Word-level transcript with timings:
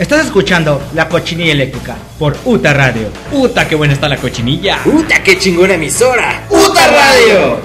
Estás 0.00 0.24
escuchando 0.24 0.80
La 0.94 1.10
Cochinilla 1.10 1.52
Eléctrica 1.52 1.94
por 2.18 2.34
UTA 2.46 2.72
Radio. 2.72 3.08
¡Uta, 3.32 3.68
qué 3.68 3.74
buena 3.74 3.92
está 3.92 4.08
la 4.08 4.16
cochinilla! 4.16 4.78
¡Uta, 4.86 5.22
qué 5.22 5.38
chingona 5.38 5.74
emisora! 5.74 6.46
¡Uta 6.48 6.86
Radio! 6.86 7.60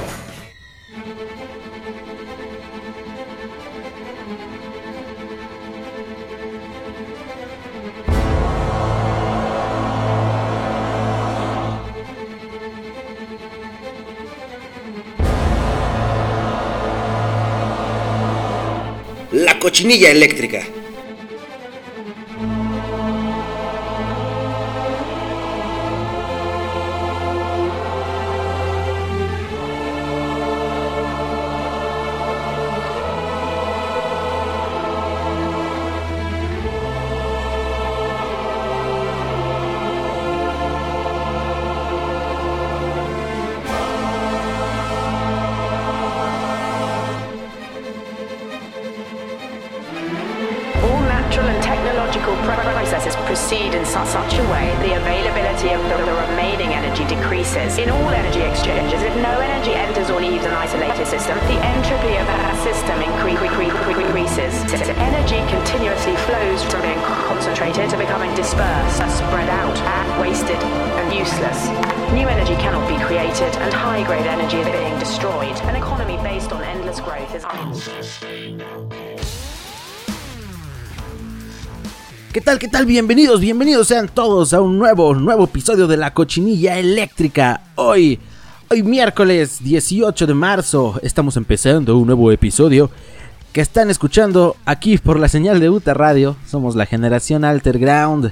La 19.31 19.57
cochinilla 19.57 20.11
eléctrica. 20.11 20.63
Bienvenidos, 82.95 83.41
bienvenidos 83.41 83.89
sean 83.89 84.07
todos 84.07 84.53
a 84.53 84.61
un 84.61 84.79
nuevo, 84.79 85.13
nuevo 85.13 85.43
episodio 85.43 85.85
de 85.85 85.97
la 85.97 86.13
cochinilla 86.13 86.77
eléctrica. 86.77 87.59
Hoy, 87.75 88.21
hoy 88.71 88.83
miércoles 88.83 89.61
18 89.61 90.25
de 90.25 90.33
marzo, 90.33 90.97
estamos 91.03 91.35
empezando 91.35 91.97
un 91.97 92.07
nuevo 92.07 92.31
episodio 92.31 92.89
que 93.51 93.59
están 93.59 93.89
escuchando 93.89 94.55
aquí 94.63 94.97
por 94.97 95.19
la 95.19 95.27
señal 95.27 95.59
de 95.59 95.69
UTA 95.69 95.93
Radio. 95.93 96.37
Somos 96.47 96.77
la 96.77 96.85
generación 96.85 97.43
Alterground. 97.43 98.31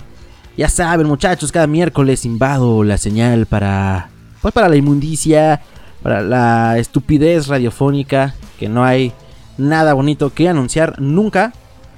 Ya 0.56 0.70
saben, 0.70 1.08
muchachos, 1.08 1.52
cada 1.52 1.68
miércoles 1.68 2.24
invado 2.24 2.86
la 2.86 2.98
señal 2.98 3.48
para, 3.48 4.12
pues 4.42 4.54
para 4.54 4.70
la 4.70 4.78
inmundicia, 4.78 5.62
para 6.02 6.22
la 6.22 6.78
estupidez 6.78 7.48
radiofónica, 7.48 8.34
que 8.58 8.70
no 8.70 8.86
hay 8.86 9.12
nada 9.58 9.94
bonito 9.94 10.34
que 10.34 10.48
anunciar 10.48 11.02
nunca, 11.02 11.52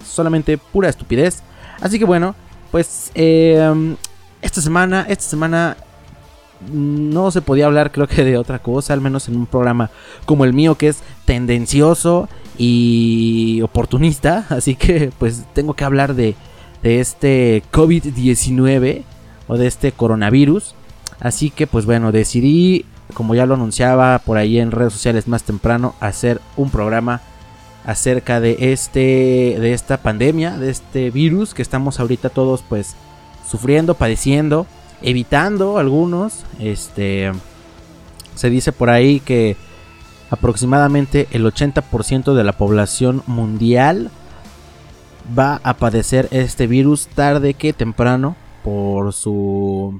solamente 0.03 0.57
pura 0.57 0.89
estupidez. 0.89 1.43
Así 1.79 1.99
que 1.99 2.05
bueno, 2.05 2.33
pues 2.75 3.09
eh, 3.15 3.95
esta 4.41 4.59
semana, 4.59 5.05
esta 5.07 5.23
semana 5.23 5.77
no 6.69 7.31
se 7.31 7.41
podía 7.41 7.67
hablar 7.67 7.89
creo 7.93 8.05
que 8.05 8.25
de 8.25 8.37
otra 8.37 8.59
cosa, 8.59 8.91
al 8.91 8.99
menos 8.99 9.29
en 9.29 9.37
un 9.37 9.45
programa 9.45 9.91
como 10.25 10.43
el 10.43 10.51
mío 10.51 10.75
que 10.75 10.89
es 10.89 10.99
tendencioso 11.23 12.27
y 12.57 13.61
oportunista, 13.61 14.45
así 14.49 14.75
que 14.75 15.13
pues 15.17 15.45
tengo 15.53 15.73
que 15.73 15.85
hablar 15.85 16.15
de, 16.15 16.35
de 16.83 16.99
este 16.99 17.63
COVID-19 17.71 19.03
o 19.47 19.55
de 19.55 19.67
este 19.67 19.93
coronavirus. 19.93 20.75
Así 21.21 21.51
que 21.51 21.67
pues 21.67 21.85
bueno, 21.85 22.11
decidí, 22.11 22.83
como 23.13 23.35
ya 23.35 23.45
lo 23.45 23.53
anunciaba 23.53 24.19
por 24.19 24.35
ahí 24.35 24.59
en 24.59 24.71
redes 24.71 24.91
sociales 24.91 25.29
más 25.29 25.43
temprano, 25.43 25.95
hacer 26.01 26.41
un 26.57 26.69
programa 26.71 27.21
acerca 27.85 28.39
de 28.39 28.71
este 28.71 29.57
de 29.59 29.73
esta 29.73 29.97
pandemia, 29.97 30.57
de 30.57 30.69
este 30.69 31.11
virus 31.11 31.53
que 31.53 31.61
estamos 31.61 31.99
ahorita 31.99 32.29
todos 32.29 32.63
pues 32.67 32.95
sufriendo, 33.49 33.93
padeciendo, 33.93 34.65
evitando 35.01 35.77
algunos, 35.77 36.45
este 36.59 37.31
se 38.35 38.49
dice 38.49 38.71
por 38.71 38.89
ahí 38.89 39.19
que 39.19 39.55
aproximadamente 40.29 41.27
el 41.31 41.45
80% 41.45 42.33
de 42.33 42.43
la 42.43 42.53
población 42.53 43.23
mundial 43.27 44.09
va 45.37 45.61
a 45.63 45.75
padecer 45.75 46.27
este 46.31 46.67
virus 46.67 47.07
tarde 47.07 47.53
que 47.53 47.73
temprano 47.73 48.35
por 48.63 49.13
su 49.13 49.99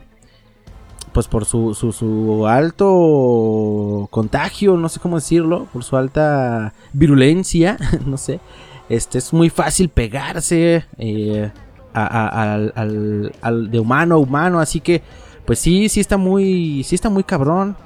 pues 1.16 1.30
por 1.30 1.46
su, 1.46 1.74
su, 1.74 1.94
su, 1.94 2.46
alto 2.46 4.10
contagio, 4.12 4.76
no 4.76 4.90
sé 4.90 5.00
cómo 5.00 5.16
decirlo, 5.16 5.66
por 5.72 5.86
su 5.86 5.96
alta 5.96 6.74
virulencia, 6.92 7.78
no 8.06 8.18
sé. 8.18 8.42
Este 8.90 9.20
es 9.20 9.32
muy 9.32 9.50
fácil 9.50 9.88
pegarse 9.88 10.84
eh, 10.98 11.52
al, 11.94 12.74
al, 12.76 13.32
al, 13.42 13.72
de 13.72 13.80
humano 13.80 14.16
a 14.16 14.18
humano, 14.18 14.60
así 14.60 14.82
que 14.82 15.04
pues 15.46 15.60
sí, 15.60 15.88
sí 15.88 16.02
está 16.02 16.18
muy, 16.18 16.84
sí 16.84 16.96
está 16.96 17.10
muy 17.10 17.24
cabrón. 17.24 17.78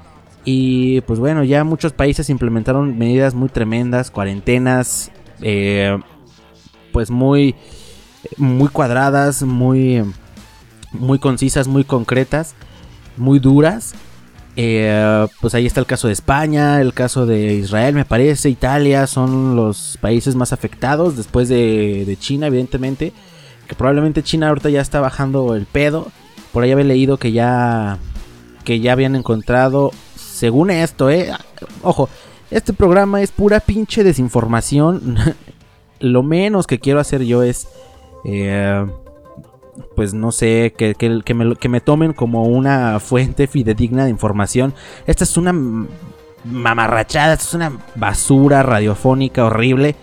Y 0.44 1.00
pues 1.02 1.20
bueno, 1.20 1.44
ya 1.44 1.62
muchos 1.62 1.92
países 1.92 2.30
implementaron 2.30 2.98
medidas 2.98 3.34
muy 3.34 3.48
tremendas, 3.48 4.10
cuarentenas, 4.10 5.12
eh, 5.40 5.96
pues 6.92 7.12
muy, 7.12 7.54
muy 8.36 8.70
cuadradas, 8.70 9.44
muy, 9.44 10.02
muy 10.90 11.20
concisas, 11.20 11.68
muy 11.68 11.84
concretas 11.84 12.56
muy 13.20 13.38
duras. 13.38 13.94
Eh, 14.56 15.26
pues 15.40 15.54
ahí 15.54 15.66
está 15.66 15.80
el 15.80 15.86
caso 15.86 16.08
de 16.08 16.12
España, 16.12 16.80
el 16.80 16.92
caso 16.92 17.24
de 17.24 17.54
Israel, 17.54 17.94
me 17.94 18.04
parece, 18.04 18.50
Italia, 18.50 19.06
son 19.06 19.54
los 19.54 19.96
países 20.00 20.34
más 20.34 20.52
afectados 20.52 21.16
después 21.16 21.48
de, 21.48 22.04
de, 22.04 22.16
China, 22.16 22.48
evidentemente. 22.48 23.12
Que 23.68 23.76
probablemente 23.76 24.24
China 24.24 24.48
ahorita 24.48 24.70
ya 24.70 24.80
está 24.80 25.00
bajando 25.00 25.54
el 25.54 25.66
pedo. 25.66 26.08
Por 26.52 26.64
ahí 26.64 26.72
había 26.72 26.84
leído 26.84 27.16
que 27.16 27.30
ya, 27.30 27.98
que 28.64 28.80
ya 28.80 28.92
habían 28.92 29.14
encontrado, 29.14 29.92
según 30.16 30.70
esto, 30.70 31.10
eh, 31.10 31.30
ojo, 31.82 32.08
este 32.50 32.72
programa 32.72 33.22
es 33.22 33.30
pura 33.30 33.60
pinche 33.60 34.02
desinformación. 34.02 35.16
Lo 36.00 36.22
menos 36.22 36.66
que 36.66 36.80
quiero 36.80 36.98
hacer 36.98 37.22
yo 37.24 37.42
es... 37.42 37.68
Eh, 38.24 38.84
pues 39.94 40.14
no 40.14 40.32
sé, 40.32 40.74
que, 40.76 40.94
que, 40.94 41.20
que, 41.24 41.34
me, 41.34 41.56
que, 41.56 41.68
me, 41.68 41.80
tomen 41.80 42.12
como 42.12 42.44
una 42.44 43.00
fuente 43.00 43.46
fidedigna 43.46 44.04
de 44.04 44.10
información. 44.10 44.74
Esta 45.06 45.24
es 45.24 45.36
una 45.36 45.52
mamarrachada, 46.44 47.34
esta 47.34 47.44
es 47.44 47.54
una 47.54 47.72
basura 47.96 48.62
radiofónica 48.62 49.44
horrible 49.44 49.96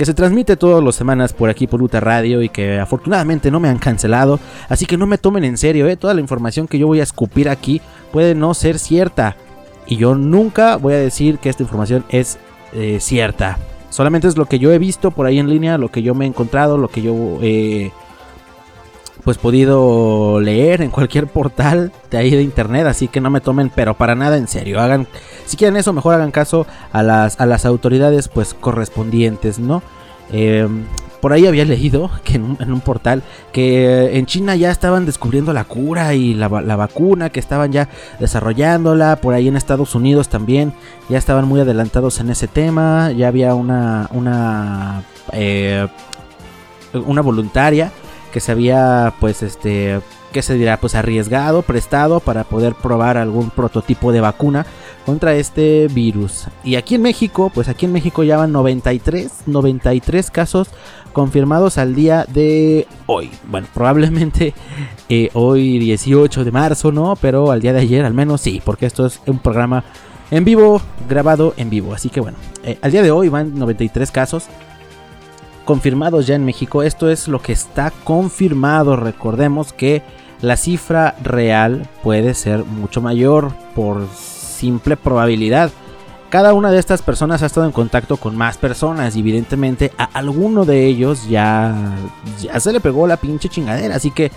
que 0.00 0.06
se 0.06 0.14
transmite 0.14 0.56
todas 0.56 0.82
las 0.82 0.94
semanas 0.94 1.34
por 1.34 1.50
aquí 1.50 1.66
por 1.66 1.82
Uta 1.82 2.00
Radio 2.00 2.40
y 2.40 2.48
que 2.48 2.78
afortunadamente 2.78 3.50
no 3.50 3.60
me 3.60 3.68
han 3.68 3.76
cancelado. 3.76 4.40
Así 4.70 4.86
que 4.86 4.96
no 4.96 5.06
me 5.06 5.18
tomen 5.18 5.44
en 5.44 5.58
serio, 5.58 5.86
¿eh? 5.88 5.96
toda 5.98 6.14
la 6.14 6.22
información 6.22 6.66
que 6.66 6.78
yo 6.78 6.86
voy 6.86 7.00
a 7.00 7.02
escupir 7.02 7.50
aquí 7.50 7.82
puede 8.10 8.34
no 8.34 8.54
ser 8.54 8.78
cierta. 8.78 9.36
Y 9.86 9.98
yo 9.98 10.14
nunca 10.14 10.76
voy 10.76 10.94
a 10.94 10.98
decir 10.98 11.36
que 11.36 11.50
esta 11.50 11.64
información 11.64 12.06
es 12.08 12.38
eh, 12.72 12.96
cierta. 12.98 13.58
Solamente 13.90 14.26
es 14.26 14.38
lo 14.38 14.46
que 14.46 14.58
yo 14.58 14.72
he 14.72 14.78
visto 14.78 15.10
por 15.10 15.26
ahí 15.26 15.38
en 15.38 15.50
línea, 15.50 15.76
lo 15.76 15.90
que 15.90 16.00
yo 16.00 16.14
me 16.14 16.24
he 16.24 16.28
encontrado, 16.28 16.78
lo 16.78 16.88
que 16.88 17.02
yo... 17.02 17.14
Eh, 17.42 17.90
pues 19.24 19.38
podido 19.38 20.40
leer 20.40 20.82
en 20.82 20.90
cualquier 20.90 21.26
portal 21.26 21.92
de 22.10 22.18
ahí 22.18 22.30
de 22.30 22.42
internet, 22.42 22.86
así 22.86 23.08
que 23.08 23.20
no 23.20 23.30
me 23.30 23.40
tomen 23.40 23.70
pero 23.74 23.94
para 23.94 24.14
nada 24.14 24.36
en 24.36 24.48
serio. 24.48 24.80
Hagan 24.80 25.06
si 25.46 25.56
quieren 25.56 25.76
eso, 25.76 25.92
mejor 25.92 26.14
hagan 26.14 26.30
caso 26.30 26.66
a 26.92 27.02
las 27.02 27.40
a 27.40 27.46
las 27.46 27.66
autoridades 27.66 28.28
pues 28.28 28.54
correspondientes, 28.54 29.58
¿no? 29.58 29.82
Eh, 30.32 30.68
por 31.20 31.32
ahí 31.32 31.46
había 31.46 31.64
leído 31.64 32.10
que 32.24 32.36
en 32.36 32.44
un, 32.44 32.56
en 32.60 32.72
un, 32.72 32.80
portal 32.80 33.22
que 33.52 34.16
en 34.16 34.26
China 34.26 34.56
ya 34.56 34.70
estaban 34.70 35.06
descubriendo 35.06 35.52
la 35.52 35.64
cura 35.64 36.14
y 36.14 36.34
la, 36.34 36.48
la, 36.48 36.76
vacuna, 36.76 37.30
que 37.30 37.40
estaban 37.40 37.72
ya 37.72 37.88
desarrollándola. 38.18 39.16
Por 39.16 39.34
ahí 39.34 39.48
en 39.48 39.56
Estados 39.56 39.94
Unidos 39.94 40.28
también 40.28 40.72
ya 41.08 41.18
estaban 41.18 41.46
muy 41.46 41.60
adelantados 41.60 42.20
en 42.20 42.30
ese 42.30 42.48
tema. 42.48 43.12
Ya 43.12 43.28
había 43.28 43.54
una 43.54 44.08
una 44.12 45.02
eh, 45.32 45.86
una 46.92 47.22
voluntaria 47.22 47.92
que 48.30 48.40
se 48.40 48.52
había 48.52 49.14
pues 49.20 49.42
este 49.42 50.00
¿qué 50.32 50.42
se 50.42 50.54
dirá? 50.54 50.78
Pues 50.78 50.94
arriesgado, 50.94 51.62
prestado 51.62 52.20
para 52.20 52.44
poder 52.44 52.74
probar 52.74 53.16
algún 53.16 53.50
prototipo 53.50 54.12
de 54.12 54.20
vacuna 54.20 54.66
contra 55.04 55.34
este 55.34 55.88
virus. 55.88 56.46
Y 56.64 56.76
aquí 56.76 56.94
en 56.94 57.02
México, 57.02 57.50
pues 57.52 57.68
aquí 57.68 57.86
en 57.86 57.92
México 57.92 58.22
ya 58.22 58.36
van 58.36 58.52
93, 58.52 59.30
93 59.46 60.30
casos 60.30 60.68
confirmados 61.12 61.78
al 61.78 61.94
día 61.94 62.24
de 62.28 62.86
hoy. 63.06 63.30
Bueno, 63.48 63.66
probablemente 63.74 64.54
eh, 65.08 65.30
hoy 65.34 65.78
18 65.78 66.44
de 66.44 66.52
marzo, 66.52 66.92
¿no? 66.92 67.16
Pero 67.20 67.50
al 67.50 67.60
día 67.60 67.72
de 67.72 67.80
ayer 67.80 68.04
al 68.04 68.14
menos 68.14 68.40
sí, 68.40 68.62
porque 68.64 68.86
esto 68.86 69.06
es 69.06 69.20
un 69.26 69.38
programa 69.38 69.84
en 70.30 70.44
vivo, 70.44 70.80
grabado 71.08 71.54
en 71.56 71.70
vivo. 71.70 71.92
Así 71.94 72.08
que 72.08 72.20
bueno, 72.20 72.38
eh, 72.62 72.78
al 72.82 72.92
día 72.92 73.02
de 73.02 73.10
hoy 73.10 73.28
van 73.28 73.58
93 73.58 74.10
casos 74.10 74.44
confirmados 75.70 76.26
ya 76.26 76.34
en 76.34 76.44
México. 76.44 76.82
Esto 76.82 77.08
es 77.10 77.28
lo 77.28 77.40
que 77.40 77.52
está 77.52 77.92
confirmado. 78.02 78.96
Recordemos 78.96 79.72
que 79.72 80.02
la 80.40 80.56
cifra 80.56 81.14
real 81.22 81.88
puede 82.02 82.34
ser 82.34 82.64
mucho 82.64 83.00
mayor 83.00 83.52
por 83.76 84.04
simple 84.12 84.96
probabilidad. 84.96 85.70
Cada 86.28 86.54
una 86.54 86.72
de 86.72 86.80
estas 86.80 87.02
personas 87.02 87.44
ha 87.44 87.46
estado 87.46 87.66
en 87.66 87.72
contacto 87.72 88.16
con 88.16 88.36
más 88.36 88.58
personas 88.58 89.14
y 89.14 89.20
evidentemente 89.20 89.92
a 89.96 90.08
alguno 90.12 90.64
de 90.64 90.86
ellos 90.86 91.28
ya, 91.28 91.72
ya 92.40 92.58
se 92.58 92.72
le 92.72 92.80
pegó 92.80 93.06
la 93.06 93.16
pinche 93.16 93.48
chingadera. 93.48 93.94
Así 93.94 94.10
que 94.10 94.32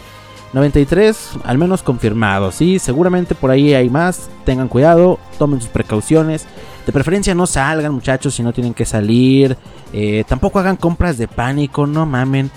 93 0.53 1.39
al 1.45 1.57
menos 1.57 1.81
confirmados. 1.81 2.61
Y 2.61 2.77
seguramente 2.77 3.33
por 3.33 3.49
ahí 3.49 3.73
hay 3.73 3.89
más. 3.89 4.29
Tengan 4.45 4.67
cuidado, 4.67 5.17
tomen 5.39 5.61
sus 5.61 5.71
precauciones. 5.71 6.45
De 6.85 6.91
preferencia 6.91 7.33
no 7.33 7.47
salgan 7.47 7.93
muchachos 7.93 8.33
si 8.33 8.43
no 8.43 8.53
tienen 8.53 8.73
que 8.73 8.85
salir. 8.85 9.57
Eh, 9.93 10.23
tampoco 10.27 10.59
hagan 10.59 10.75
compras 10.75 11.17
de 11.17 11.27
pánico, 11.27 11.87
no 11.87 12.05
mamen. 12.05 12.51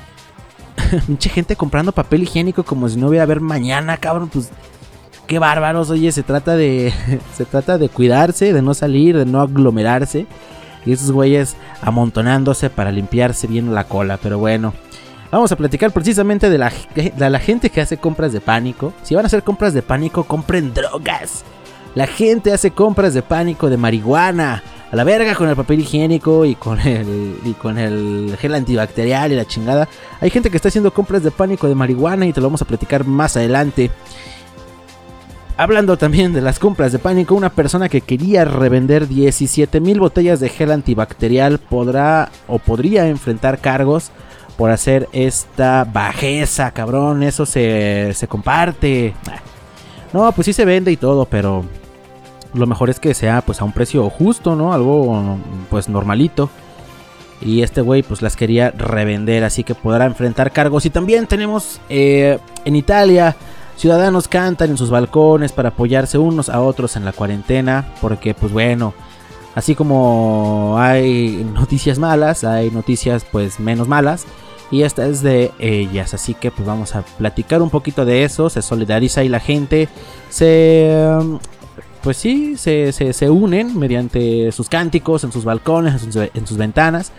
Mucha 1.08 1.30
gente 1.30 1.56
comprando 1.56 1.92
papel 1.92 2.24
higiénico 2.24 2.64
como 2.64 2.88
si 2.88 2.96
no 2.96 3.08
hubiera 3.08 3.22
a 3.22 3.26
ver 3.26 3.40
mañana, 3.40 3.96
cabrón. 3.96 4.28
Pues 4.28 4.50
qué 5.26 5.38
bárbaros, 5.38 5.90
oye, 5.90 6.10
se 6.12 6.22
trata 6.22 6.56
de 6.56 6.92
se 7.36 7.44
trata 7.44 7.78
de 7.78 7.88
cuidarse, 7.88 8.52
de 8.52 8.62
no 8.62 8.74
salir, 8.74 9.16
de 9.16 9.26
no 9.26 9.40
aglomerarse 9.40 10.26
y 10.86 10.92
esos 10.92 11.10
güeyes 11.10 11.56
amontonándose 11.82 12.70
para 12.70 12.92
limpiarse 12.92 13.46
bien 13.46 13.74
la 13.74 13.84
cola, 13.84 14.18
pero 14.22 14.38
bueno. 14.38 14.72
Vamos 15.32 15.50
a 15.50 15.56
platicar 15.56 15.90
precisamente 15.90 16.48
de 16.48 16.56
la, 16.56 16.72
de 16.94 17.30
la 17.30 17.40
gente 17.40 17.68
que 17.70 17.80
hace 17.80 17.96
compras 17.96 18.32
de 18.32 18.40
pánico. 18.40 18.92
Si 19.02 19.14
van 19.16 19.24
a 19.24 19.26
hacer 19.26 19.42
compras 19.42 19.74
de 19.74 19.82
pánico, 19.82 20.22
compren 20.24 20.72
drogas. 20.72 21.44
La 21.96 22.06
gente 22.06 22.52
hace 22.52 22.72
compras 22.72 23.14
de 23.14 23.22
pánico 23.22 23.70
de 23.70 23.78
marihuana. 23.78 24.62
A 24.92 24.96
la 24.96 25.02
verga 25.02 25.34
con 25.34 25.48
el 25.48 25.56
papel 25.56 25.80
higiénico 25.80 26.44
y 26.44 26.54
con 26.54 26.78
el, 26.78 27.38
y 27.42 27.54
con 27.54 27.78
el 27.78 28.36
gel 28.38 28.54
antibacterial 28.54 29.32
y 29.32 29.34
la 29.34 29.46
chingada. 29.46 29.88
Hay 30.20 30.28
gente 30.28 30.50
que 30.50 30.56
está 30.56 30.68
haciendo 30.68 30.92
compras 30.92 31.22
de 31.22 31.30
pánico 31.30 31.68
de 31.68 31.74
marihuana 31.74 32.26
y 32.26 32.34
te 32.34 32.42
lo 32.42 32.48
vamos 32.48 32.60
a 32.60 32.66
platicar 32.66 33.06
más 33.06 33.38
adelante. 33.38 33.90
Hablando 35.56 35.96
también 35.96 36.34
de 36.34 36.42
las 36.42 36.58
compras 36.58 36.92
de 36.92 36.98
pánico, 36.98 37.34
una 37.34 37.48
persona 37.48 37.88
que 37.88 38.02
quería 38.02 38.44
revender 38.44 39.08
17 39.08 39.80
mil 39.80 39.98
botellas 39.98 40.38
de 40.38 40.50
gel 40.50 40.72
antibacterial 40.72 41.58
podrá 41.58 42.30
o 42.46 42.58
podría 42.58 43.08
enfrentar 43.08 43.58
cargos 43.58 44.10
por 44.58 44.70
hacer 44.70 45.08
esta 45.12 45.84
bajeza, 45.90 46.72
cabrón. 46.72 47.22
Eso 47.22 47.46
se, 47.46 48.12
se 48.12 48.28
comparte. 48.28 49.14
No, 50.12 50.30
pues 50.32 50.44
sí 50.44 50.52
se 50.52 50.66
vende 50.66 50.92
y 50.92 50.98
todo, 50.98 51.24
pero 51.24 51.64
lo 52.56 52.66
mejor 52.66 52.90
es 52.90 53.00
que 53.00 53.14
sea 53.14 53.42
pues 53.42 53.60
a 53.60 53.64
un 53.64 53.72
precio 53.72 54.08
justo, 54.10 54.56
¿no? 54.56 54.72
Algo 54.72 55.38
pues 55.70 55.88
normalito. 55.88 56.50
Y 57.40 57.62
este 57.62 57.82
güey 57.82 58.02
pues 58.02 58.22
las 58.22 58.34
quería 58.34 58.70
revender, 58.70 59.44
así 59.44 59.62
que 59.62 59.74
podrá 59.74 60.06
enfrentar 60.06 60.52
cargos. 60.52 60.86
Y 60.86 60.90
también 60.90 61.26
tenemos 61.26 61.80
eh, 61.88 62.38
en 62.64 62.76
Italia 62.76 63.36
Ciudadanos 63.76 64.26
cantan 64.26 64.70
en 64.70 64.78
sus 64.78 64.88
balcones 64.88 65.52
para 65.52 65.68
apoyarse 65.68 66.16
unos 66.16 66.48
a 66.48 66.62
otros 66.62 66.96
en 66.96 67.04
la 67.04 67.12
cuarentena, 67.12 67.86
porque 68.00 68.32
pues 68.32 68.50
bueno, 68.50 68.94
así 69.54 69.74
como 69.74 70.76
hay 70.78 71.46
noticias 71.52 71.98
malas, 71.98 72.42
hay 72.42 72.70
noticias 72.70 73.26
pues 73.30 73.60
menos 73.60 73.86
malas. 73.86 74.24
Y 74.70 74.82
esta 74.82 75.06
es 75.06 75.22
de 75.22 75.52
ellas, 75.60 76.12
así 76.12 76.34
que 76.34 76.50
pues 76.50 76.66
vamos 76.66 76.96
a 76.96 77.02
platicar 77.02 77.62
un 77.62 77.70
poquito 77.70 78.04
de 78.04 78.24
eso, 78.24 78.50
se 78.50 78.62
solidariza 78.62 79.22
y 79.22 79.28
la 79.28 79.38
gente 79.38 79.88
se... 80.28 81.08
Pues 82.06 82.18
sí, 82.18 82.56
se, 82.56 82.92
se, 82.92 83.30
unen 83.30 83.76
mediante 83.76 84.52
sus 84.52 84.68
cánticos 84.68 85.24
en 85.24 85.32
sus 85.32 85.44
balcones, 85.44 86.04
en 86.04 86.12
sus, 86.12 86.28
en 86.32 86.46
sus 86.46 86.56
ventanas. 86.56 87.10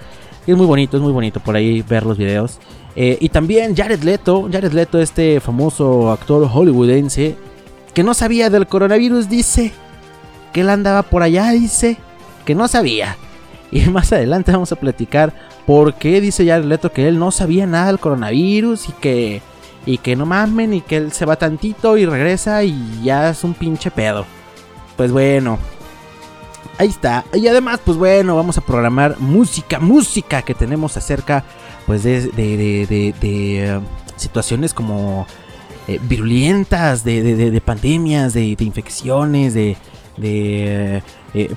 Es 0.48 0.56
muy 0.56 0.66
bonito, 0.66 0.96
es 0.96 1.04
muy 1.04 1.12
bonito 1.12 1.42
por 1.42 1.58
ahí 1.58 1.82
ver 1.82 2.06
los 2.06 2.18
videos. 2.18 2.58
Eh, 2.96 3.18
y 3.20 3.28
también 3.28 3.76
Jared 3.76 4.02
Leto, 4.04 4.48
Jared 4.50 4.72
Leto, 4.72 5.02
este 5.02 5.42
famoso 5.42 6.10
actor 6.10 6.48
hollywoodense, 6.48 7.36
que 7.94 8.02
no 8.02 8.14
sabía 8.14 8.50
del 8.50 8.66
coronavirus, 8.66 9.28
dice 9.28 9.74
que 10.54 10.62
él 10.62 10.70
andaba 10.70 11.04
por 11.04 11.22
allá, 11.22 11.50
dice 11.50 11.98
que 12.46 12.56
no 12.56 12.70
sabía. 12.70 13.18
Y 13.72 13.82
más 13.90 14.14
adelante 14.14 14.54
vamos 14.54 14.72
a 14.72 14.78
platicar 14.78 15.34
por 15.66 15.96
qué 15.96 16.22
dice 16.22 16.48
Jared 16.48 16.64
Leto 16.64 16.94
que 16.94 17.10
él 17.10 17.20
no 17.20 17.32
sabía 17.32 17.68
nada 17.68 17.88
del 17.88 18.00
coronavirus 18.00 18.88
y 18.88 18.92
que, 18.94 19.42
y 19.86 19.98
que 19.98 20.16
no 20.16 20.26
mamen 20.26 20.74
y 20.74 20.80
que 20.80 20.96
él 20.96 21.12
se 21.12 21.26
va 21.26 21.36
tantito 21.36 21.98
y 21.98 22.06
regresa 22.06 22.64
y 22.64 23.02
ya 23.04 23.32
es 23.32 23.44
un 23.44 23.54
pinche 23.54 23.92
pedo. 23.92 24.37
Pues 24.98 25.12
bueno, 25.12 25.60
ahí 26.78 26.88
está. 26.88 27.24
Y 27.34 27.48
además, 27.48 27.80
pues 27.84 27.98
bueno, 27.98 28.36
vamos 28.36 28.58
a 28.58 28.62
programar 28.62 29.20
música, 29.20 29.80
música 29.80 30.42
que 30.42 30.54
tenemos 30.54 30.98
acerca 30.98 31.44
pues 31.86 32.04
de, 32.04 32.28
de, 32.30 33.14
de, 33.20 33.78
um, 33.78 33.84
situaciones 34.18 34.74
como 34.74 35.26
eh, 35.88 36.00
virulentas, 36.02 37.04
de, 37.04 37.62
pandemias, 37.64 38.34
de, 38.34 38.56
infecciones, 38.60 39.54
de, 39.54 39.78
eh, 40.22 41.02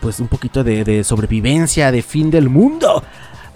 pues 0.01 0.21
un 0.21 0.29
poquito 0.29 0.63
de, 0.63 1.03
sobrevivencia, 1.03 1.91
de 1.91 2.03
fin 2.03 2.31
del 2.31 2.49
mundo. 2.49 3.03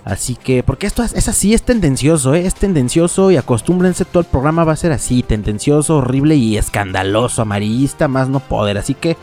Así 0.04 0.34
que, 0.34 0.62
porque 0.62 0.86
esto 0.86 1.02
es, 1.02 1.28
así, 1.28 1.54
es 1.54 1.62
tendencioso, 1.62 2.34
¿eh? 2.34 2.44
es 2.44 2.54
tendencioso 2.54 3.30
y 3.30 3.38
acostúmbrense, 3.38 4.04
todo 4.04 4.20
el 4.20 4.26
programa 4.26 4.64
va 4.64 4.72
a 4.72 4.76
ser 4.76 4.92
así, 4.92 5.22
tendencioso, 5.22 5.96
horrible 5.96 6.34
y 6.34 6.58
escandaloso, 6.58 7.40
amarillista, 7.40 8.06
más 8.06 8.28
no 8.28 8.40
poder. 8.40 8.76
Así 8.76 8.92
que 8.92 9.16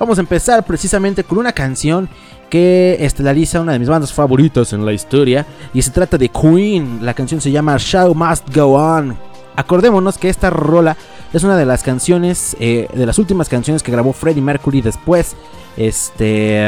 vamos 0.00 0.16
a 0.16 0.22
empezar 0.22 0.64
precisamente 0.64 1.22
con 1.22 1.38
una 1.38 1.52
canción 1.52 2.08
que 2.48 2.96
estelariza 3.00 3.60
una 3.60 3.72
de 3.72 3.78
mis 3.78 3.88
bandas 3.88 4.12
favoritas 4.12 4.72
en 4.72 4.84
la 4.84 4.92
historia 4.92 5.46
y 5.72 5.82
se 5.82 5.90
trata 5.92 6.18
de 6.18 6.30
Queen. 6.30 7.00
La 7.02 7.14
canción 7.14 7.40
se 7.40 7.52
llama 7.52 7.76
Show 7.78 8.12
Must 8.14 8.52
Go 8.52 8.72
On. 8.72 9.16
Acordémonos 9.54 10.16
que 10.16 10.30
esta 10.30 10.48
rola 10.48 10.96
es 11.32 11.44
una 11.44 11.56
de 11.56 11.66
las 11.66 11.82
canciones, 11.82 12.56
eh, 12.58 12.88
de 12.92 13.06
las 13.06 13.18
últimas 13.18 13.48
canciones 13.48 13.82
que 13.82 13.92
grabó 13.92 14.12
Freddie 14.12 14.40
Mercury 14.42 14.80
después. 14.80 15.36
Este, 15.76 16.66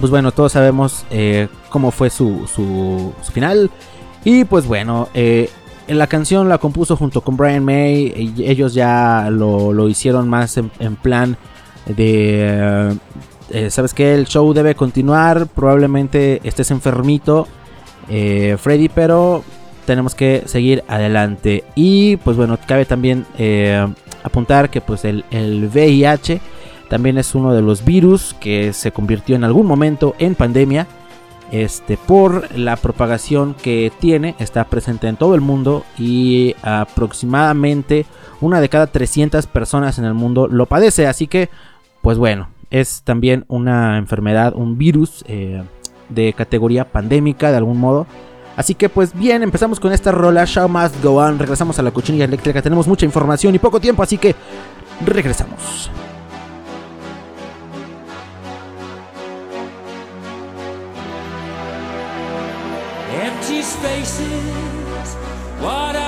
pues 0.00 0.10
bueno, 0.10 0.32
todos 0.32 0.52
sabemos 0.52 1.04
eh, 1.10 1.48
cómo 1.68 1.90
fue 1.90 2.08
su, 2.08 2.48
su, 2.52 3.12
final. 3.32 3.70
Y 4.24 4.44
pues 4.44 4.66
bueno, 4.66 5.08
eh, 5.12 5.50
la 5.86 6.06
canción 6.06 6.48
la 6.48 6.56
compuso 6.56 6.96
junto 6.96 7.20
con 7.20 7.36
Brian 7.36 7.64
May. 7.64 8.34
Y 8.36 8.44
ellos 8.48 8.72
ya 8.72 9.28
lo, 9.30 9.88
hicieron 9.88 10.26
más 10.28 10.56
en 10.56 10.96
plan 10.96 11.36
de 11.88 12.96
eh, 13.50 13.70
sabes 13.70 13.94
que 13.94 14.14
el 14.14 14.26
show 14.26 14.52
debe 14.52 14.74
continuar, 14.74 15.46
probablemente 15.46 16.40
estés 16.44 16.70
enfermito, 16.70 17.48
eh, 18.08 18.56
Freddy, 18.58 18.88
pero 18.88 19.42
tenemos 19.86 20.14
que 20.14 20.42
seguir 20.46 20.84
adelante. 20.86 21.64
Y 21.74 22.16
pues 22.18 22.36
bueno, 22.36 22.58
cabe 22.66 22.84
también 22.84 23.24
eh, 23.38 23.86
apuntar 24.22 24.68
que 24.70 24.80
pues 24.80 25.04
el, 25.04 25.24
el, 25.30 25.70
VIH 25.72 26.40
también 26.90 27.16
es 27.16 27.34
uno 27.34 27.54
de 27.54 27.62
los 27.62 27.84
virus 27.84 28.34
que 28.38 28.72
se 28.72 28.92
convirtió 28.92 29.36
en 29.36 29.44
algún 29.44 29.66
momento 29.66 30.14
en 30.18 30.34
pandemia. 30.34 30.86
Este, 31.50 31.96
por 31.96 32.54
la 32.54 32.76
propagación 32.76 33.54
que 33.54 33.90
tiene, 33.98 34.34
está 34.38 34.64
presente 34.64 35.08
en 35.08 35.16
todo 35.16 35.34
el 35.34 35.40
mundo 35.40 35.82
y 35.96 36.54
aproximadamente 36.60 38.04
una 38.42 38.60
de 38.60 38.68
cada 38.68 38.88
300 38.88 39.46
personas 39.46 39.98
en 39.98 40.04
el 40.04 40.12
mundo 40.12 40.46
lo 40.46 40.66
padece. 40.66 41.06
Así 41.06 41.26
que, 41.26 41.48
pues 42.08 42.16
bueno, 42.16 42.48
es 42.70 43.02
también 43.02 43.44
una 43.48 43.98
enfermedad, 43.98 44.54
un 44.56 44.78
virus 44.78 45.22
eh, 45.28 45.62
de 46.08 46.32
categoría 46.32 46.86
pandémica 46.86 47.50
de 47.50 47.58
algún 47.58 47.78
modo. 47.78 48.06
Así 48.56 48.74
que 48.74 48.88
pues 48.88 49.12
bien, 49.12 49.42
empezamos 49.42 49.78
con 49.78 49.92
esta 49.92 50.10
rola, 50.10 50.46
Show 50.46 50.70
Must 50.70 51.04
Go 51.04 51.16
On, 51.16 51.38
regresamos 51.38 51.78
a 51.78 51.82
la 51.82 51.90
cochinilla 51.90 52.24
eléctrica, 52.24 52.62
tenemos 52.62 52.88
mucha 52.88 53.04
información 53.04 53.54
y 53.54 53.58
poco 53.58 53.78
tiempo, 53.78 54.02
así 54.02 54.16
que 54.16 54.34
regresamos. 55.04 55.90
Empty 63.22 63.62
spaces, 63.62 65.18
what 65.62 66.07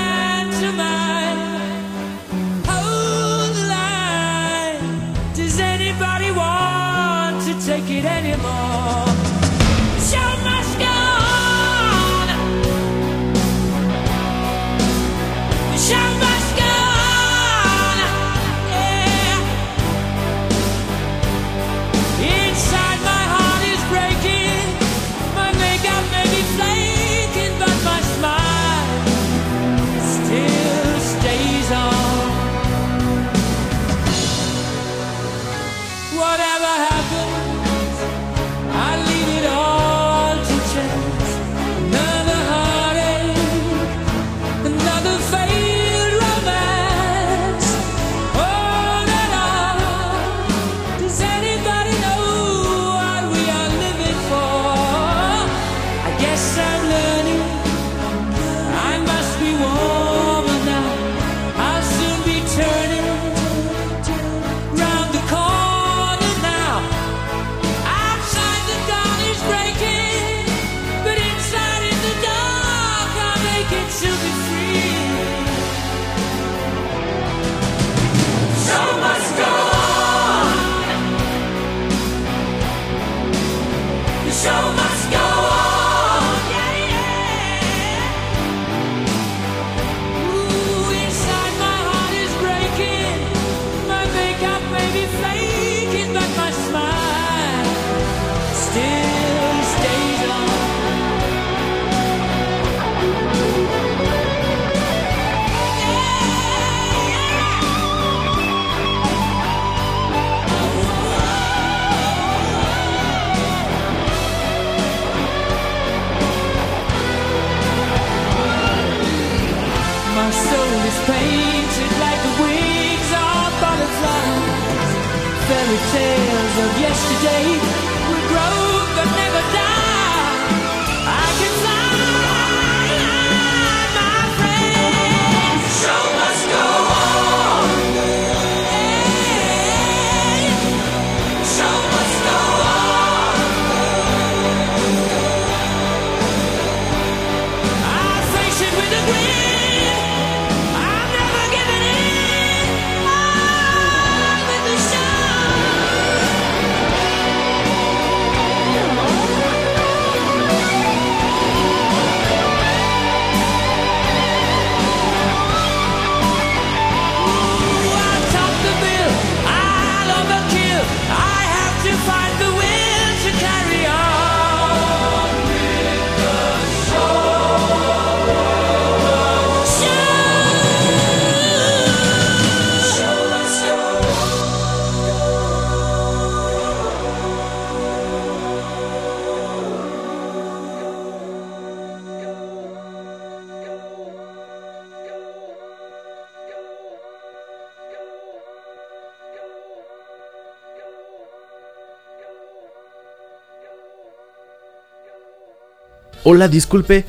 Hola, 206.23 206.47
disculpe. 206.47 207.03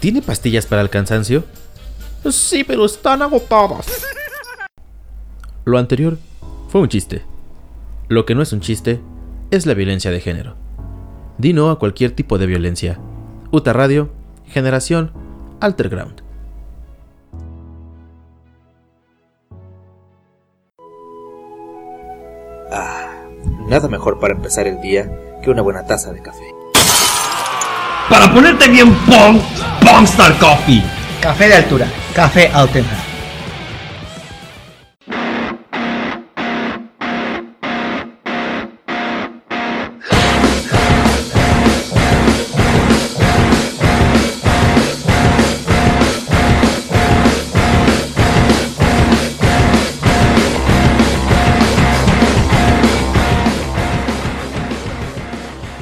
¿Tiene 0.00 0.22
pastillas 0.22 0.66
para 0.66 0.82
el 0.82 0.90
cansancio? 0.90 1.44
Sí, 2.28 2.64
pero 2.64 2.84
están 2.84 3.22
agotadas. 3.22 3.86
Lo 5.64 5.78
anterior 5.78 6.18
fue 6.68 6.80
un 6.80 6.88
chiste. 6.88 7.22
Lo 8.08 8.26
que 8.26 8.34
no 8.34 8.42
es 8.42 8.52
un 8.52 8.60
chiste 8.60 9.00
es 9.52 9.66
la 9.66 9.74
violencia 9.74 10.10
de 10.10 10.20
género. 10.20 10.56
Di 11.38 11.52
no 11.52 11.70
a 11.70 11.78
cualquier 11.78 12.10
tipo 12.10 12.38
de 12.38 12.46
violencia. 12.46 12.98
Uta 13.52 13.72
Radio, 13.72 14.10
Generación 14.48 15.12
Alterground. 15.60 16.22
Ah, 22.72 23.26
nada 23.68 23.86
mejor 23.86 24.18
para 24.18 24.34
empezar 24.34 24.66
el 24.66 24.80
día 24.80 25.38
que 25.40 25.50
una 25.50 25.62
buena 25.62 25.86
taza 25.86 26.12
de 26.12 26.20
café. 26.20 26.55
Para 28.08 28.32
ponerte 28.32 28.68
bien 28.68 28.94
Pong, 29.06 29.40
Pongstar 29.80 30.38
Coffee. 30.38 30.82
Café 31.20 31.48
de 31.48 31.54
altura, 31.54 31.88
café 32.14 32.50
Altenra. 32.52 33.15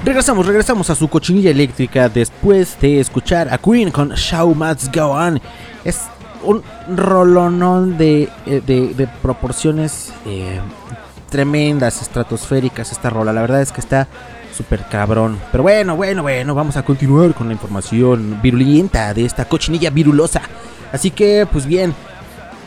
Regresamos, 0.05 0.47
regresamos 0.47 0.91
a 0.91 0.95
su 0.95 1.09
cochinilla 1.09 1.51
eléctrica 1.51 2.11
después 2.11 2.79
de 2.79 3.01
escuchar 3.01 3.49
a 3.51 3.57
Queen 3.57 3.91
con 3.91 4.11
Show 4.11 4.55
Must 4.55 4.95
Go 4.95 5.07
On. 5.07 5.41
Es 5.83 6.03
un 6.43 6.63
rolonón 6.95 7.97
de, 7.97 8.29
eh, 8.45 8.61
de, 8.67 9.09
proporciones 9.23 10.13
eh, 10.27 10.61
tremendas, 11.31 12.03
estratosféricas 12.03 12.93
esta 12.93 13.09
rola. 13.09 13.33
La 13.33 13.41
verdad 13.41 13.63
es 13.63 13.73
que 13.73 13.81
está 13.81 14.07
súper 14.55 14.85
cabrón. 14.91 15.41
Pero 15.51 15.63
bueno, 15.63 15.97
bueno, 15.97 16.21
bueno, 16.21 16.55
vamos 16.55 16.77
a 16.77 16.85
continuar 16.85 17.33
con 17.33 17.47
la 17.47 17.55
información 17.55 18.41
virulenta 18.43 19.15
de 19.15 19.25
esta 19.25 19.47
cochinilla 19.47 19.89
virulosa. 19.89 20.43
Así 20.93 21.13
que, 21.13 21.49
pues 21.51 21.65
bien, 21.65 21.95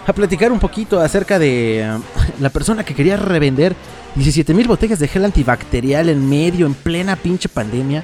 a 0.08 0.13
platicar 0.13 0.51
un 0.51 0.60
poquito 0.60 1.00
acerca 1.00 1.38
de 1.38 1.82
eh, 1.82 1.98
la 2.39 2.50
persona 2.50 2.84
que 2.84 2.96
quería 2.96 3.15
revender 3.15 3.75
17 4.17 4.53
mil 4.55 4.67
botellas 4.67 4.97
de 5.00 5.07
gel 5.07 5.25
antibacterial 5.25 6.09
en 6.09 6.27
medio, 6.27 6.65
en 6.65 6.74
plena 6.74 7.15
pinche 7.15 7.47
pandemia. 7.47 8.03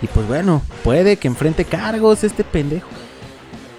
Y 0.00 0.06
pues 0.06 0.26
bueno, 0.28 0.62
puede 0.84 1.16
que 1.16 1.28
enfrente 1.28 1.64
cargos 1.64 2.22
este 2.22 2.44
pendejo. 2.44 2.88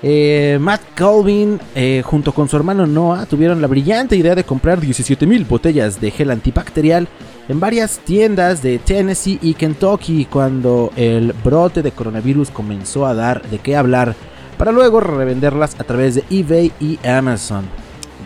Eh, 0.02 0.58
Matt 0.60 0.82
Colvin, 0.98 1.62
eh, 1.76 2.02
junto 2.06 2.34
con 2.34 2.50
su 2.50 2.58
hermano 2.58 2.86
Noah, 2.86 3.26
tuvieron 3.26 3.62
la 3.62 3.68
brillante 3.68 4.18
idea 4.18 4.36
de 4.36 4.44
comprar 4.44 4.82
17.000 4.82 5.48
botellas 5.48 6.02
de 6.02 6.12
gel 6.12 6.32
antibacterial 6.32 7.08
en 7.48 7.60
varias 7.62 8.00
tiendas 8.00 8.62
de 8.62 8.80
Tennessee 8.80 9.40
y 9.42 9.54
Kentucky 9.54 10.26
cuando 10.26 10.92
el 10.98 11.32
brote 11.44 11.82
de 11.82 11.92
coronavirus 11.92 12.52
comenzó 12.52 13.06
a 13.06 13.14
dar 13.14 13.42
de 13.50 13.60
qué 13.60 13.78
hablar, 13.78 14.16
para 14.58 14.74
luego 14.74 15.00
revenderlas 15.00 15.80
a 15.80 15.86
través 15.86 16.16
de 16.16 16.24
eBay 16.30 16.74
y 16.82 17.00
Amazon. 17.08 17.83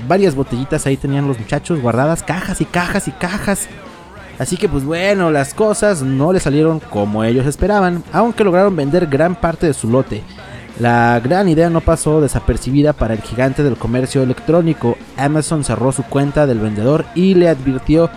Varias 0.08 0.36
botellitas 0.36 0.86
ahí 0.86 0.98
tenían 0.98 1.28
los 1.28 1.40
muchachos 1.40 1.82
guardadas, 1.82 2.24
cajas 2.24 2.62
y 2.62 2.66
cajas 2.66 3.08
y 3.08 3.12
cajas. 3.12 3.68
Así 4.40 4.58
que 4.58 4.70
pues 4.70 4.84
bueno, 4.84 5.32
las 5.32 5.54
cosas 5.54 6.04
no 6.04 6.32
le 6.32 6.40
salieron 6.40 6.80
como 6.80 7.24
ellos 7.24 7.48
esperaban, 7.48 8.04
aunque 8.12 8.44
lograron 8.44 8.76
vender 8.76 9.08
gran 9.08 9.36
parte 9.36 9.66
de 9.66 9.74
su 9.74 9.90
lote. 9.90 10.24
La 10.80 11.20
gran 11.24 11.50
idea 11.50 11.72
no 11.72 11.82
pasó 11.82 12.22
desapercibida 12.22 12.94
para 12.94 13.16
el 13.16 13.22
gigante 13.22 13.64
del 13.64 13.78
comercio 13.78 14.22
electrónico. 14.22 14.96
Amazon 15.18 15.64
cerró 15.64 15.92
su 15.92 16.04
cuenta 16.04 16.46
del 16.46 16.60
vendedor 16.60 17.06
y 17.16 17.34
le 17.34 17.50
advirtió 17.50 18.12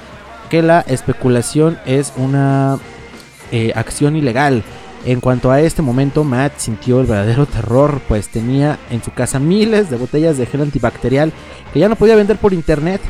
que 0.51 0.61
la 0.61 0.81
especulación 0.81 1.79
es 1.87 2.13
una 2.17 2.79
eh, 3.51 3.73
acción 3.75 4.15
ilegal. 4.15 4.63
En 5.05 5.21
cuanto 5.21 5.51
a 5.51 5.61
este 5.61 5.81
momento, 5.81 6.25
Matt 6.25 6.59
sintió 6.59 7.01
el 7.01 7.07
verdadero 7.07 7.47
terror, 7.47 8.03
pues 8.07 8.29
tenía 8.29 8.79
en 8.91 9.03
su 9.03 9.13
casa 9.13 9.39
miles 9.39 9.89
de 9.89 9.97
botellas 9.97 10.37
de 10.37 10.45
gel 10.45 10.61
antibacterial 10.61 11.33
que 11.73 11.81
ya 11.81 11.89
no 11.89 11.97
podía 11.97 12.17
vender 12.17 12.37
por 12.37 12.53
internet. 12.53 13.01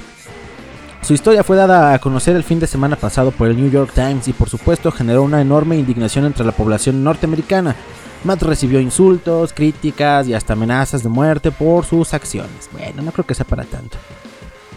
Su 1.03 1.15
historia 1.15 1.43
fue 1.43 1.57
dada 1.57 1.93
a 1.93 1.99
conocer 1.99 2.37
el 2.37 2.45
fin 2.45 2.61
de 2.61 2.69
semana 2.69 2.95
pasado 2.95 3.33
por 3.33 3.49
el 3.49 3.57
New 3.57 3.71
York 3.71 3.91
Times 3.93 4.29
y 4.29 4.33
por 4.33 4.49
supuesto 4.49 4.93
generó 4.93 5.23
una 5.25 5.41
enorme 5.41 5.77
indignación 5.77 6.27
entre 6.27 6.45
la 6.45 6.53
población 6.53 7.03
norteamericana. 7.03 7.75
Matt 8.23 8.43
recibió 8.43 8.79
insultos, 8.81 9.53
críticas 9.53 10.29
y 10.29 10.35
hasta 10.35 10.53
amenazas 10.53 11.03
de 11.03 11.09
muerte 11.09 11.51
por 11.51 11.87
sus 11.87 12.15
acciones. 12.15 12.69
Bueno, 12.71 13.03
no 13.03 13.13
creo 13.13 13.27
que 13.27 13.35
sea 13.35 13.47
para 13.47 13.65
tanto. 13.65 13.97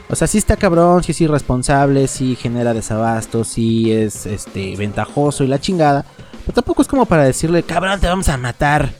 O 0.09 0.15
sea, 0.15 0.27
sí 0.27 0.37
está 0.37 0.55
cabrón, 0.57 1.03
sí 1.03 1.11
es 1.11 1.21
irresponsable, 1.21 2.07
sí 2.07 2.35
genera 2.35 2.73
desabasto, 2.73 3.43
sí 3.43 3.91
es 3.91 4.25
este 4.25 4.75
ventajoso 4.75 5.43
y 5.43 5.47
la 5.47 5.59
chingada. 5.59 6.05
Tampoco 6.53 6.81
es 6.81 6.87
como 6.87 7.05
para 7.05 7.23
decirle, 7.23 7.63
cabrón, 7.63 7.99
te 7.99 8.07
vamos 8.07 8.29
a 8.29 8.37
matar. 8.37 8.91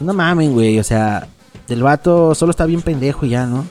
No 0.00 0.12
mamen, 0.12 0.52
güey. 0.52 0.78
O 0.78 0.84
sea, 0.84 1.28
el 1.68 1.82
vato 1.82 2.34
solo 2.34 2.50
está 2.50 2.66
bien 2.66 2.82
pendejo 2.82 3.26
y 3.26 3.30
ya, 3.30 3.46
¿no? 3.46 3.64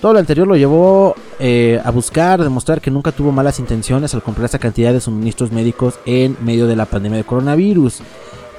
Todo 0.00 0.12
lo 0.14 0.18
anterior 0.18 0.46
lo 0.46 0.56
llevó 0.56 1.14
eh, 1.38 1.80
a 1.82 1.90
buscar 1.90 2.42
demostrar 2.42 2.80
que 2.80 2.90
nunca 2.90 3.12
tuvo 3.12 3.32
malas 3.32 3.58
intenciones 3.58 4.12
al 4.14 4.22
comprar 4.22 4.44
esa 4.46 4.58
cantidad 4.58 4.92
de 4.92 5.00
suministros 5.00 5.52
médicos 5.52 5.94
en 6.04 6.36
medio 6.42 6.66
de 6.66 6.76
la 6.76 6.84
pandemia 6.86 7.18
de 7.18 7.24
coronavirus. 7.24 8.00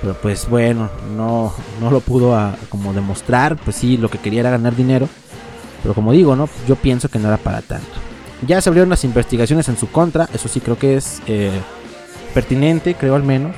Pero 0.02 0.14
pues 0.16 0.48
bueno, 0.50 0.90
no, 1.16 1.54
no 1.82 1.92
lo 1.92 2.00
pudo 2.00 2.36
a- 2.36 2.56
como 2.70 2.94
demostrar. 2.94 3.56
Pues 3.58 3.76
sí, 3.76 3.98
lo 3.98 4.10
que 4.10 4.18
quería 4.20 4.40
era 4.42 4.52
ganar 4.52 4.76
dinero. 4.76 5.08
Pero 5.84 5.94
como 5.94 6.12
digo, 6.12 6.36
¿no? 6.36 6.50
Yo 6.68 6.76
pienso 6.76 7.10
que 7.10 7.20
no 7.20 7.28
era 7.28 7.38
para 7.38 7.62
tanto. 7.62 7.88
Ya 8.48 8.62
se 8.62 8.70
abrieron 8.70 8.90
las 8.90 9.04
investigaciones 9.04 9.68
en 9.70 9.78
su 9.78 9.90
contra. 9.92 10.28
Eso 10.34 10.48
sí 10.48 10.60
creo 10.60 10.78
que 10.78 10.96
es 10.98 11.22
eh, 11.28 11.52
pertinente, 12.34 12.96
creo 12.96 13.16
al 13.16 13.24
menos. 13.24 13.56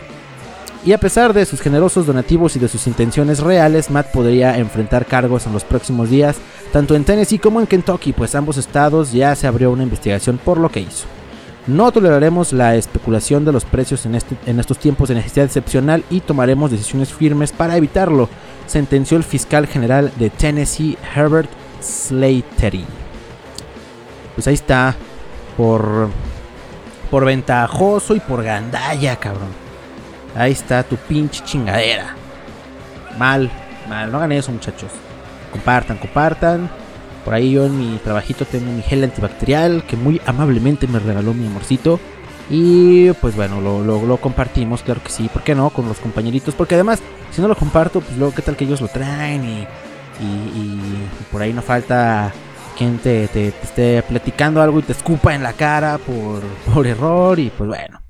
Y 0.85 0.93
a 0.93 0.97
pesar 0.97 1.33
de 1.33 1.45
sus 1.45 1.59
generosos 1.59 2.07
donativos 2.07 2.55
y 2.55 2.59
de 2.59 2.69
sus 2.69 2.87
intenciones 2.87 3.39
reales, 3.41 3.89
Matt 3.89 4.11
podría 4.11 4.57
enfrentar 4.57 5.05
cargos 5.05 5.45
en 5.45 5.51
los 5.53 5.65
próximos 5.65 6.09
días, 6.09 6.37
tanto 6.71 6.95
en 6.95 7.03
Tennessee 7.03 7.37
como 7.37 7.59
en 7.59 7.67
Kentucky, 7.67 8.13
pues 8.13 8.33
ambos 8.33 8.55
estados 8.57 9.11
ya 9.11 9.35
se 9.35 9.45
abrió 9.45 9.71
una 9.71 9.83
investigación 9.83 10.37
por 10.37 10.57
lo 10.57 10.69
que 10.69 10.79
hizo. 10.79 11.05
No 11.67 11.91
toleraremos 11.91 12.53
la 12.53 12.75
especulación 12.75 13.43
de 13.43 13.51
los 13.51 13.65
precios 13.65 14.05
en, 14.05 14.15
este- 14.15 14.37
estos 14.47 14.79
tiempos 14.79 15.09
de 15.09 15.15
necesidad 15.15 15.45
excepcional 15.45 16.03
y 16.09 16.21
tomaremos 16.21 16.71
decisiones 16.71 17.11
firmes 17.13 17.51
para 17.51 17.75
evitarlo, 17.75 18.29
sentenció 18.65 19.17
el 19.17 19.23
fiscal 19.25 19.67
general 19.67 20.11
de 20.17 20.29
Tennessee, 20.29 20.97
Herbert 21.13 21.49
Slatery. 21.81 22.85
Pues 24.33 24.47
ahí 24.47 24.53
está, 24.53 24.95
por, 25.57 26.07
por 27.11 27.25
ventajoso 27.25 28.15
y 28.15 28.21
por 28.21 28.43
gandalla, 28.43 29.17
cabrón. 29.17 29.68
Ahí 30.35 30.51
está 30.51 30.83
tu 30.83 30.95
pinche 30.95 31.43
chingadera. 31.43 32.15
Mal, 33.17 33.49
mal, 33.87 34.11
no 34.11 34.17
hagan 34.17 34.31
eso 34.31 34.51
muchachos. 34.51 34.91
Compartan, 35.51 35.97
compartan. 35.97 36.69
Por 37.25 37.33
ahí 37.33 37.51
yo 37.51 37.65
en 37.65 37.77
mi 37.77 37.97
trabajito 37.97 38.45
tengo 38.45 38.71
mi 38.71 38.81
gel 38.81 39.03
antibacterial 39.03 39.83
que 39.83 39.97
muy 39.97 40.21
amablemente 40.25 40.87
me 40.87 40.99
regaló 40.99 41.33
mi 41.33 41.47
amorcito. 41.47 41.99
Y 42.49 43.11
pues 43.13 43.35
bueno, 43.35 43.61
lo, 43.61 43.83
lo- 43.83 44.17
compartimos, 44.17 44.81
claro 44.81 45.03
que 45.03 45.09
sí, 45.11 45.29
¿por 45.31 45.43
qué 45.43 45.53
no? 45.53 45.69
Con 45.69 45.87
los 45.87 45.97
compañeritos. 45.99 46.55
Porque 46.55 46.75
además, 46.75 46.99
si 47.31 47.41
no 47.41 47.47
lo 47.47 47.55
comparto, 47.55 48.01
pues 48.01 48.17
luego 48.17 48.33
qué 48.33 48.41
tal 48.41 48.55
que 48.55 48.63
ellos 48.65 48.81
lo 48.81 48.87
traen 48.87 49.43
y, 49.43 49.59
y- 50.21 50.23
y 50.23 51.07
por 51.31 51.41
ahí 51.41 51.53
no 51.53 51.61
falta 51.61 52.31
quien 52.77 52.97
te, 52.99 53.27
te- 53.27 53.51
te 53.51 53.65
esté 53.65 54.01
platicando 54.03 54.61
algo 54.61 54.79
y 54.79 54.83
te 54.83 54.93
escupa 54.93 55.35
en 55.35 55.43
la 55.43 55.53
cara 55.53 55.97
por, 55.99 56.41
por 56.73 56.87
error. 56.87 57.37
Y 57.37 57.49
pues 57.51 57.67
bueno, 57.67 58.01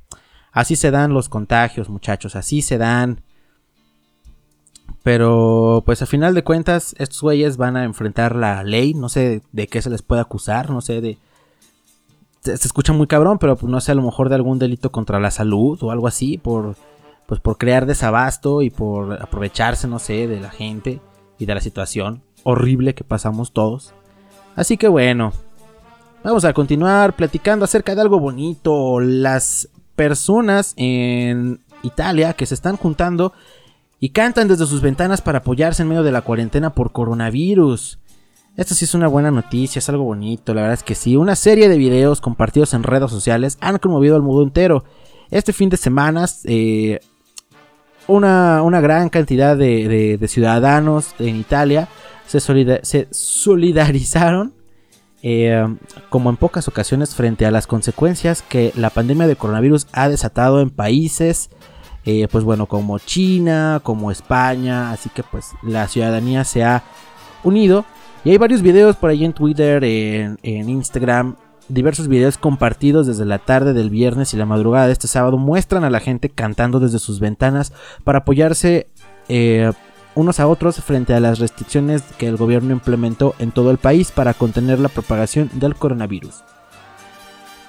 así 0.60 0.76
se 0.76 0.92
dan 0.92 1.14
los 1.14 1.30
contagios 1.30 1.90
muchachos, 1.90 2.36
así 2.36 2.62
se 2.62 2.78
dan. 2.78 3.22
Pero 5.04 5.84
pues 5.86 6.02
a 6.02 6.06
final 6.06 6.34
de 6.34 6.44
cuentas 6.44 6.96
estos 6.98 7.22
güeyes 7.22 7.58
van 7.58 7.78
a 7.78 7.84
enfrentar 7.84 8.36
la 8.36 8.64
ley, 8.64 8.94
no 8.94 9.10
sé 9.10 9.42
de 9.52 9.68
qué 9.68 9.82
se 9.82 9.90
les 9.90 10.02
puede 10.02 10.22
acusar, 10.22 10.70
no 10.70 10.82
sé 10.82 11.02
de... 11.02 11.18
Se, 12.42 12.56
se 12.58 12.68
escucha 12.68 12.94
muy 12.94 13.08
cabrón, 13.08 13.38
pero 13.38 13.56
pues, 13.58 13.70
no 13.70 13.82
sé, 13.82 13.92
a 13.92 13.96
lo 13.96 14.02
mejor 14.02 14.30
de 14.30 14.36
algún 14.36 14.60
delito 14.60 14.92
contra 14.92 15.20
la 15.20 15.32
salud 15.32 15.78
o 15.82 15.92
algo 15.92 16.08
así, 16.08 16.38
por, 16.38 16.76
pues 17.26 17.40
por 17.42 17.58
crear 17.58 17.86
desabasto 17.86 18.62
y 18.62 18.70
por 18.70 19.22
aprovecharse, 19.22 19.88
no 19.88 20.00
sé, 20.00 20.28
de 20.28 20.40
la 20.40 20.50
gente 20.50 21.02
y 21.38 21.46
de 21.46 21.56
la 21.56 21.62
situación 21.62 22.24
horrible 22.44 22.94
que 22.94 23.04
pasamos 23.04 23.52
todos. 23.52 23.94
Así 24.56 24.78
que 24.78 24.88
bueno, 24.88 25.32
vamos 26.24 26.46
a 26.46 26.54
continuar 26.54 27.16
platicando 27.16 27.66
acerca 27.66 27.96
de 27.96 28.02
algo 28.02 28.20
bonito, 28.20 29.00
las 29.00 29.70
personas 30.00 30.76
en 30.78 31.60
Italia 31.84 32.32
que 32.32 32.46
se 32.46 32.54
están 32.54 32.78
juntando 32.78 33.34
y 34.00 34.12
cantan 34.12 34.48
desde 34.48 34.66
sus 34.66 34.82
ventanas 34.82 35.20
para 35.20 35.40
apoyarse 35.40 35.82
en 35.82 35.90
medio 35.90 36.04
de 36.04 36.14
la 36.14 36.22
cuarentena 36.22 36.74
por 36.74 36.94
coronavirus. 36.94 38.00
Esto 38.56 38.76
sí 38.76 38.86
es 38.86 38.94
una 38.94 39.10
buena 39.10 39.30
noticia, 39.30 39.80
es 39.80 39.90
algo 39.90 40.06
bonito, 40.06 40.54
la 40.54 40.62
verdad 40.62 40.76
es 40.76 40.84
que 40.84 40.96
sí. 40.96 41.18
Una 41.18 41.36
serie 41.36 41.68
de 41.68 41.78
videos 41.78 42.22
compartidos 42.22 42.74
en 42.74 42.84
redes 42.84 43.12
sociales 43.12 43.58
han 43.60 43.78
conmovido 43.78 44.16
al 44.16 44.22
mundo 44.22 44.44
entero. 44.44 44.86
Este 45.32 45.52
fin 45.52 45.68
de 45.68 45.76
semana, 45.76 46.28
eh, 46.46 47.02
una, 48.08 48.64
una 48.64 48.80
gran 48.80 49.10
cantidad 49.10 49.58
de, 49.58 50.18
ciudadanos 50.30 51.14
en 51.20 51.36
Italia 51.36 51.90
se, 52.26 52.40
se 52.40 53.08
solidarizaron, 53.12 54.54
eh, 55.24 55.66
como 56.10 56.30
en 56.30 56.38
pocas 56.38 56.68
ocasiones, 56.68 57.16
frente 57.16 57.46
a 57.46 57.52
las 57.52 57.68
consecuencias 57.68 58.42
que 58.42 58.72
la 58.76 58.90
pandemia 58.90 59.28
de 59.28 59.36
coronavirus 59.36 59.88
ha 59.92 60.10
desatado 60.10 60.62
en 60.62 60.70
países 60.70 61.50
eh, 62.06 62.28
pues 62.32 62.44
bueno, 62.44 62.66
como 62.66 62.98
China, 62.98 63.82
como 63.84 64.10
España, 64.10 64.92
así 64.92 65.10
que 65.10 65.22
pues 65.22 65.52
la 65.62 65.88
ciudadanía 65.88 66.44
se 66.44 66.64
ha 66.64 66.84
unido. 67.44 67.86
Y 68.24 68.32
hay 68.32 68.38
varios 68.38 68.62
videos 68.62 68.96
por 68.96 69.10
ahí 69.10 69.24
en 69.26 69.34
Twitter, 69.34 69.84
en, 69.84 70.40
en 70.42 70.70
Instagram, 70.70 71.36
diversos 71.68 72.08
videos 72.08 72.38
compartidos 72.38 73.08
desde 73.08 73.26
la 73.26 73.38
tarde 73.38 73.74
del 73.74 73.90
viernes 73.90 74.34
y 74.34 74.38
la 74.38 74.46
madrugada 74.46 74.88
de 74.88 74.94
este 74.94 75.08
sábado 75.08 75.38
muestran 75.38 75.84
a 75.84 75.90
la 75.90 76.00
gente 76.00 76.30
cantando 76.30 76.80
desde 76.80 77.00
sus 77.00 77.20
ventanas 77.20 77.74
para 78.04 78.20
apoyarse 78.20 78.88
eh, 79.30 79.72
unos 80.16 80.40
a 80.40 80.48
otros 80.48 80.78
frente 80.78 81.14
a 81.14 81.20
las 81.20 81.40
restricciones 81.40 82.04
que 82.18 82.28
el 82.28 82.38
gobierno 82.38 82.74
implementó 82.74 83.36
en 83.40 83.52
todo 83.52 83.72
el 83.72 83.78
país 83.78 84.12
para 84.12 84.34
contener 84.34 84.80
la 84.80 84.90
propagación 84.90 85.50
del 85.54 85.76
coronavirus. 85.76 86.44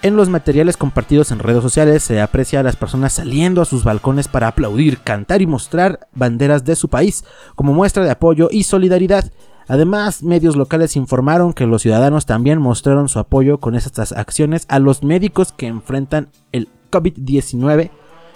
En 0.03 0.17
los 0.17 0.31
materiales 0.31 0.79
compartidos 0.79 1.31
en 1.31 1.41
redes 1.41 1.63
sociales 1.63 2.03
se 2.03 2.23
aprecia 2.23 2.61
a 2.61 2.63
las 2.63 2.77
personas 2.77 3.13
saliendo 3.13 3.61
a 3.61 3.67
sus 3.67 3.85
balcones 3.85 4.29
para 4.29 4.49
aplaudir, 4.49 4.99
cantar 5.01 5.43
y 5.43 5.47
mostrar 5.47 6.09
banderas 6.15 6.65
de 6.65 6.75
su 6.75 6.89
país 6.89 7.25
como 7.55 7.75
muestra 7.75 8.03
de 8.03 8.11
apoyo 8.11 8.49
y 8.51 8.63
solidaridad. 8.63 9.31
Además, 9.69 10.23
medios 10.23 10.57
locales 10.57 10.97
informaron 10.97 11.53
que 11.53 11.67
los 11.67 11.83
ciudadanos 11.83 12.25
también 12.25 12.61
mostraron 12.61 13.11
su 13.11 13.19
apoyo 13.19 13.59
con 13.59 13.75
estas 13.75 14.13
acciones 14.13 14.65
a 14.69 14.79
los 14.79 15.03
médicos 15.03 15.53
que 15.53 15.67
enfrentan 15.67 16.31
el 16.51 16.69
COVID-19 16.91 17.91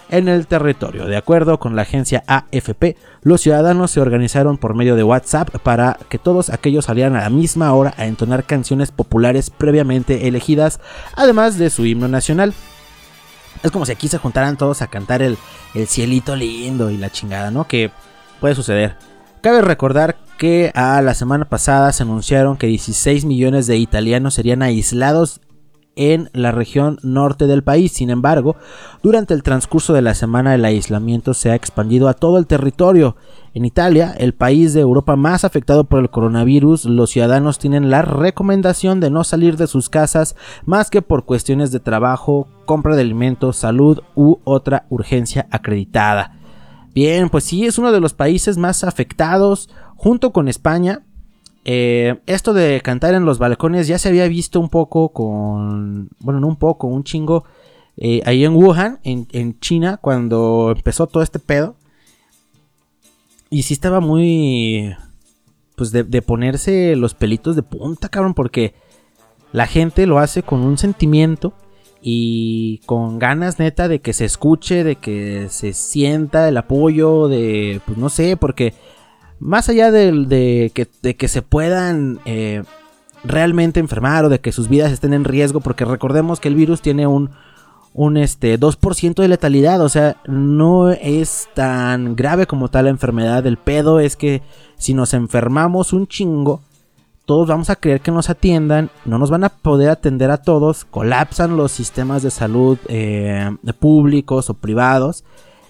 en 0.09 0.29
el 0.29 0.47
territorio. 0.47 1.07
De 1.07 1.17
acuerdo 1.17 1.59
con 1.59 1.77
la 1.77 1.83
agencia 1.83 2.23
AFP, 2.27 2.97
los 3.23 3.41
ciudadanos 3.41 3.91
se 3.91 4.01
organizaron 4.01 4.59
por 4.59 4.75
medio 4.75 4.97
de 4.97 5.03
WhatsApp 5.03 5.51
para 5.63 5.99
que 6.09 6.19
todos 6.19 6.51
aquellos 6.51 6.87
salieran 6.87 7.17
a 7.17 7.23
la 7.23 7.31
misma 7.31 7.73
hora 7.73 7.95
a 7.97 8.07
entonar 8.07 8.45
canciones 8.45 8.91
populares 8.91 9.51
previamente 9.51 10.29
elegidas, 10.29 10.81
además 11.17 11.59
de 11.59 11.71
su 11.71 11.87
himno 11.87 12.09
nacional. 12.09 12.55
Es 13.63 13.71
como 13.71 13.87
si 13.87 13.93
aquí 13.93 14.09
se 14.09 14.19
juntaran 14.19 14.57
todos 14.57 14.83
a 14.83 14.89
cantar 14.89 15.23
el, 15.23 15.39
el 15.75 15.87
cielito 15.87 16.37
lindo 16.37 16.91
y 16.91 16.97
la 16.97 17.11
chingada, 17.11 17.51
¿no? 17.51 17.67
Que 17.67 17.91
puede 18.41 18.55
suceder. 18.55 18.97
Cabe 19.41 19.63
recordar 19.63 20.17
que 20.39 20.73
a 20.75 21.01
la 21.01 21.15
semana 21.15 21.45
pasada 21.45 21.93
se 21.93 22.03
anunciaron 22.03 22.57
que 22.57 22.67
16 22.67 23.25
millones 23.25 23.67
de 23.67 23.77
italianos 23.77 24.35
serían 24.35 24.63
aislados 24.63 25.41
en 25.97 26.31
la 26.33 26.53
región 26.53 26.99
norte 27.03 27.47
del 27.47 27.63
país. 27.63 27.93
Sin 27.93 28.11
embargo, 28.11 28.57
durante 29.03 29.35
el 29.35 29.43
transcurso 29.43 29.93
de 29.93 30.03
la 30.03 30.15
semana 30.15 30.55
el 30.55 30.65
aislamiento 30.65 31.35
se 31.35 31.51
ha 31.51 31.55
expandido 31.55 32.09
a 32.09 32.15
todo 32.15 32.39
el 32.39 32.47
territorio. 32.47 33.17
En 33.55 33.65
Italia, 33.65 34.15
el 34.19 34.35
país 34.35 34.75
de 34.75 34.81
Europa 34.81 35.15
más 35.15 35.45
afectado 35.45 35.85
por 35.85 36.01
el 36.01 36.11
coronavirus, 36.11 36.87
los 36.87 37.11
ciudadanos 37.11 37.59
tienen 37.59 37.91
la 37.91 38.03
recomendación 38.03 38.99
de 38.99 39.11
no 39.11 39.23
salir 39.23 39.57
de 39.57 39.69
sus 39.69 39.89
casas 39.89 40.35
más 40.65 40.91
que 40.91 41.03
por 41.03 41.25
cuestiones 41.25 41.71
de 41.71 41.81
trabajo, 41.81 42.49
compra 42.67 42.97
de 42.97 43.03
alimentos, 43.03 43.57
salud 43.57 44.01
u 44.17 44.39
otra 44.45 44.87
urgencia 44.91 45.47
acreditada. 45.51 46.39
Bien, 46.95 47.29
pues 47.29 47.45
sí, 47.45 47.67
es 47.67 47.79
uno 47.79 47.91
de 47.91 48.01
los 48.01 48.15
países 48.15 48.57
más 48.57 48.85
afectados 48.85 49.69
junto 49.97 50.33
con 50.33 50.49
España. 50.49 51.03
Eh, 51.65 52.21
esto 52.27 52.53
de 52.53 52.81
cantar 52.83 53.15
en 53.15 53.25
los 53.25 53.39
balcones 53.39 53.87
ya 53.89 53.99
se 53.99 54.09
había 54.09 54.29
visto 54.29 54.61
un 54.61 54.69
poco 54.69 55.11
con, 55.11 56.11
bueno, 56.19 56.41
no 56.41 56.49
un 56.49 56.57
poco, 56.57 56.87
un 56.87 57.05
chingo, 57.05 57.45
eh, 57.97 58.21
ahí 58.27 58.45
en 58.45 58.55
Wuhan, 58.55 59.01
en, 59.03 59.27
en 59.33 59.59
China, 59.61 59.97
cuando 59.97 60.73
empezó 60.77 61.07
todo 61.07 61.23
este 61.23 61.39
pedo. 61.39 61.77
Y 63.51 63.63
sí 63.63 63.75
estaba 63.75 64.01
muy, 64.01 64.95
pues 65.77 65.91
de, 65.91 66.05
de 66.05 66.23
ponerse 66.23 66.97
los 66.97 67.15
pelitos 67.15 67.57
de 67.57 67.63
punta, 67.63 68.09
cabrón, 68.09 68.35
porque 68.35 68.75
la 69.53 69.67
gente 69.67 70.07
lo 70.07 70.19
hace 70.19 70.43
con 70.43 70.61
un 70.61 70.77
sentimiento 70.77 71.55
y 72.03 72.83
con 72.85 73.19
ganas 73.19 73.59
neta 73.59 73.89
de 73.89 74.01
que 74.01 74.13
se 74.13 74.27
escuche, 74.27 74.85
de 74.85 74.97
que 74.97 75.47
se 75.49 75.73
sienta 75.73 76.49
el 76.49 76.57
apoyo, 76.59 77.29
de, 77.29 77.81
pues 77.87 77.97
no 77.97 78.11
sé, 78.11 78.37
porque 78.37 78.75
más 79.45 79.69
allá 79.69 79.91
de, 79.91 80.73
que, 80.73 81.29
se 81.29 81.43
puedan 81.43 82.19
eh, 82.25 82.63
realmente 83.25 83.79
enfermar 83.79 84.25
o 84.25 84.31
de 84.31 84.41
que 84.41 84.53
sus 84.53 84.71
vidas 84.71 84.91
estén 84.91 85.13
en 85.13 85.25
riesgo, 85.25 85.61
porque 85.61 85.85
recordemos 85.85 86.41
que 86.41 86.49
el 86.49 86.55
virus 86.55 86.81
tiene 86.81 87.07
un, 87.07 87.29
un 87.93 88.17
este, 88.17 88.59
2% 88.59 89.15
de 89.17 89.29
letalidad, 89.29 89.83
o 89.83 89.91
sea, 89.91 90.17
no 90.27 90.89
es 90.91 91.51
tan 91.53 92.17
grave 92.17 92.47
como 92.47 92.69
tal 92.69 92.87
la 92.87 92.91
enfermedad. 92.91 93.47
El 93.47 93.59
pedo 93.59 94.01
es 94.01 94.17
que 94.17 94.41
si 94.79 94.95
nos 94.95 95.13
enfermamos 95.13 95.93
un 95.93 96.07
chingo, 96.07 96.63
todos 97.27 97.47
vamos 97.47 97.69
a 97.69 97.77
creer 97.77 98.01
que 98.01 98.13
nos 98.13 98.31
atiendan, 98.31 98.89
no 99.05 99.19
nos 99.19 99.29
van 99.29 99.45
a 99.45 99.51
poder 99.51 99.91
atender 99.91 100.31
a 100.31 100.39
todos, 100.39 100.87
colapsan 100.87 101.59
los 101.59 101.71
sistemas 101.71 102.23
de 102.23 102.31
salud 102.31 102.79
eh, 102.89 103.55
públicos 103.79 104.49
o 104.49 104.55
privados 104.55 105.23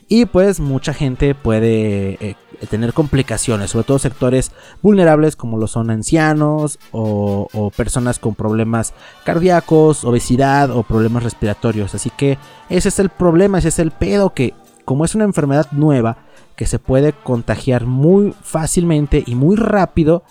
y 0.08 0.26
pues 0.26 0.60
mucha 0.60 0.94
gente 0.94 1.34
puede 1.34 2.18
eh, 2.20 2.36
tener 2.66 2.92
complicaciones, 2.92 3.70
sobre 3.70 3.84
todo 3.84 3.98
sectores 3.98 4.52
vulnerables 4.82 5.36
como 5.36 5.58
lo 5.58 5.66
son 5.66 5.90
ancianos 5.90 6.78
o, 6.92 7.70
personas 7.76 8.18
con 8.18 8.34
problemas 8.34 8.94
cardíacos, 9.24 10.04
obesidad 10.04 10.70
o 10.70 10.82
problemas 10.82 11.22
respiratorios. 11.22 11.94
Así 11.94 12.10
que 12.10 12.38
ese 12.68 12.88
es 12.88 12.98
el 12.98 13.10
problema, 13.10 13.58
ese 13.58 13.68
es 13.68 13.78
el 13.78 13.90
pedo 13.90 14.34
que 14.34 14.54
como 14.84 15.04
es 15.04 15.14
una 15.14 15.24
enfermedad 15.24 15.66
nueva 15.72 16.18
que 16.56 16.66
se 16.66 16.78
puede 16.78 17.12
contagiar 17.12 17.86
muy 17.86 18.34
fácilmente 18.42 19.24
y 19.26 19.34
muy 19.34 19.56
rápido, 19.56 20.22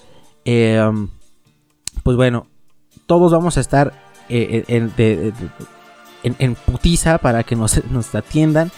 eh, 0.46 0.90
pues 2.04 2.16
bueno, 2.16 2.48
todos 3.08 3.32
vamos 3.32 3.58
a 3.58 3.62
estar 3.62 3.94
eh, 4.30 4.64
en, 6.24 6.56
putiza 6.56 7.18
para 7.18 7.44
que 7.44 7.56
nos 7.56 8.16
atiendan. 8.16 8.72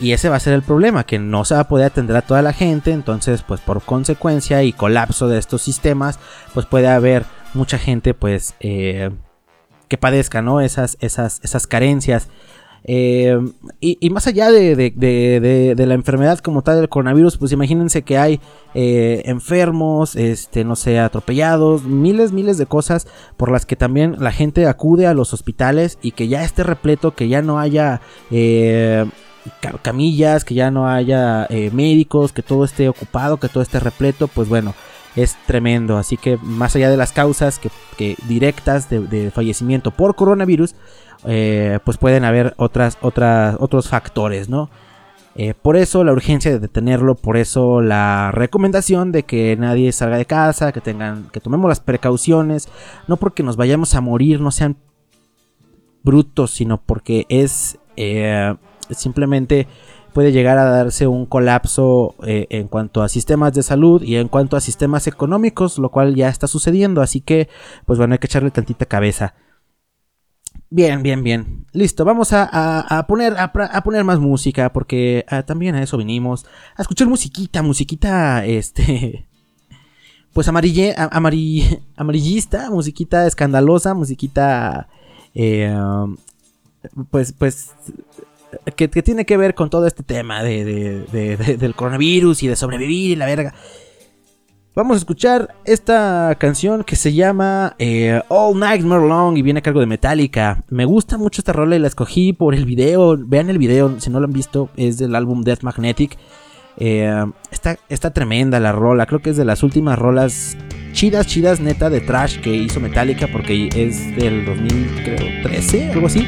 Y 0.00 0.12
ese 0.12 0.28
va 0.28 0.36
a 0.36 0.40
ser 0.40 0.54
el 0.54 0.62
problema, 0.62 1.04
que 1.04 1.18
no 1.18 1.44
se 1.44 1.54
va 1.54 1.60
a 1.60 1.68
poder 1.68 1.86
atender 1.86 2.16
a 2.16 2.22
toda 2.22 2.42
la 2.42 2.52
gente. 2.52 2.92
Entonces, 2.92 3.42
pues 3.42 3.60
por 3.60 3.82
consecuencia 3.82 4.62
y 4.62 4.72
colapso 4.72 5.28
de 5.28 5.38
estos 5.38 5.62
sistemas, 5.62 6.18
pues 6.54 6.66
puede 6.66 6.88
haber 6.88 7.24
mucha 7.54 7.78
gente, 7.78 8.14
pues, 8.14 8.54
eh, 8.60 9.10
que 9.88 9.98
padezca, 9.98 10.40
¿no? 10.42 10.60
Esas, 10.60 10.96
esas, 11.00 11.40
esas 11.44 11.66
carencias. 11.66 12.28
Eh, 12.84 13.38
y, 13.80 14.10
más 14.10 14.26
allá 14.26 14.50
de, 14.50 14.74
de- 14.74 15.74
de- 15.76 15.86
la 15.86 15.94
enfermedad 15.94 16.38
como 16.40 16.62
tal 16.62 16.76
del 16.80 16.88
coronavirus, 16.88 17.36
pues 17.38 17.52
imagínense 17.52 18.02
que 18.02 18.18
hay 18.18 18.40
eh, 18.74 19.22
enfermos, 19.26 20.16
este, 20.16 20.64
no 20.64 20.74
sé, 20.74 20.98
atropellados, 20.98 21.84
miles, 21.84 22.32
miles 22.32 22.58
de 22.58 22.66
cosas 22.66 23.06
por 23.36 23.52
las 23.52 23.66
que 23.66 23.76
también 23.76 24.16
la 24.18 24.32
gente 24.32 24.66
acude 24.66 25.06
a 25.06 25.14
los 25.14 25.32
hospitales 25.32 25.98
y 26.02 26.10
que 26.12 26.26
ya 26.26 26.42
esté 26.42 26.64
repleto, 26.64 27.14
que 27.14 27.28
ya 27.28 27.40
no 27.42 27.60
haya 27.60 28.00
eh, 28.32 29.04
camillas, 29.82 30.44
que 30.44 30.54
ya 30.54 30.70
no 30.70 30.88
haya 30.88 31.46
eh, 31.50 31.70
médicos, 31.72 32.32
que 32.32 32.42
todo 32.42 32.64
esté 32.64 32.88
ocupado, 32.88 33.38
que 33.38 33.48
todo 33.48 33.62
esté 33.62 33.80
repleto, 33.80 34.28
pues 34.28 34.48
bueno, 34.48 34.74
es 35.16 35.36
tremendo. 35.46 35.98
Así 35.98 36.16
que 36.16 36.38
más 36.42 36.76
allá 36.76 36.90
de 36.90 36.96
las 36.96 37.12
causas 37.12 37.60
que, 37.96 38.16
directas 38.28 38.88
de, 38.88 39.30
fallecimiento 39.30 39.90
por 39.90 40.14
coronavirus, 40.14 40.74
eh, 41.24 41.78
pues 41.84 41.98
pueden 41.98 42.24
haber 42.24 42.54
otras, 42.56 42.98
otras, 43.00 43.56
otros 43.58 43.88
factores, 43.88 44.48
¿no? 44.48 44.70
Eh, 45.34 45.54
por 45.54 45.76
eso 45.76 46.04
la 46.04 46.12
urgencia 46.12 46.50
de 46.50 46.58
detenerlo, 46.58 47.14
por 47.14 47.38
eso 47.38 47.80
la 47.80 48.30
recomendación 48.32 49.12
de 49.12 49.22
que 49.22 49.56
nadie 49.56 49.90
salga 49.92 50.18
de 50.18 50.26
casa, 50.26 50.72
que 50.72 50.82
tengan, 50.82 51.30
que 51.32 51.40
tomemos 51.40 51.70
las 51.70 51.80
precauciones, 51.80 52.68
no 53.08 53.16
porque 53.16 53.42
nos 53.42 53.56
vayamos 53.56 53.94
a 53.94 54.02
morir, 54.02 54.40
no 54.40 54.50
sean 54.50 54.76
brutos, 56.02 56.50
sino 56.50 56.82
porque 56.82 57.24
es 57.30 57.78
simplemente 58.90 59.66
puede 60.12 60.32
llegar 60.32 60.58
a 60.58 60.64
darse 60.64 61.06
un 61.06 61.24
colapso 61.26 62.14
eh, 62.26 62.46
en 62.50 62.68
cuanto 62.68 63.02
a 63.02 63.08
sistemas 63.08 63.54
de 63.54 63.62
salud 63.62 64.02
y 64.02 64.16
en 64.16 64.28
cuanto 64.28 64.56
a 64.56 64.60
sistemas 64.60 65.06
económicos, 65.06 65.78
lo 65.78 65.90
cual 65.90 66.14
ya 66.14 66.28
está 66.28 66.46
sucediendo, 66.46 67.00
así 67.00 67.20
que 67.22 67.48
pues 67.86 67.98
bueno, 67.98 68.12
hay 68.12 68.18
que 68.18 68.26
echarle 68.26 68.50
tantita 68.50 68.84
cabeza. 68.86 69.34
Bien, 70.68 71.02
bien, 71.02 71.22
bien. 71.22 71.66
Listo, 71.72 72.04
vamos 72.04 72.32
a, 72.32 72.48
a- 72.80 73.06
poner, 73.06 73.34
a, 73.38 73.52
poner 73.82 74.04
más 74.04 74.18
música 74.20 74.72
porque 74.72 75.24
ah, 75.28 75.42
también 75.42 75.74
a 75.74 75.82
eso 75.82 75.98
vinimos. 75.98 76.46
A 76.76 76.82
escuchar 76.82 77.08
musiquita, 77.08 77.62
musiquita, 77.62 78.44
este... 78.46 79.28
Pues 80.32 80.48
amarille, 80.48 80.94
a- 80.96 81.10
amari- 81.10 81.82
amarillista, 81.96 82.70
musiquita 82.70 83.26
escandalosa, 83.26 83.92
musiquita... 83.92 84.88
eh, 85.34 85.74
pues, 87.10 87.32
pues... 87.32 87.72
Que, 88.76 88.88
tiene 88.88 89.24
que 89.26 89.36
ver 89.36 89.54
con 89.54 89.70
todo 89.70 89.86
este 89.86 90.02
tema 90.02 90.42
de- 90.42 91.06
del 91.58 91.74
coronavirus 91.74 92.42
y 92.42 92.48
de 92.48 92.56
sobrevivir 92.56 93.10
y 93.12 93.16
la 93.16 93.26
verga. 93.26 93.54
Vamos 94.74 94.94
a 94.94 94.98
escuchar 94.98 95.54
esta 95.66 96.34
canción 96.40 96.82
que 96.82 96.96
se 96.96 97.12
llama 97.12 97.74
eh, 97.78 98.22
All 98.28 98.58
Nightmare 98.58 99.06
Long 99.06 99.36
y 99.36 99.42
viene 99.42 99.58
a 99.58 99.62
cargo 99.62 99.80
de 99.80 99.86
Metallica. 99.86 100.64
Me 100.70 100.86
gusta 100.86 101.18
mucho 101.18 101.42
esta 101.42 101.52
rola 101.52 101.76
y 101.76 101.78
la 101.78 101.88
escogí 101.88 102.32
por 102.32 102.54
el 102.54 102.64
video. 102.64 103.18
Vean 103.18 103.50
el 103.50 103.58
video, 103.58 104.00
si 104.00 104.08
no 104.08 104.18
lo 104.18 104.24
han 104.24 104.32
visto, 104.32 104.70
es 104.78 104.96
del 104.96 105.14
álbum 105.14 105.42
Death 105.42 105.62
Magnetic. 105.62 106.16
Eh, 106.78 107.12
está, 107.50 107.78
está 107.90 108.14
tremenda 108.14 108.58
la 108.60 108.72
rola, 108.72 109.04
creo 109.04 109.20
que 109.20 109.28
es 109.28 109.36
de 109.36 109.44
las 109.44 109.62
últimas 109.62 109.98
rolas 109.98 110.56
chidas, 110.92 111.26
chidas, 111.26 111.60
neta, 111.60 111.90
de 111.90 112.00
trash 112.00 112.40
que 112.40 112.54
hizo 112.54 112.80
Metallica 112.80 113.28
porque 113.30 113.68
es 113.74 114.16
del 114.16 114.46
2013, 114.46 115.90
algo 115.92 116.06
así. 116.06 116.26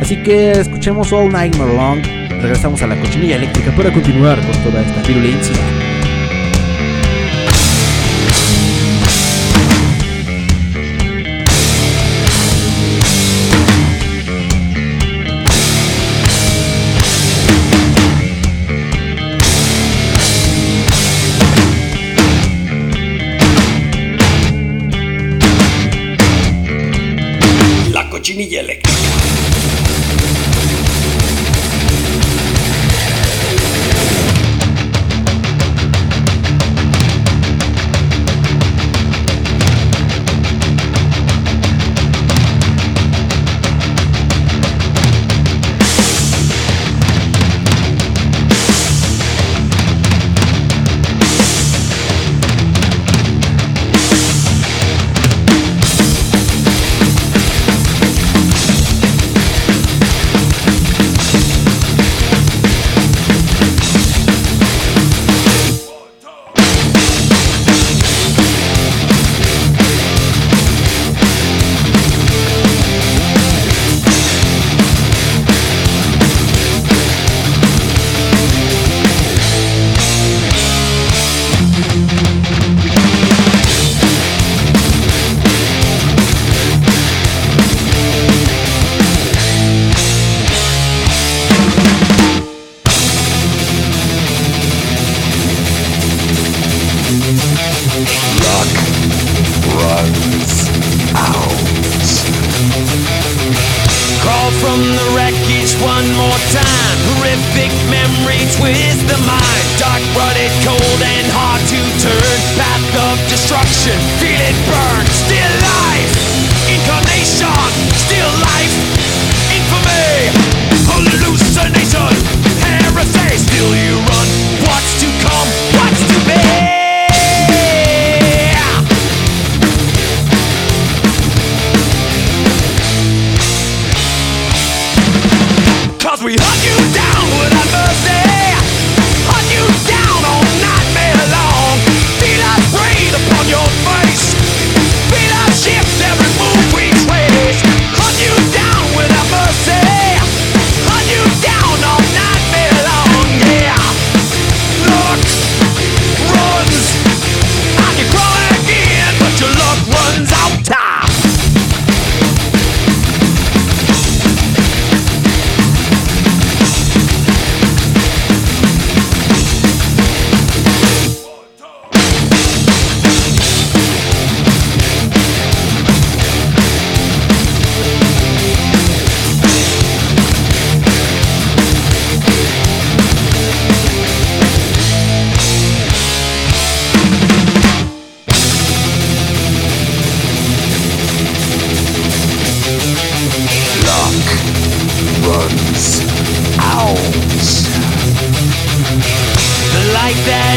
Así 0.00 0.16
que 0.22 0.52
escuchemos 0.52 1.12
All 1.12 1.30
Nightmare 1.30 1.74
Long. 1.74 2.02
Regresamos 2.40 2.82
a 2.82 2.86
la 2.86 2.98
cochinilla 3.00 3.36
eléctrica 3.36 3.74
para 3.76 3.92
continuar 3.92 4.38
con 4.40 4.62
toda 4.62 4.82
esta 4.82 5.02
virulencia. 5.08 5.56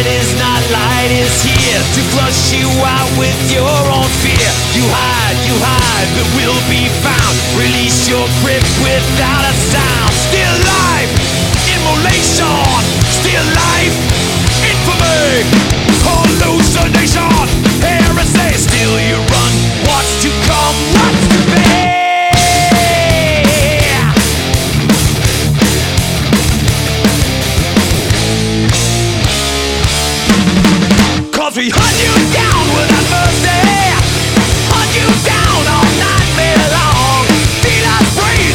night 0.01 0.17
is 0.17 0.33
not 0.39 0.61
light 0.73 1.11
is 1.13 1.43
here 1.45 1.81
to 1.93 2.01
flush 2.09 2.53
you 2.53 2.65
out 2.81 3.11
with 3.21 3.37
your 3.53 3.77
own 3.93 4.09
fear. 4.25 4.49
You 4.73 4.81
hide, 4.89 5.37
you 5.45 5.53
hide, 5.61 6.09
but 6.17 6.25
will 6.33 6.57
be 6.65 6.89
found. 7.05 7.35
Release 7.53 8.09
your 8.09 8.25
grip 8.41 8.65
without 8.81 9.45
a 9.45 9.53
sound. 9.53 10.09
Still 10.25 10.57
life, 10.65 11.11
immolation. 11.69 12.81
Still 13.13 13.45
life, 13.53 13.95
infamy, 14.65 15.45
hallucination, 16.01 17.45
heresy. 17.85 18.57
Still 18.57 18.97
you 19.05 19.17
run, 19.21 19.53
what's 19.85 20.23
to 20.23 20.29
come? 20.49 20.77
What's 20.97 21.27
to 21.29 21.37
come? 21.45 21.50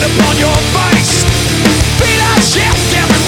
upon 0.06 0.38
your 0.38 0.58
face. 0.76 1.24
Feet 1.98 2.20
are 2.22 2.40
shift 2.40 2.94
every 2.94 3.25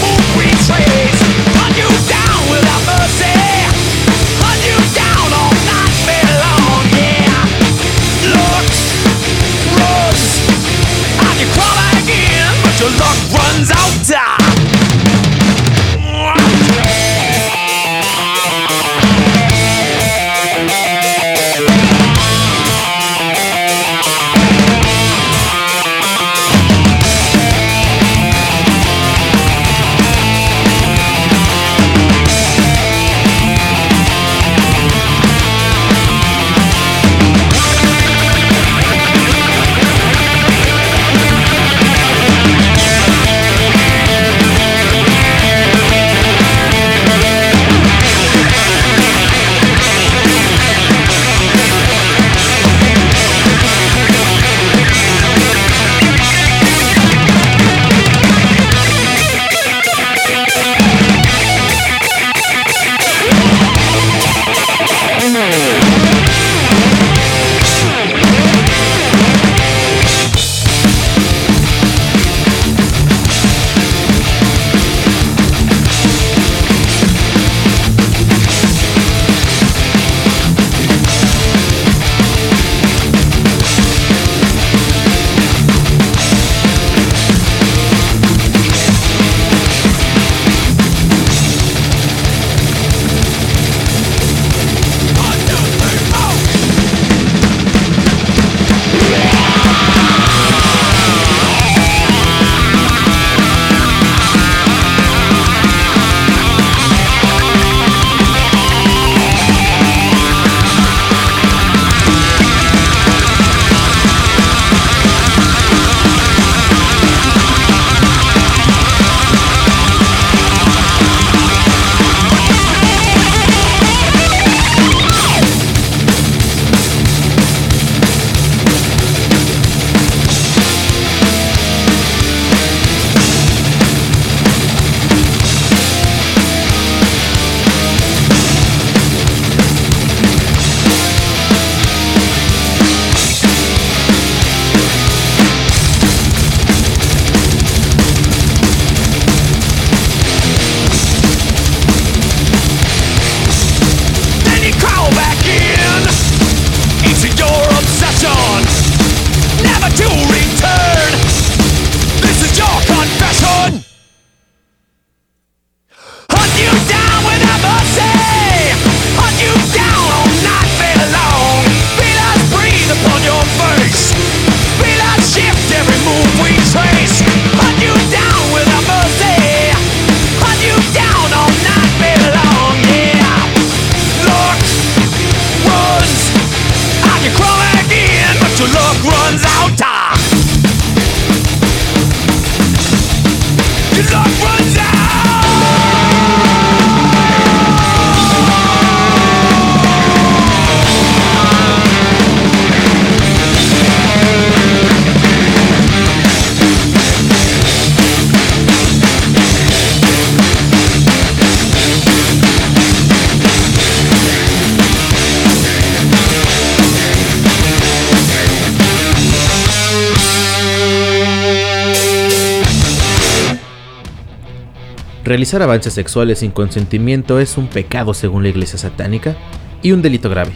Realizar 225.29 225.61
avances 225.61 225.93
sexuales 225.93 226.38
sin 226.38 226.53
consentimiento 226.53 227.38
es 227.38 227.59
un 227.59 227.67
pecado 227.67 228.14
según 228.14 228.45
la 228.45 228.49
iglesia 228.49 228.79
satánica 228.79 229.37
y 229.83 229.93
un 229.93 230.01
delito 230.01 230.31
grave. 230.31 230.53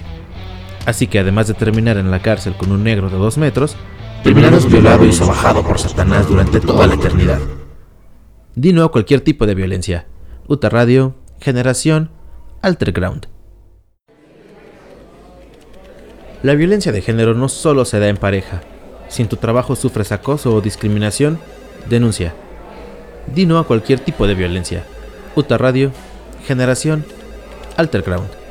Así 0.87 1.09
que 1.09 1.19
además 1.19 1.47
de 1.47 1.53
terminar 1.53 1.99
en 1.99 2.11
la 2.11 2.23
cárcel 2.23 2.55
con 2.55 2.73
un 2.73 2.83
negro 2.83 3.11
de 3.11 3.19
2 3.19 3.37
metros, 3.37 3.77
terminarás 4.25 4.67
violado 4.73 5.05
y 5.05 5.13
sobajado 5.13 5.63
por 5.63 5.79
Satanás 5.79 6.27
durante 6.27 6.59
toda 6.59 6.87
la 6.87 6.95
eternidad. 6.95 7.39
Di 8.55 8.73
no 8.73 8.85
a 8.85 8.91
cualquier 8.91 9.21
tipo 9.21 9.45
de 9.45 9.55
violencia. 9.55 10.07
Uta 10.49 10.71
Radio, 10.71 11.17
Generación, 11.39 12.11
Alterground. 12.63 13.27
La 16.43 16.55
violencia 16.55 16.93
de 16.93 17.03
género 17.03 17.35
no 17.35 17.51
solo 17.51 17.85
se 17.85 17.99
da 17.99 18.09
en 18.09 18.17
pareja. 18.17 18.63
Si 19.09 19.21
en 19.21 19.29
tu 19.29 19.37
trabajo 19.37 19.77
sufres 19.77 20.13
acoso 20.13 20.55
o 20.55 20.63
discriminación, 20.63 21.39
denuncia. 21.91 22.33
Di 23.27 23.47
no 23.47 23.59
a 23.59 23.67
cualquier 23.67 24.01
tipo 24.01 24.27
de 24.27 24.35
violencia. 24.35 24.85
Uta 25.35 25.59
Radio, 25.59 25.93
Generación, 26.47 27.05
Alterground. 27.77 28.42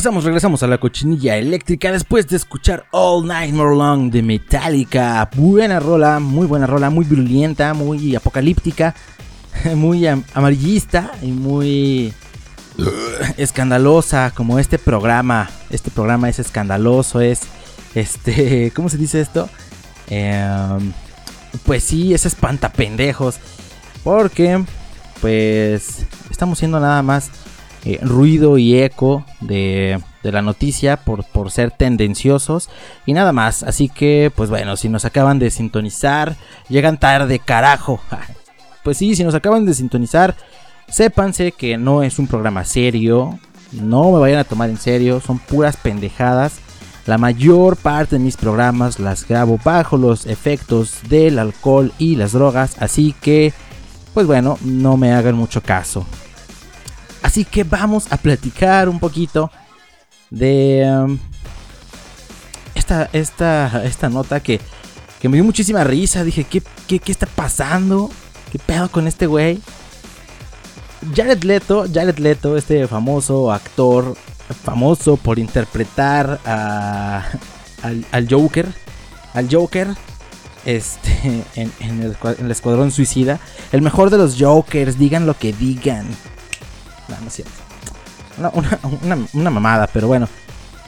Regresamos, 0.00 0.24
regresamos 0.24 0.62
a 0.62 0.66
la 0.66 0.78
cochinilla 0.78 1.36
eléctrica 1.36 1.92
después 1.92 2.26
de 2.26 2.36
escuchar 2.38 2.86
All 2.90 3.26
Night 3.26 3.52
More 3.52 3.76
Long 3.76 4.10
de 4.10 4.22
Metallica. 4.22 5.28
Buena 5.36 5.78
rola, 5.78 6.18
muy 6.20 6.46
buena 6.46 6.66
rola, 6.66 6.88
muy 6.88 7.04
violenta, 7.04 7.74
muy 7.74 8.16
apocalíptica, 8.16 8.94
muy 9.76 10.06
am- 10.06 10.24
amarillista 10.32 11.12
y 11.20 11.32
muy 11.32 12.14
uh, 12.78 12.82
escandalosa, 13.36 14.32
como 14.34 14.58
este 14.58 14.78
programa. 14.78 15.50
Este 15.68 15.90
programa 15.90 16.30
es 16.30 16.38
escandaloso, 16.38 17.20
es 17.20 17.40
este, 17.94 18.72
¿cómo 18.74 18.88
se 18.88 18.96
dice 18.96 19.20
esto? 19.20 19.50
Em, 20.08 20.94
pues 21.66 21.84
sí, 21.84 22.14
es 22.14 22.24
espantapendejos. 22.24 23.34
Porque, 24.02 24.64
pues, 25.20 26.06
estamos 26.30 26.58
siendo 26.58 26.80
nada 26.80 27.02
más 27.02 27.28
eh, 27.84 27.98
ruido 28.02 28.58
y 28.58 28.78
eco 28.78 29.24
de, 29.40 29.98
de 30.22 30.32
la 30.32 30.42
noticia 30.42 30.98
por, 30.98 31.24
por 31.24 31.50
ser 31.50 31.70
tendenciosos 31.70 32.68
y 33.06 33.12
nada 33.12 33.32
más. 33.32 33.62
Así 33.62 33.88
que, 33.88 34.30
pues 34.34 34.50
bueno, 34.50 34.76
si 34.76 34.88
nos 34.88 35.04
acaban 35.04 35.38
de 35.38 35.50
sintonizar, 35.50 36.36
llegan 36.68 36.98
tarde, 36.98 37.38
carajo. 37.38 38.00
Pues 38.82 38.96
sí, 38.96 39.14
si 39.14 39.24
nos 39.24 39.34
acaban 39.34 39.66
de 39.66 39.74
sintonizar, 39.74 40.34
sépanse 40.88 41.52
que 41.52 41.76
no 41.76 42.02
es 42.02 42.18
un 42.18 42.26
programa 42.26 42.64
serio. 42.64 43.38
No 43.72 44.10
me 44.10 44.18
vayan 44.18 44.38
a 44.38 44.44
tomar 44.44 44.70
en 44.70 44.78
serio, 44.78 45.20
son 45.20 45.38
puras 45.38 45.76
pendejadas. 45.76 46.60
La 47.04 47.18
mayor 47.18 47.76
parte 47.76 48.16
de 48.16 48.24
mis 48.24 48.38
programas 48.38 48.98
las 48.98 49.28
grabo 49.28 49.58
bajo 49.62 49.98
los 49.98 50.24
efectos 50.24 51.00
del 51.10 51.38
alcohol 51.38 51.92
y 51.98 52.16
las 52.16 52.32
drogas, 52.32 52.76
así 52.80 53.14
que, 53.20 53.52
pues 54.14 54.26
bueno, 54.26 54.58
no 54.62 54.96
me 54.96 55.12
hagan 55.12 55.34
mucho 55.34 55.60
caso. 55.62 56.06
Así 57.22 57.44
que 57.44 57.64
vamos 57.64 58.06
a 58.10 58.16
platicar 58.16 58.88
un 58.88 58.98
poquito 58.98 59.50
de 60.30 60.84
um, 60.86 61.18
esta, 62.74 63.08
esta, 63.12 63.84
esta 63.84 64.08
nota 64.08 64.40
que, 64.40 64.60
que 65.20 65.28
me 65.28 65.36
dio 65.36 65.44
muchísima 65.44 65.84
risa. 65.84 66.24
Dije, 66.24 66.44
¿qué, 66.44 66.62
qué, 66.86 66.98
qué 66.98 67.12
está 67.12 67.26
pasando? 67.26 68.10
¿Qué 68.50 68.58
pedo 68.58 68.90
con 68.90 69.06
este 69.06 69.26
güey? 69.26 69.60
Jared 71.14 71.42
Leto, 71.44 71.86
Jared 71.92 72.18
Leto, 72.18 72.56
este 72.56 72.86
famoso 72.86 73.52
actor, 73.52 74.16
famoso 74.64 75.16
por 75.16 75.38
interpretar 75.38 76.40
a, 76.44 77.24
al, 77.82 78.04
al 78.12 78.28
Joker, 78.28 78.66
al 79.34 79.48
Joker, 79.50 79.88
este, 80.64 81.44
en, 81.54 81.72
el 81.80 82.50
Escuadrón 82.50 82.90
Suicida, 82.90 83.40
el 83.72 83.82
mejor 83.82 84.10
de 84.10 84.18
los 84.18 84.36
Jokers, 84.38 84.98
digan 84.98 85.26
lo 85.26 85.34
que 85.34 85.52
digan. 85.52 86.06
No, 87.10 87.20
no 87.20 87.26
es 87.26 87.34
cierto. 87.34 87.52
Una, 89.34 89.50
mamada, 89.50 89.86
pero 89.92 90.06
bueno. 90.06 90.28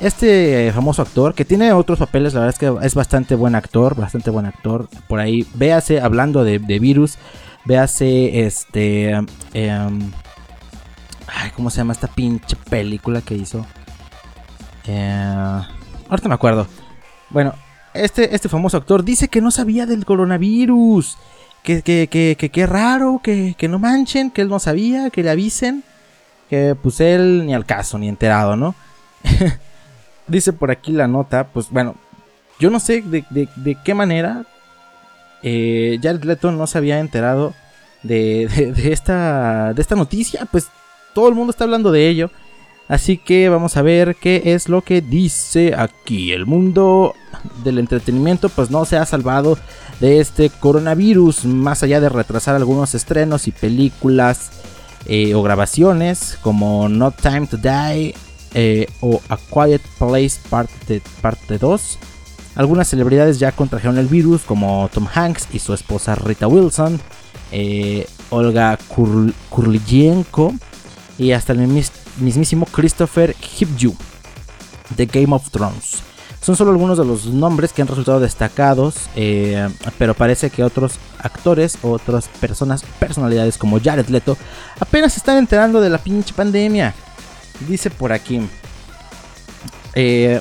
Este 0.01 0.69
eh, 0.69 0.73
famoso 0.73 1.03
actor, 1.03 1.35
que 1.35 1.45
tiene 1.45 1.73
otros 1.73 1.99
papeles, 1.99 2.35
la 2.35 2.41
verdad 2.41 2.55
es 2.55 2.59
que 2.59 2.87
es 2.87 2.95
bastante 2.95 3.35
buen 3.35 3.55
actor, 3.55 3.95
bastante 3.95 4.31
buen 4.31 4.47
actor. 4.47 4.89
Por 5.07 5.21
ahí, 5.21 5.47
véase, 5.55 6.01
hablando 6.01 6.45
de, 6.45 6.59
virus, 6.59 7.19
véase 7.65 8.47
este... 8.47 9.11
em, 9.53 10.11
ay, 11.27 11.51
¿cómo 11.55 11.71
se 11.71 11.77
llama 11.79 11.93
esta 11.93 12.09
pinche 12.09 12.57
película 12.69 13.21
que 13.21 13.35
hizo? 13.35 13.65
Eh, 14.87 15.61
ahorita 16.09 16.29
me 16.29 16.35
acuerdo. 16.35 16.67
Bueno, 17.31 17.55
este, 17.95 18.35
este 18.35 18.49
famoso 18.49 18.79
actor 18.79 19.05
dice 19.05 19.29
que 19.29 19.41
no 19.41 19.51
sabía 19.51 19.87
del 19.87 20.05
coronavirus. 20.05 21.19
Que, 21.63 21.83
que, 21.83 22.09
que, 22.11 22.37
que, 22.37 22.49
que 22.51 22.67
raro, 22.67 23.21
que, 23.23 23.55
que 23.57 23.69
no 23.69 23.79
manchen, 23.79 24.33
que 24.33 24.41
él 24.43 24.49
no 24.49 24.59
sabía, 24.59 25.11
que 25.11 25.23
le 25.23 25.31
avisen. 25.31 25.85
Que 26.53 26.75
pues 26.75 27.01
él 27.01 27.47
ni 27.47 27.55
al 27.55 27.65
caso, 27.65 27.97
ni 27.97 28.11
enterado, 28.11 28.57
¿no? 28.57 28.75
Dice 30.27 30.53
por 30.53 30.71
aquí 30.71 30.93
la 30.93 31.09
nota, 31.09 31.47
pues 31.47 31.71
bueno, 31.71 31.95
yo 32.59 32.69
no 32.69 32.79
sé 32.79 33.01
de, 33.01 33.79
qué 33.83 33.95
manera 33.95 34.45
eh, 35.43 35.99
Jared 36.03 36.25
Leto 36.25 36.53
no 36.53 36.67
se 36.67 36.77
había 36.77 36.99
enterado 36.99 37.55
de 38.03 38.51
esta, 38.85 39.73
de 39.73 39.81
esta 39.81 39.95
noticia, 39.95 40.45
pues 40.45 40.69
todo 41.15 41.31
el 41.31 41.35
mundo 41.35 41.53
está 41.53 41.65
hablando 41.65 41.91
de 41.91 42.07
ello. 42.11 42.31
Así 42.87 43.17
que 43.17 43.49
vamos 43.49 43.79
a 43.79 43.83
ver 43.83 44.17
qué 44.17 44.43
es 44.45 44.69
lo 44.69 44.83
que 44.83 45.01
dice 45.01 45.75
aquí. 45.75 46.33
El 46.33 46.45
mundo 46.45 47.15
del 47.65 47.79
entretenimiento 47.79 48.51
pues 48.51 48.71
no 48.71 48.85
se 48.85 48.99
ha 48.99 49.07
salvado 49.07 49.57
de 50.01 50.21
este 50.21 50.51
coronavirus, 50.51 51.47
más 51.47 51.83
allá 51.83 51.99
de 51.99 52.11
retrasar 52.11 52.57
algunos 52.57 52.95
estrenos 52.95 53.49
y 53.49 53.53
películas 53.53 54.51
eh, 55.07 55.35
o 55.35 55.43
grabaciones 55.43 56.39
como 56.43 56.89
No 56.89 57.11
Time 57.11 57.47
to 57.47 57.57
Die 57.57 58.15
eh, 58.55 58.87
o 59.01 59.21
A 59.29 59.37
Quiet 59.37 59.83
Place 59.99 60.39
parte, 60.51 61.03
parte 61.21 61.59
2. 61.59 61.99
Algunas 62.55 62.89
celebridades 62.89 63.39
ya 63.39 63.53
contrajeron 63.53 63.97
el 63.99 64.07
virus 64.09 64.43
como 64.43 64.89
Tom 64.93 65.07
Hanks 65.13 65.49
y 65.53 65.59
su 65.59 65.73
esposa 65.73 66.15
Rita 66.15 66.47
Wilson, 66.49 67.01
eh, 67.51 68.07
Olga 68.31 68.79
Kur- 68.95 69.33
Kurylenko 69.49 70.55
y 71.19 71.33
hasta 71.33 71.53
el 71.55 71.67
mismísimo 72.19 72.67
Christopher 72.67 73.35
Hipju 73.59 73.95
de 74.97 75.07
Game 75.07 75.35
of 75.35 75.51
Thrones. 75.51 76.03
Son 76.43 76.57
solo 76.57 76.73
algunos 76.73 76.99
de 76.99 77.05
los 77.05 77.27
nombres 77.27 77.73
que 77.73 77.83
han 77.83 77.89
resultado 77.89 78.19
destacados, 78.19 79.09
eh, 79.15 79.69
pero 79.97 80.13
parece 80.13 80.51
que 80.51 80.65
otros 80.65 80.99
actores, 81.19 81.79
otras 81.83 82.27
personas, 82.27 82.83
personalidades 82.99 83.57
como 83.57 83.81
Jared 83.81 84.09
Leto, 84.09 84.37
apenas 84.81 85.13
se 85.13 85.21
están 85.21 85.39
enterando 85.39 85.81
de 85.81 85.89
la 85.89 85.99
pinche 85.99 86.35
pandemia. 86.35 86.95
Dice 87.69 87.91
por 87.91 88.13
aquí. 88.13 88.41
eh, 89.95 90.41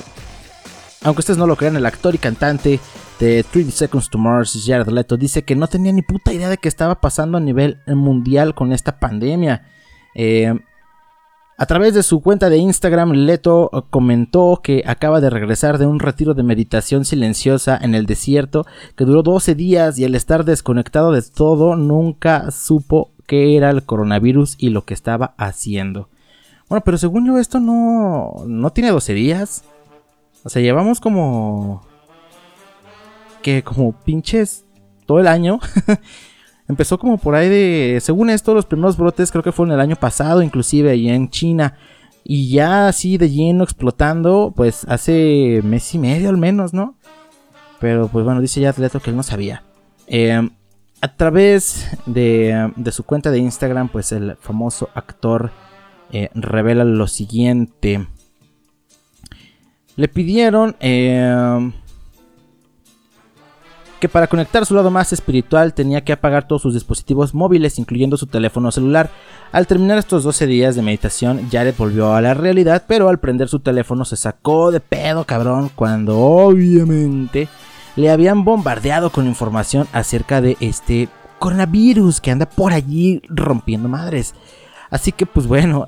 aunque 1.04 1.20
ustedes 1.20 1.38
no 1.38 1.46
lo 1.46 1.56
crean, 1.56 1.76
el 1.76 1.86
actor 1.86 2.14
y 2.14 2.18
cantante 2.18 2.80
de 3.20 3.44
30 3.44 3.70
Seconds 3.72 4.10
to 4.10 4.18
Mars, 4.18 4.60
Jared 4.66 4.88
Leto, 4.88 5.16
dice 5.16 5.44
que 5.44 5.54
no 5.54 5.68
tenía 5.68 5.92
ni 5.92 6.02
puta 6.02 6.32
idea 6.32 6.48
de 6.48 6.58
qué 6.58 6.68
estaba 6.68 7.00
pasando 7.00 7.38
a 7.38 7.40
nivel 7.40 7.80
mundial 7.86 8.54
con 8.54 8.72
esta 8.72 8.98
pandemia. 8.98 9.68
Eh, 10.14 10.52
A 11.62 11.66
través 11.66 11.94
de 11.94 12.02
su 12.02 12.22
cuenta 12.22 12.50
de 12.50 12.56
Instagram, 12.56 13.12
Leto 13.12 13.86
comentó 13.90 14.58
que 14.64 14.82
acaba 14.84 15.20
de 15.20 15.30
regresar 15.30 15.78
de 15.78 15.86
un 15.86 16.00
retiro 16.00 16.34
de 16.34 16.42
meditación 16.42 17.04
silenciosa 17.04 17.78
en 17.80 17.94
el 17.94 18.04
desierto 18.04 18.66
que 18.96 19.04
duró 19.04 19.22
12 19.22 19.54
días 19.54 19.96
y 19.96 20.04
al 20.04 20.16
estar 20.16 20.44
desconectado 20.44 21.12
de 21.12 21.22
todo 21.22 21.76
nunca 21.76 22.50
supo 22.50 23.12
qué 23.28 23.56
era 23.56 23.70
el 23.70 23.84
coronavirus 23.84 24.56
y 24.58 24.70
lo 24.70 24.84
que 24.84 24.92
estaba 24.94 25.34
haciendo. 25.36 26.08
Bueno, 26.68 26.82
pero 26.84 26.98
según 26.98 27.28
yo 27.28 27.38
esto 27.38 27.60
no, 27.60 28.42
no 28.44 28.72
tiene 28.72 28.90
12 28.90 29.14
días. 29.14 29.62
O 30.42 30.48
sea, 30.48 30.62
llevamos 30.62 30.98
como... 30.98 31.86
Que 33.40 33.62
como 33.62 33.92
pinches 33.92 34.64
todo 35.06 35.20
el 35.20 35.28
año. 35.28 35.60
Empezó 36.68 36.98
como 36.98 37.18
por 37.18 37.34
ahí 37.34 37.48
de, 37.48 37.98
según 38.00 38.30
esto, 38.30 38.54
los 38.54 38.66
primeros 38.66 38.96
brotes 38.96 39.30
creo 39.30 39.42
que 39.42 39.52
fueron 39.52 39.74
el 39.74 39.80
año 39.80 39.96
pasado, 39.96 40.42
inclusive 40.42 40.90
allí 40.90 41.08
en 41.08 41.28
China. 41.28 41.76
Y 42.24 42.50
ya 42.50 42.88
así 42.88 43.18
de 43.18 43.30
lleno 43.30 43.64
explotando, 43.64 44.52
pues 44.54 44.84
hace 44.88 45.60
mes 45.64 45.92
y 45.94 45.98
medio 45.98 46.28
al 46.28 46.38
menos, 46.38 46.72
¿no? 46.72 46.96
Pero 47.80 48.08
pues 48.08 48.24
bueno, 48.24 48.40
dice 48.40 48.60
ya 48.60 48.70
Atleto 48.70 49.00
que 49.00 49.10
él 49.10 49.16
no 49.16 49.24
sabía. 49.24 49.64
Eh, 50.06 50.48
a 51.00 51.16
través 51.16 51.88
de, 52.06 52.70
de, 52.76 52.92
su 52.92 53.02
cuenta 53.02 53.32
de 53.32 53.38
Instagram, 53.38 53.88
pues 53.88 54.12
el 54.12 54.36
famoso 54.36 54.88
actor 54.94 55.50
eh, 56.12 56.30
revela 56.34 56.84
lo 56.84 57.08
siguiente. 57.08 58.06
Le 59.96 60.08
pidieron... 60.08 60.76
Eh, 60.78 61.72
que 64.02 64.08
para 64.08 64.26
conectar 64.26 64.66
su 64.66 64.74
lado 64.74 64.90
más 64.90 65.12
espiritual 65.12 65.74
tenía 65.74 66.02
que 66.02 66.12
apagar 66.12 66.48
todos 66.48 66.62
sus 66.62 66.74
dispositivos 66.74 67.34
móviles, 67.34 67.78
incluyendo 67.78 68.16
su 68.16 68.26
teléfono 68.26 68.72
celular. 68.72 69.10
Al 69.52 69.68
terminar 69.68 69.96
estos 69.96 70.24
12 70.24 70.48
días 70.48 70.74
de 70.74 70.82
meditación, 70.82 71.48
Jared 71.52 71.76
volvió 71.78 72.12
a 72.12 72.20
la 72.20 72.34
realidad, 72.34 72.82
pero 72.88 73.08
al 73.08 73.20
prender 73.20 73.48
su 73.48 73.60
teléfono 73.60 74.04
se 74.04 74.16
sacó 74.16 74.72
de 74.72 74.80
pedo, 74.80 75.22
cabrón, 75.22 75.70
cuando 75.72 76.18
obviamente 76.18 77.46
le 77.94 78.10
habían 78.10 78.42
bombardeado 78.42 79.10
con 79.10 79.28
información 79.28 79.86
acerca 79.92 80.40
de 80.40 80.56
este 80.58 81.08
coronavirus 81.38 82.20
que 82.20 82.32
anda 82.32 82.46
por 82.46 82.72
allí 82.72 83.22
rompiendo 83.28 83.88
madres. 83.88 84.34
Así 84.90 85.12
que 85.12 85.26
pues 85.26 85.46
bueno, 85.46 85.86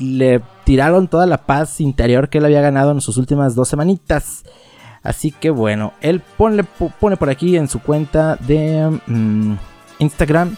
le 0.00 0.42
tiraron 0.64 1.06
toda 1.06 1.26
la 1.26 1.46
paz 1.46 1.80
interior 1.80 2.28
que 2.28 2.38
él 2.38 2.44
había 2.46 2.60
ganado 2.60 2.90
en 2.90 3.00
sus 3.00 3.18
últimas 3.18 3.54
dos 3.54 3.68
semanitas. 3.68 4.42
Así 5.06 5.30
que 5.30 5.50
bueno, 5.50 5.92
él 6.00 6.20
pone, 6.36 6.64
por 6.64 7.30
aquí 7.30 7.56
en 7.56 7.68
su 7.68 7.80
cuenta 7.80 8.36
de 8.36 9.00
mmm, 9.06 9.54
Instagram. 10.00 10.56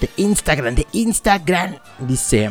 De 0.00 0.10
Instagram, 0.16 0.74
de 0.74 0.86
Instagram. 0.92 1.76
Dice. 2.06 2.50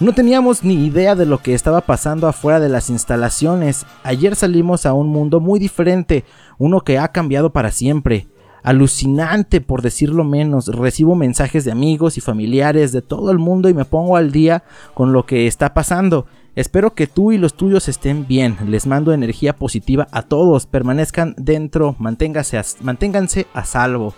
No 0.00 0.12
teníamos 0.12 0.64
ni 0.64 0.86
idea 0.86 1.14
de 1.14 1.26
lo 1.26 1.38
que 1.38 1.54
estaba 1.54 1.80
pasando 1.80 2.26
afuera 2.28 2.60
de 2.60 2.68
las 2.68 2.90
instalaciones. 2.90 3.84
Ayer 4.02 4.36
salimos 4.36 4.86
a 4.86 4.92
un 4.92 5.08
mundo 5.08 5.40
muy 5.40 5.58
diferente, 5.58 6.24
uno 6.58 6.80
que 6.80 6.98
ha 6.98 7.08
cambiado 7.08 7.52
para 7.52 7.70
siempre. 7.70 8.28
Alucinante, 8.62 9.60
por 9.60 9.82
decirlo 9.82 10.24
menos. 10.24 10.68
Recibo 10.68 11.14
mensajes 11.14 11.64
de 11.64 11.72
amigos 11.72 12.16
y 12.16 12.20
familiares 12.20 12.92
de 12.92 13.02
todo 13.02 13.30
el 13.30 13.38
mundo 13.38 13.68
y 13.68 13.74
me 13.74 13.84
pongo 13.84 14.16
al 14.16 14.32
día 14.32 14.64
con 14.94 15.12
lo 15.12 15.26
que 15.26 15.46
está 15.46 15.74
pasando. 15.74 16.26
Espero 16.56 16.94
que 16.94 17.06
tú 17.06 17.32
y 17.32 17.38
los 17.38 17.54
tuyos 17.54 17.88
estén 17.88 18.26
bien. 18.26 18.56
Les 18.68 18.86
mando 18.86 19.12
energía 19.12 19.56
positiva 19.56 20.06
a 20.12 20.22
todos. 20.22 20.66
Permanezcan 20.66 21.34
dentro. 21.36 21.96
Manténganse 21.98 22.58
a, 22.58 22.64
manténganse 22.80 23.46
a 23.52 23.64
salvo. 23.64 24.14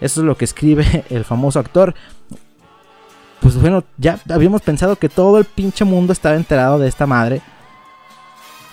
Eso 0.00 0.20
es 0.20 0.26
lo 0.26 0.36
que 0.36 0.44
escribe 0.44 1.04
el 1.10 1.24
famoso 1.24 1.58
actor. 1.58 1.94
Pues 3.40 3.58
bueno, 3.58 3.84
ya 3.96 4.18
habíamos 4.28 4.60
pensado 4.60 4.96
que 4.96 5.08
todo 5.08 5.38
el 5.38 5.46
pinche 5.46 5.84
mundo 5.84 6.12
estaba 6.12 6.36
enterado 6.36 6.78
de 6.78 6.88
esta 6.88 7.06
madre. 7.06 7.40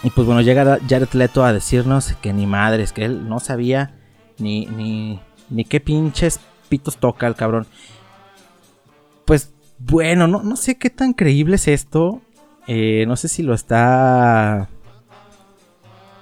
Y 0.03 0.09
pues 0.09 0.27
bueno, 0.27 0.41
llega 0.41 0.79
Jared 0.87 1.13
Leto 1.13 1.43
a 1.43 1.53
decirnos 1.53 2.13
que 2.21 2.33
ni 2.33 2.45
madres, 2.45 2.91
que 2.91 3.05
él 3.05 3.27
no 3.27 3.39
sabía 3.39 3.95
ni, 4.37 4.65
ni, 4.65 5.19
ni 5.49 5.63
qué 5.63 5.79
pinches 5.79 6.39
pitos 6.69 6.97
toca 6.97 7.27
el 7.27 7.35
cabrón. 7.35 7.65
Pues 9.25 9.53
bueno, 9.79 10.27
no, 10.27 10.43
no 10.43 10.55
sé 10.57 10.77
qué 10.77 10.89
tan 10.89 11.13
creíble 11.13 11.55
es 11.55 11.67
esto. 11.67 12.21
Eh, 12.67 13.05
no 13.07 13.15
sé 13.15 13.27
si 13.27 13.43
lo 13.43 13.53
está 13.53 14.69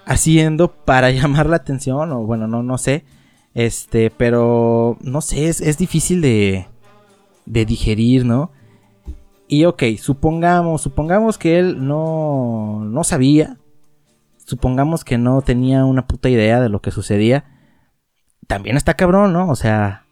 haciendo 0.06 0.72
para 0.72 1.12
llamar 1.12 1.48
la 1.48 1.58
atención 1.58 2.12
o 2.12 2.26
bueno, 2.26 2.48
no, 2.48 2.64
no 2.64 2.78
sé. 2.78 3.06
Este, 3.54 4.12
pero 4.12 4.98
no 5.02 5.22
sé, 5.22 5.48
es, 5.48 5.62
es 5.62 5.78
difícil 5.78 6.22
de, 6.22 6.68
de 7.46 7.66
digerir, 7.66 8.26
¿no? 8.26 8.52
Y 9.48 9.66
ok, 9.66 9.84
supongamos, 9.98 10.82
supongamos 10.82 11.38
que 11.38 11.60
él 11.60 11.86
no, 11.88 12.84
no 12.84 13.04
sabía. 13.04 13.58
Supongamos 14.38 15.04
que 15.04 15.18
no 15.18 15.42
tenía 15.42 15.86
una 15.86 16.08
puta 16.08 16.30
idea 16.30 16.60
de 16.62 16.70
lo 16.70 16.82
que 16.82 16.92
sucedía. 16.92 17.46
También 18.48 18.78
está 18.78 18.96
cabrón, 18.96 19.34
¿no? 19.34 19.50
O 19.50 19.56
sea, 19.56 20.05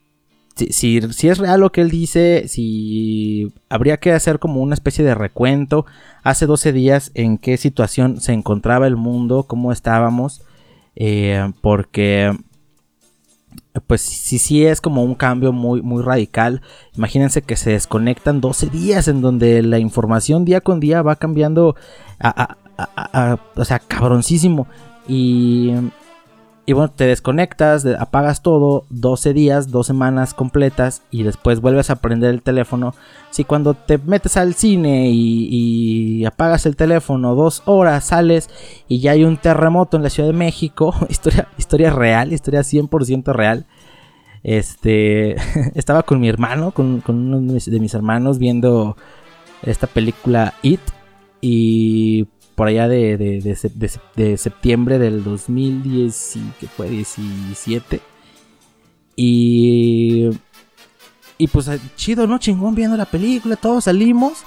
si, 0.56 1.02
si, 1.02 1.28
es 1.30 1.38
real 1.38 1.60
lo 1.60 1.72
que 1.72 1.82
él 1.82 1.90
dice, 1.90 2.48
si 2.48 3.52
habría 3.70 3.98
que 3.98 4.12
hacer 4.12 4.40
como 4.40 4.62
una 4.62 4.76
especie 4.76 5.04
de 5.04 5.16
recuento 5.16 5.86
hace 6.24 6.46
12 6.46 6.72
días 6.74 7.12
en 7.16 7.38
qué 7.38 7.58
situación 7.58 8.22
se 8.22 8.34
encontraba 8.34 8.88
el 8.88 8.96
mundo, 8.96 9.44
cómo 9.48 9.72
estábamos, 9.72 10.44
eh, 10.96 11.52
porque 11.62 12.38
pues 13.88 14.02
sí, 14.02 14.38
sí 14.38 14.66
es 14.66 14.82
como 14.82 15.04
un 15.04 15.16
cambio 15.16 15.52
muy, 15.52 15.82
muy 15.82 16.04
radical. 16.04 16.62
Imagínense 16.96 17.42
que 17.42 17.56
se 17.56 17.72
desconectan 17.72 18.42
12 18.42 18.70
días 18.70 19.08
en 19.08 19.22
donde 19.22 19.64
la 19.64 19.80
información 19.80 20.46
día 20.46 20.62
con 20.62 20.80
día 20.80 21.02
va 21.02 21.16
cambiando 21.16 21.76
a, 22.20 22.58
a, 22.78 23.40
o 23.56 23.66
sea, 23.66 23.80
cabroncísimo. 23.80 24.68
Y 25.08 25.72
y 26.66 26.72
bueno, 26.72 26.92
te 26.92 27.06
desconectas, 27.06 27.86
apagas 27.86 28.42
todo, 28.42 28.86
12 28.90 29.34
días, 29.34 29.70
2 29.70 29.86
semanas 29.86 30.34
completas 30.34 31.02
y 31.12 31.24
después 31.24 31.60
vuelves 31.60 31.90
a 31.90 31.98
prender 31.98 32.30
el 32.30 32.42
teléfono. 32.42 32.96
Si 33.32 33.44
cuando 33.44 33.74
te 33.74 33.98
metes 33.98 34.38
al 34.38 34.54
cine 34.54 35.10
y, 35.12 36.24
apagas 36.26 36.66
el 36.66 36.78
teléfono, 36.78 37.36
dos 37.36 37.64
horas 37.66 38.06
sales 38.06 38.50
y 38.88 39.00
ya 39.00 39.12
hay 39.12 39.26
un 39.26 39.36
terremoto 39.36 39.98
en 39.98 40.04
la 40.04 40.10
Ciudad 40.10 40.30
de 40.30 40.38
México, 40.38 40.96
historia, 41.10 41.50
historia 41.58 41.90
real, 41.90 42.32
historia 42.32 42.62
100% 42.62 43.34
real. 43.34 43.66
Este, 44.44 45.36
estaba 45.76 46.04
con 46.04 46.22
mi 46.22 46.30
hermano, 46.30 46.72
con, 46.72 47.02
con 47.02 47.34
uno 47.34 47.54
de 47.54 47.80
mis 47.80 47.94
hermanos 47.94 48.40
viendo 48.40 48.96
esta 49.64 49.88
película 49.88 50.54
It 50.62 50.82
y 51.42 52.28
por 52.56 52.68
allá 52.68 52.88
de, 52.88 53.18
de, 53.18 53.58
de, 54.16 54.38
septiembre 54.38 55.00
del 55.00 55.24
2010, 55.24 56.38
que 56.60 56.68
fue 56.68 56.90
17. 56.90 58.02
Y, 59.16 60.30
y 61.38 61.48
pues 61.48 61.70
chido, 61.96 62.28
¿no? 62.28 62.38
Chingón 62.38 62.76
viendo 62.76 62.98
la 62.98 63.06
película, 63.06 63.56
todos 63.56 63.86
salimos. 63.86 64.44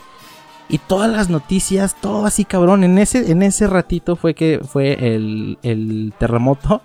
Y 0.68 0.78
todas 0.78 1.10
las 1.10 1.30
noticias, 1.30 1.94
todo 2.00 2.26
así 2.26 2.44
cabrón. 2.44 2.82
En 2.82 2.98
ese, 2.98 3.30
en 3.30 3.42
ese 3.42 3.68
ratito 3.68 4.16
fue 4.16 4.34
que 4.34 4.60
fue 4.64 5.14
el, 5.14 5.58
el 5.62 6.12
terremoto. 6.18 6.82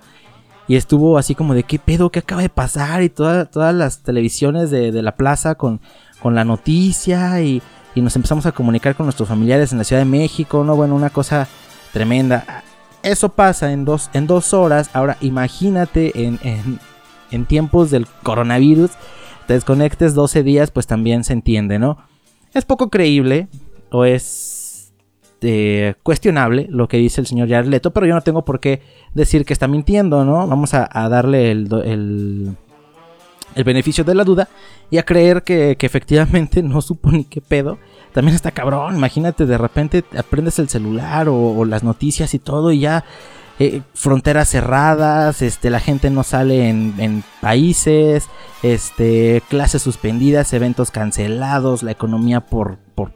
Y 0.68 0.76
estuvo 0.76 1.18
así 1.18 1.34
como 1.34 1.56
de 1.56 1.64
qué 1.64 1.80
pedo, 1.80 2.12
qué 2.12 2.20
acaba 2.20 2.44
de 2.44 2.50
pasar. 2.50 3.02
Y 3.02 3.10
toda, 3.10 3.46
todas 3.46 3.74
las 3.74 4.04
televisiones 4.04 4.70
de, 4.70 4.92
de 4.92 5.02
la 5.02 5.16
plaza 5.16 5.56
con, 5.56 5.82
con 6.22 6.36
la 6.36 6.46
noticia. 6.46 7.42
Y, 7.42 7.62
y 7.96 8.02
nos 8.02 8.16
empezamos 8.16 8.46
a 8.46 8.52
comunicar 8.52 8.96
con 8.96 9.06
nuestros 9.06 9.30
familiares 9.30 9.72
en 9.72 9.78
la 9.78 9.84
Ciudad 9.84 10.02
de 10.02 10.10
México, 10.10 10.64
no, 10.64 10.76
bueno, 10.76 10.96
una 10.96 11.10
cosa 11.10 11.48
tremenda. 11.92 12.64
Eso 13.04 13.30
pasa 13.30 13.72
en 13.72 13.86
dos, 13.86 14.10
en 14.14 14.28
dos 14.28 14.54
horas. 14.54 14.90
Ahora 14.94 15.18
imagínate 15.22 16.26
en, 16.26 16.40
en, 17.32 17.46
tiempos 17.46 17.92
del 17.92 18.08
coronavirus, 18.24 18.92
te 19.48 19.54
desconectes 19.54 20.14
12 20.14 20.44
días, 20.44 20.72
pues 20.72 20.88
también 20.88 21.24
se 21.24 21.34
entiende, 21.34 21.80
¿no? 21.80 21.98
Es 22.54 22.66
poco 22.66 22.90
creíble 22.90 23.48
o 23.90 24.06
es 24.06 24.94
eh, 25.42 25.96
cuestionable 26.04 26.68
lo 26.70 26.88
que 26.88 26.98
dice 26.98 27.20
el 27.20 27.28
señor 27.28 27.50
Jared 27.50 27.82
pero 27.94 28.06
yo 28.06 28.14
no 28.14 28.22
tengo 28.22 28.46
por 28.46 28.60
qué 28.60 28.82
decir 29.14 29.46
que 29.46 29.54
está 29.54 29.68
mintiendo, 29.68 30.24
¿no? 30.24 30.48
Vamos 30.48 30.74
a, 30.74 30.88
darle 31.10 31.52
el 31.52 32.56
el 33.56 33.64
beneficio 33.64 34.04
de 34.04 34.16
la 34.16 34.24
duda 34.24 34.50
y 34.90 34.98
a 34.98 35.04
creer 35.04 35.44
que, 35.44 35.78
efectivamente 35.80 36.64
no 36.64 36.82
supo 36.82 37.12
ni 37.12 37.24
qué 37.24 37.42
pedo. 37.42 37.78
También 38.14 38.36
está 38.36 38.52
cabrón, 38.52 38.96
imagínate, 38.96 39.46
de 39.46 39.58
repente 39.58 40.04
aprendes 40.18 40.60
el 40.60 40.70
celular 40.70 41.28
o, 41.30 41.64
las 41.66 41.84
noticias 41.84 42.34
y 42.34 42.40
todo 42.40 42.72
y 42.72 42.82
ya 42.82 43.06
eh, 43.58 43.82
fronteras 43.94 44.50
cerradas, 44.50 45.42
este, 45.42 45.70
la 45.70 45.80
gente 45.80 46.10
no 46.10 46.24
sale 46.24 46.68
en, 46.68 46.96
en, 46.98 47.24
países, 47.40 48.28
este, 48.64 49.42
clases 49.50 49.82
suspendidas, 49.82 50.52
eventos 50.54 50.92
cancelados, 50.92 51.84
la 51.84 51.92
economía 51.92 52.42
por, 52.42 52.80
por, 52.96 53.14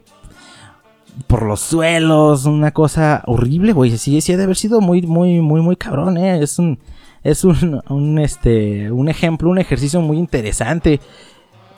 por 1.26 1.42
los 1.42 1.60
suelos, 1.60 2.44
una 2.44 2.70
cosa 2.70 3.22
horrible, 3.26 3.72
güey, 3.72 3.98
sí, 3.98 4.20
sí, 4.20 4.32
ha 4.32 4.36
de 4.36 4.44
haber 4.44 4.56
sido 4.56 4.80
muy, 4.80 5.02
muy, 5.02 5.40
muy, 5.40 5.60
muy 5.60 5.76
cabrón, 5.76 6.16
eh, 6.16 6.42
es 6.42 6.58
un 6.58 6.78
es 7.30 7.44
un, 7.44 7.80
un, 7.88 8.18
este, 8.18 8.90
un 8.92 9.08
ejemplo, 9.08 9.50
un 9.50 9.58
ejercicio 9.58 10.00
muy 10.00 10.18
interesante. 10.18 11.00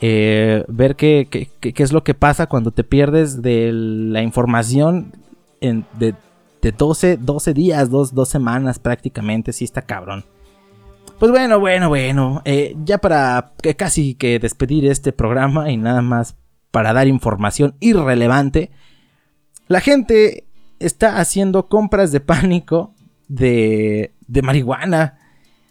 eh, 0.01 0.65
ver 0.69 0.95
qué, 0.95 1.27
qué- 1.29 1.51
qué- 1.61 1.83
es 1.83 1.93
lo 1.93 2.05
que 2.05 2.15
pasa 2.15 2.47
cuando 2.47 2.71
te 2.71 2.85
pierdes 2.85 3.43
de 3.43 3.71
la 3.73 4.23
información 4.23 5.13
en- 5.61 5.85
de, 5.99 6.15
de 6.63 6.71
12, 6.73 7.17
12 7.21 7.53
días, 7.53 7.91
dos, 7.91 8.15
dos 8.15 8.29
semanas 8.29 8.79
prácticamente, 8.79 9.53
sí 9.53 9.65
está 9.65 9.83
cabrón. 9.83 10.25
Pues 11.19 11.33
bueno, 11.33 11.59
bueno, 11.59 11.89
bueno, 11.89 12.43
eh, 12.45 12.77
ya 12.85 12.99
para 12.99 13.55
que 13.61 13.75
casi 13.75 14.15
que 14.15 14.39
despedir 14.39 14.87
este 14.87 15.11
programa 15.13 15.69
y 15.69 15.77
nada 15.77 16.01
más 16.01 16.37
para 16.71 16.93
dar 16.93 17.09
información 17.09 17.75
irrelevante, 17.81 18.71
la 19.67 19.81
gente 19.81 20.45
está 20.79 21.19
haciendo 21.19 21.67
compras 21.69 22.13
de 22.13 22.21
pánico 22.21 22.95
de, 23.27 24.13
de 24.29 24.43
marihuana. 24.43 25.18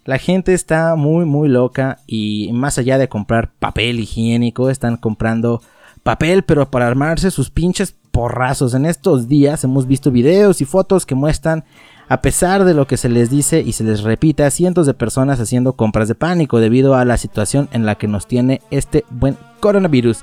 La 0.08 0.20
gente 0.20 0.54
está 0.54 0.96
muy, 0.96 1.26
muy 1.26 1.50
loca 1.50 1.98
y 2.08 2.50
más 2.54 2.78
allá 2.78 2.98
de 2.98 3.10
comprar 3.10 3.52
papel 3.60 4.00
higiénico, 4.00 4.70
están 4.70 4.96
comprando 4.96 5.62
papel, 6.02 6.44
pero 6.44 6.72
para 6.72 6.88
armarse 6.88 7.30
sus 7.30 7.50
pinches 7.50 7.94
porrazos. 8.14 8.74
En 8.74 8.86
estos 8.86 9.28
días 9.28 9.66
hemos 9.66 9.86
visto 9.86 10.10
videos 10.10 10.62
y 10.62 10.66
fotos 10.66 11.06
que 11.06 11.14
muestran, 11.14 11.66
a 12.08 12.22
pesar 12.22 12.64
de 12.64 12.74
lo 12.74 12.88
que 12.88 12.96
se 12.96 13.10
les 13.10 13.30
dice 13.30 13.60
y 13.60 13.74
se 13.74 13.84
les 13.84 14.04
repite, 14.04 14.46
a 14.46 14.50
cientos 14.50 14.88
de 14.88 14.94
personas 14.94 15.42
haciendo 15.42 15.74
compras 15.74 16.08
de 16.08 16.16
pánico 16.16 16.62
debido 16.62 16.96
a 16.96 17.04
la 17.04 17.18
situación 17.18 17.68
en 17.74 17.86
la 17.86 17.96
que 17.96 18.08
nos 18.08 18.28
tiene 18.28 18.62
este 18.72 19.04
buen 19.10 19.36
coronavirus, 19.60 20.20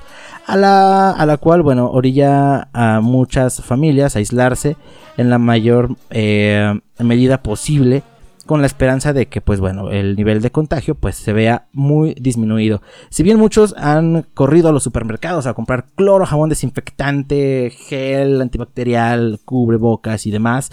a 0.47 0.57
la, 0.57 1.11
a 1.11 1.25
la 1.27 1.37
cual, 1.37 1.61
bueno, 1.61 1.91
orilla 1.91 2.69
a 2.73 3.01
muchas 3.01 3.61
familias 3.61 4.15
a 4.15 4.19
aislarse 4.19 4.77
en 5.15 5.29
la 5.29 5.37
mayor 5.37 5.95
eh, 6.09 6.73
medida 6.97 7.43
posible 7.43 8.01
con 8.45 8.61
la 8.61 8.67
esperanza 8.67 9.13
de 9.13 9.27
que 9.27 9.41
pues 9.41 9.59
bueno 9.59 9.89
el 9.91 10.15
nivel 10.15 10.41
de 10.41 10.51
contagio 10.51 10.95
pues 10.95 11.15
se 11.15 11.33
vea 11.33 11.67
muy 11.73 12.13
disminuido. 12.15 12.81
Si 13.09 13.23
bien 13.23 13.37
muchos 13.37 13.73
han 13.77 14.25
corrido 14.33 14.69
a 14.69 14.71
los 14.71 14.83
supermercados 14.83 15.47
a 15.47 15.53
comprar 15.53 15.85
cloro 15.95 16.25
jabón 16.25 16.49
desinfectante 16.49 17.71
gel 17.71 18.41
antibacterial 18.41 19.39
cubrebocas 19.45 20.25
y 20.25 20.31
demás 20.31 20.71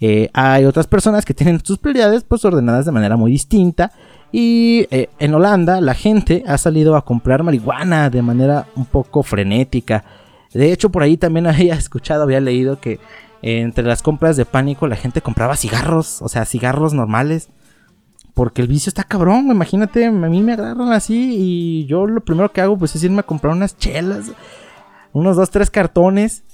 eh, 0.00 0.30
hay 0.32 0.64
otras 0.64 0.86
personas 0.86 1.24
que 1.24 1.34
tienen 1.34 1.60
sus 1.64 1.78
prioridades 1.78 2.22
pues 2.22 2.44
ordenadas 2.44 2.86
de 2.86 2.92
manera 2.92 3.16
muy 3.16 3.32
distinta. 3.32 3.92
Y 4.30 4.86
eh, 4.90 5.08
en 5.18 5.34
Holanda 5.34 5.80
la 5.80 5.94
gente 5.94 6.44
ha 6.46 6.58
salido 6.58 6.96
a 6.96 7.04
comprar 7.04 7.42
marihuana 7.42 8.10
de 8.10 8.22
manera 8.22 8.66
un 8.76 8.84
poco 8.84 9.22
frenética. 9.22 10.04
De 10.52 10.72
hecho 10.72 10.90
por 10.90 11.02
ahí 11.02 11.16
también 11.16 11.46
había 11.48 11.74
escuchado 11.74 12.22
había 12.22 12.40
leído 12.40 12.80
que 12.80 13.00
entre 13.42 13.84
las 13.84 14.02
compras 14.02 14.36
de 14.36 14.44
pánico 14.44 14.86
la 14.86 14.96
gente 14.96 15.22
compraba 15.22 15.56
cigarros, 15.56 16.22
o 16.22 16.28
sea, 16.28 16.44
cigarros 16.44 16.94
normales. 16.94 17.48
Porque 18.34 18.62
el 18.62 18.68
vicio 18.68 18.88
está 18.88 19.02
cabrón, 19.02 19.50
imagínate, 19.50 20.06
a 20.06 20.12
mí 20.12 20.42
me 20.42 20.52
agarran 20.52 20.92
así 20.92 21.34
y 21.36 21.86
yo 21.86 22.06
lo 22.06 22.20
primero 22.20 22.52
que 22.52 22.60
hago 22.60 22.78
pues 22.78 22.94
es 22.94 23.02
irme 23.02 23.18
a 23.18 23.24
comprar 23.24 23.52
unas 23.52 23.76
chelas, 23.76 24.30
unos 25.12 25.36
dos, 25.36 25.50
tres 25.50 25.70
cartones 25.70 26.44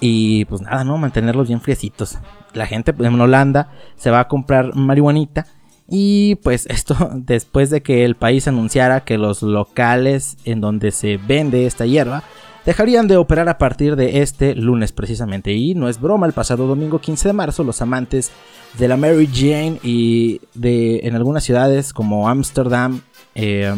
y 0.00 0.46
pues 0.46 0.62
nada, 0.62 0.82
¿no? 0.84 0.96
Mantenerlos 0.96 1.48
bien 1.48 1.60
friecitos. 1.60 2.18
La 2.54 2.66
gente 2.66 2.94
pues, 2.94 3.06
en 3.08 3.20
Holanda 3.20 3.68
se 3.96 4.10
va 4.10 4.20
a 4.20 4.28
comprar 4.28 4.74
marihuanita 4.74 5.46
y 5.88 6.36
pues 6.36 6.66
esto 6.70 7.10
después 7.12 7.70
de 7.70 7.82
que 7.82 8.04
el 8.04 8.14
país 8.14 8.48
anunciara 8.48 9.04
que 9.04 9.18
los 9.18 9.42
locales 9.42 10.38
en 10.44 10.60
donde 10.60 10.90
se 10.92 11.18
vende 11.18 11.66
esta 11.66 11.86
hierba 11.86 12.22
dejarían 12.64 13.08
de 13.08 13.16
operar 13.16 13.48
a 13.48 13.58
partir 13.58 13.96
de 13.96 14.22
este 14.22 14.54
lunes 14.54 14.92
precisamente. 14.92 15.52
Y 15.52 15.74
no 15.74 15.88
es 15.88 16.00
broma, 16.00 16.26
el 16.26 16.32
pasado 16.32 16.66
domingo 16.66 17.00
15 17.00 17.28
de 17.28 17.32
marzo 17.32 17.64
los 17.64 17.82
amantes 17.82 18.30
de 18.78 18.88
la 18.88 18.96
Mary 18.96 19.28
Jane 19.32 19.78
y 19.82 20.40
de 20.54 21.00
en 21.04 21.14
algunas 21.14 21.44
ciudades 21.44 21.92
como 21.92 22.28
Ámsterdam, 22.28 23.02
eh, 23.34 23.74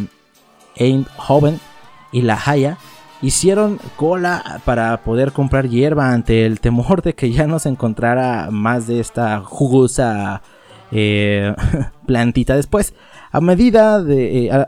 Eindhoven 0.76 1.60
y 2.12 2.22
La 2.22 2.40
Haya 2.44 2.78
hicieron 3.22 3.78
cola 3.96 4.60
para 4.64 5.02
poder 5.02 5.32
comprar 5.32 5.68
hierba 5.68 6.12
ante 6.12 6.46
el 6.46 6.60
temor 6.60 7.02
de 7.02 7.14
que 7.14 7.30
ya 7.30 7.46
no 7.46 7.58
se 7.58 7.70
encontrara 7.70 8.50
más 8.50 8.86
de 8.86 9.00
esta 9.00 9.40
jugosa 9.40 10.42
eh, 10.92 11.54
plantita 12.06 12.56
después. 12.56 12.94
A 13.32 13.40
medida 13.40 14.02
de... 14.02 14.46
eh, 14.46 14.66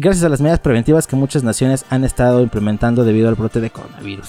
gracias 0.00 0.24
a 0.24 0.28
las 0.28 0.40
medidas 0.40 0.60
preventivas 0.60 1.06
que 1.06 1.16
muchas 1.16 1.42
naciones 1.44 1.84
han 1.90 2.04
estado 2.04 2.40
implementando 2.42 3.04
debido 3.04 3.28
al 3.28 3.34
brote 3.34 3.60
de 3.60 3.70
coronavirus. 3.70 4.28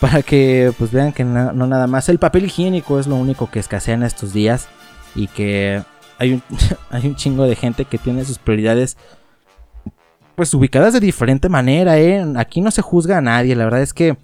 Para 0.00 0.22
que 0.22 0.72
pues 0.78 0.92
vean 0.92 1.12
que 1.12 1.24
na- 1.24 1.52
no 1.52 1.66
nada 1.66 1.86
más 1.86 2.08
el 2.08 2.18
papel 2.18 2.44
higiénico 2.44 2.98
es 3.00 3.06
lo 3.06 3.16
único 3.16 3.50
que 3.50 3.58
escasea 3.58 3.94
en 3.94 4.04
estos 4.04 4.32
días 4.32 4.68
y 5.14 5.26
que 5.26 5.82
hay 6.18 6.34
un, 6.34 6.42
hay 6.90 7.06
un 7.06 7.16
chingo 7.16 7.44
de 7.44 7.56
gente 7.56 7.84
que 7.84 7.98
tiene 7.98 8.24
sus 8.24 8.38
prioridades 8.38 8.96
pues 10.36 10.54
ubicadas 10.54 10.92
de 10.92 11.00
diferente 11.00 11.48
manera, 11.48 11.98
¿eh? 11.98 12.24
Aquí 12.36 12.60
no 12.60 12.70
se 12.70 12.80
juzga 12.82 13.18
a 13.18 13.20
nadie, 13.20 13.56
la 13.56 13.64
verdad 13.64 13.82
es 13.82 13.92
que 13.92 14.16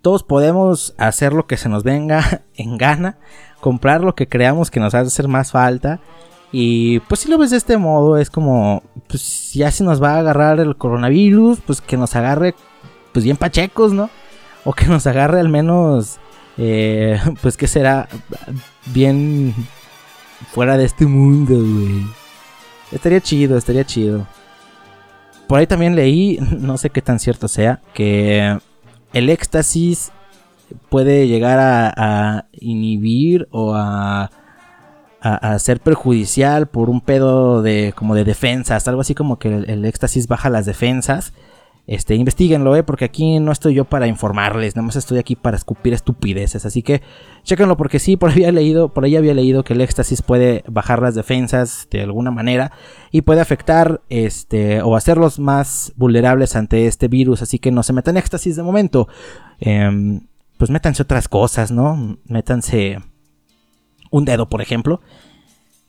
todos 0.00 0.22
podemos 0.22 0.94
hacer 0.98 1.32
lo 1.32 1.46
que 1.48 1.56
se 1.56 1.68
nos 1.68 1.82
venga 1.82 2.42
en 2.54 2.78
gana, 2.78 3.18
comprar 3.60 4.02
lo 4.02 4.14
que 4.14 4.28
creamos 4.28 4.70
que 4.70 4.78
nos 4.80 4.94
hace 4.94 5.08
hacer 5.08 5.26
más 5.28 5.50
falta. 5.50 6.00
Y 6.52 7.00
pues 7.00 7.20
si 7.20 7.30
lo 7.30 7.38
ves 7.38 7.50
de 7.50 7.56
este 7.56 7.78
modo, 7.78 8.18
es 8.18 8.28
como, 8.28 8.82
pues 9.08 9.52
ya 9.54 9.70
si 9.70 9.82
nos 9.82 10.02
va 10.02 10.14
a 10.14 10.18
agarrar 10.18 10.60
el 10.60 10.76
coronavirus, 10.76 11.60
pues 11.60 11.80
que 11.80 11.96
nos 11.96 12.14
agarre, 12.14 12.54
pues 13.12 13.24
bien 13.24 13.38
pachecos, 13.38 13.94
¿no? 13.94 14.10
O 14.64 14.74
que 14.74 14.86
nos 14.86 15.06
agarre 15.06 15.40
al 15.40 15.48
menos, 15.48 16.18
eh, 16.58 17.18
pues 17.42 17.56
que 17.56 17.66
será 17.66 18.06
bien 18.86 19.54
fuera 20.52 20.76
de 20.76 20.84
este 20.84 21.06
mundo, 21.06 21.54
güey. 21.54 22.06
Estaría 22.92 23.22
chido, 23.22 23.56
estaría 23.56 23.84
chido. 23.84 24.26
Por 25.46 25.58
ahí 25.58 25.66
también 25.66 25.96
leí, 25.96 26.38
no 26.58 26.76
sé 26.76 26.90
qué 26.90 27.00
tan 27.00 27.18
cierto 27.18 27.48
sea, 27.48 27.80
que 27.94 28.58
el 29.14 29.30
éxtasis 29.30 30.12
puede 30.90 31.28
llegar 31.28 31.58
a, 31.58 31.92
a 31.96 32.44
inhibir 32.52 33.48
o 33.50 33.74
a, 33.74 34.30
a, 35.22 35.58
ser 35.58 35.80
perjudicial 35.80 36.66
por 36.66 36.90
un 36.90 37.00
pedo 37.00 37.62
de 37.62 37.92
como 37.94 38.14
de 38.14 38.24
defensas, 38.24 38.88
algo 38.88 39.02
así 39.02 39.14
como 39.14 39.38
que 39.38 39.54
el, 39.54 39.70
el 39.70 39.84
éxtasis 39.84 40.26
baja 40.26 40.50
las 40.50 40.66
defensas. 40.66 41.32
Este, 41.88 42.14
investiguenlo, 42.14 42.76
eh, 42.76 42.84
porque 42.84 43.04
aquí 43.04 43.40
no 43.40 43.50
estoy 43.50 43.74
yo 43.74 43.84
para 43.84 44.06
informarles, 44.06 44.76
nada 44.76 44.86
más 44.86 44.94
estoy 44.94 45.18
aquí 45.18 45.34
para 45.34 45.56
escupir 45.56 45.92
estupideces, 45.92 46.64
así 46.64 46.80
que 46.80 47.02
chéquenlo 47.42 47.76
porque 47.76 47.98
sí, 47.98 48.16
por 48.16 48.30
ahí 48.30 48.36
había 48.36 48.52
leído, 48.52 48.90
por 48.90 49.04
ahí 49.04 49.16
había 49.16 49.34
leído 49.34 49.64
que 49.64 49.72
el 49.72 49.80
éxtasis 49.80 50.22
puede 50.22 50.62
bajar 50.68 51.02
las 51.02 51.16
defensas 51.16 51.88
de 51.90 52.02
alguna 52.02 52.30
manera 52.30 52.70
y 53.10 53.22
puede 53.22 53.40
afectar 53.40 54.00
este 54.10 54.80
o 54.82 54.94
hacerlos 54.94 55.40
más 55.40 55.92
vulnerables 55.96 56.54
ante 56.54 56.86
este 56.86 57.08
virus, 57.08 57.42
así 57.42 57.58
que 57.58 57.72
no 57.72 57.82
se 57.82 57.92
metan 57.92 58.16
éxtasis 58.16 58.54
de 58.54 58.62
momento. 58.62 59.08
Em, 59.58 60.28
pues 60.58 60.70
métanse 60.70 61.02
otras 61.02 61.26
cosas, 61.26 61.72
¿no? 61.72 62.16
Métanse 62.26 62.98
un 64.12 64.24
dedo, 64.24 64.48
por 64.48 64.62
ejemplo. 64.62 65.00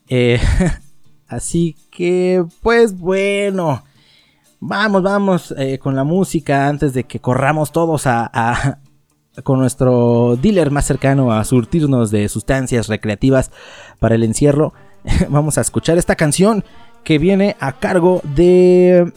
Eh, 0.07 0.39
así 1.27 1.75
que, 1.91 2.43
pues 2.63 2.97
bueno. 2.97 3.83
Vamos, 4.65 5.03
vamos 5.03 5.53
eh, 5.57 5.77
con 5.77 5.93
la 5.93 6.05
música 6.05 6.69
antes 6.69 6.93
de 6.93 7.03
que 7.03 7.19
corramos 7.19 7.73
todos 7.73 8.07
a, 8.07 8.79
con 9.43 9.59
nuestro 9.59 10.37
dealer 10.41 10.71
más 10.71 10.85
cercano 10.85 11.33
a 11.33 11.43
surtirnos 11.43 12.11
de 12.11 12.29
sustancias 12.29 12.87
recreativas 12.87 13.51
para 13.99 14.15
el 14.15 14.23
encierro. 14.23 14.73
vamos 15.29 15.57
a 15.57 15.61
escuchar 15.61 15.97
esta 15.97 16.15
canción 16.15 16.63
que 17.03 17.19
viene 17.19 17.57
a 17.59 17.73
cargo 17.73 18.21
de... 18.23 19.11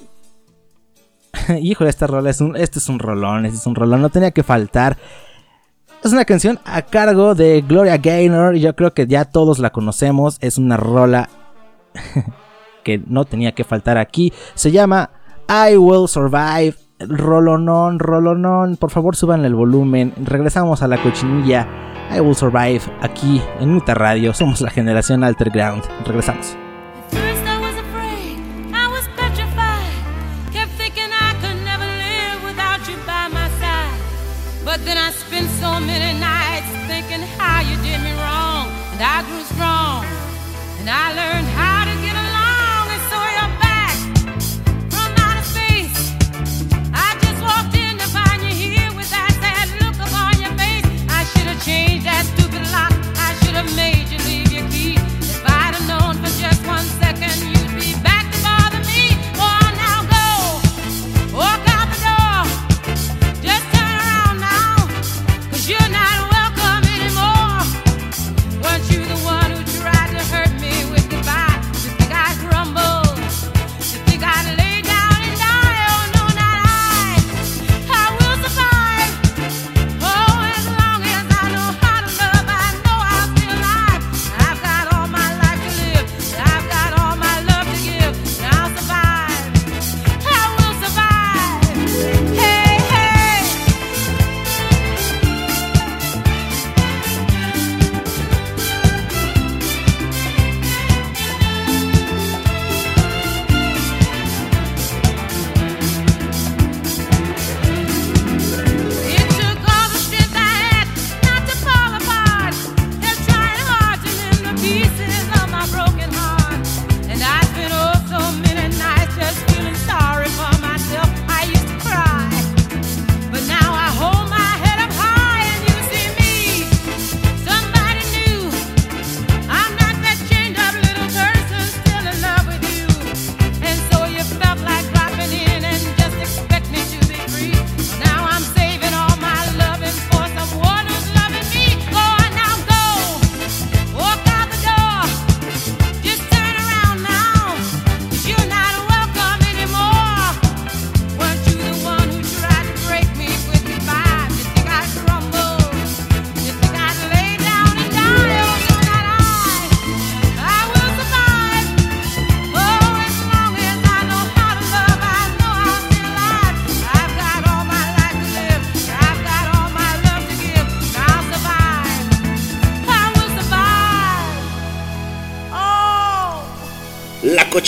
Híjole, 1.61 1.91
esta 1.91 2.09
rola 2.09 2.31
es 2.31 2.41
un, 2.41 2.57
este 2.57 2.81
es 2.81 2.89
un 2.89 2.99
rolón, 2.99 3.47
este 3.47 3.59
es 3.59 3.67
un 3.67 3.77
rolón, 3.77 4.03
no 4.03 4.09
tenía 4.09 4.33
que 4.33 4.43
faltar. 4.43 4.97
Es 6.07 6.13
una 6.13 6.25
canción 6.25 6.61
a 6.65 6.83
cargo 6.83 7.35
de 7.35 7.63
Gloria 7.63 7.97
Gaynor. 7.97 8.55
Yo 8.55 8.77
creo 8.77 8.95
que 8.95 9.09
ya 9.09 9.25
todos 9.25 9.59
la 9.59 9.71
conocemos. 9.71 10.39
Es 10.41 10.57
una 10.57 10.77
rola 10.77 11.29
que 12.85 13.03
no 13.09 13.25
tenía 13.25 13.57
que 13.57 13.65
faltar 13.65 13.99
aquí. 13.99 14.33
Se 14.55 14.71
llama 14.71 15.11
I 15.49 15.77
Will 15.77 16.07
Survive. 16.07 16.77
Rolonón, 17.01 17.99
rolonón. 17.99 18.77
Por 18.77 18.93
favor, 18.93 19.17
suban 19.17 19.45
el 19.45 19.57
volumen. 19.57 20.13
Regresamos 20.25 20.81
a 20.81 20.87
la 20.87 21.03
cochinilla. 21.03 21.67
I 22.17 22.21
Will 22.21 22.37
Survive 22.37 22.83
aquí 23.03 23.43
en 23.59 23.75
Muta 23.75 23.95
Radio. 23.95 24.33
Somos 24.33 24.61
la 24.61 24.71
generación 24.71 25.25
Alterground. 25.25 25.83
Regresamos. 26.07 26.57
woman 35.79 36.01
and 36.01 36.26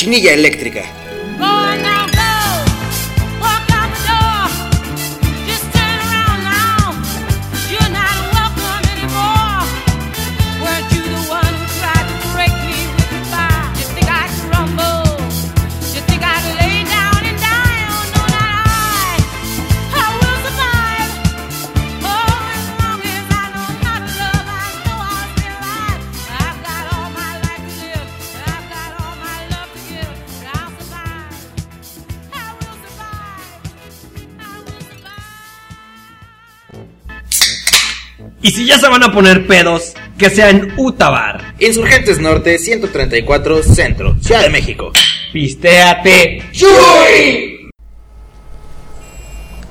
cochinilla 0.09 0.33
eléctrica. 0.33 0.98
Se 38.89 38.93
van 38.93 39.03
a 39.03 39.13
poner 39.13 39.47
pedos, 39.47 39.93
que 40.17 40.31
sea 40.31 40.49
en 40.49 40.73
Utabar. 40.79 41.55
Insurgentes 41.59 42.21
Norte 42.21 42.57
134 42.57 43.63
Centro, 43.63 44.17
Ciudad 44.19 44.41
de 44.41 44.49
México. 44.49 44.93
Pistéate. 45.31 46.43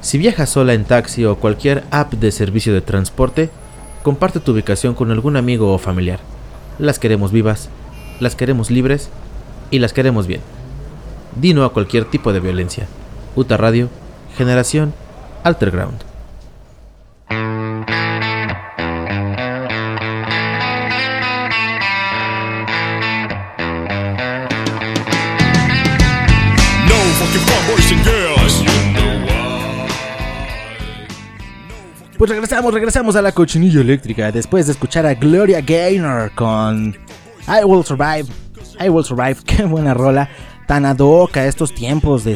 Si 0.01 0.19
viajas 0.19 0.51
sola 0.51 0.75
en 0.75 0.85
taxi 0.85 1.25
o 1.25 1.37
cualquier 1.37 1.83
app 1.89 2.13
de 2.13 2.31
servicio 2.31 2.75
de 2.75 2.81
transporte, 2.81 3.49
comparte 4.03 4.39
tu 4.39 4.51
ubicación 4.51 4.93
con 4.93 5.09
algún 5.09 5.35
amigo 5.35 5.73
o 5.73 5.79
familiar. 5.79 6.19
Las 6.77 6.99
queremos 6.99 7.31
vivas, 7.31 7.69
las 8.19 8.35
queremos 8.35 8.69
libres 8.69 9.09
y 9.71 9.79
las 9.79 9.93
queremos 9.93 10.27
bien. 10.27 10.41
Dino 11.35 11.65
a 11.65 11.73
cualquier 11.73 12.05
tipo 12.05 12.33
de 12.33 12.39
violencia. 12.39 12.85
Uta 13.35 13.57
Radio, 13.57 13.89
Generación 14.37 14.93
Alterground. 15.43 16.03
Pues 32.17 32.31
regresamos, 32.31 32.73
regresamos 32.73 33.15
a 33.15 33.21
la 33.21 33.31
cochinilla 33.31 33.79
eléctrica 33.81 34.31
después 34.31 34.65
de 34.65 34.71
escuchar 34.71 35.05
a 35.05 35.13
Gloria 35.13 35.61
Gaynor 35.61 36.31
con 36.33 36.95
I 37.47 37.63
Will 37.63 37.83
Survive. 37.85 38.25
I 38.83 38.89
Will 38.89 39.05
Survive, 39.05 39.37
qué 39.45 39.63
buena 39.65 39.93
rola. 39.93 40.29
Tan 40.65 40.85
ad 40.85 40.97
hoc 40.99 41.37
a 41.37 41.45
estos 41.45 41.73
tiempos 41.73 42.23
de, 42.25 42.31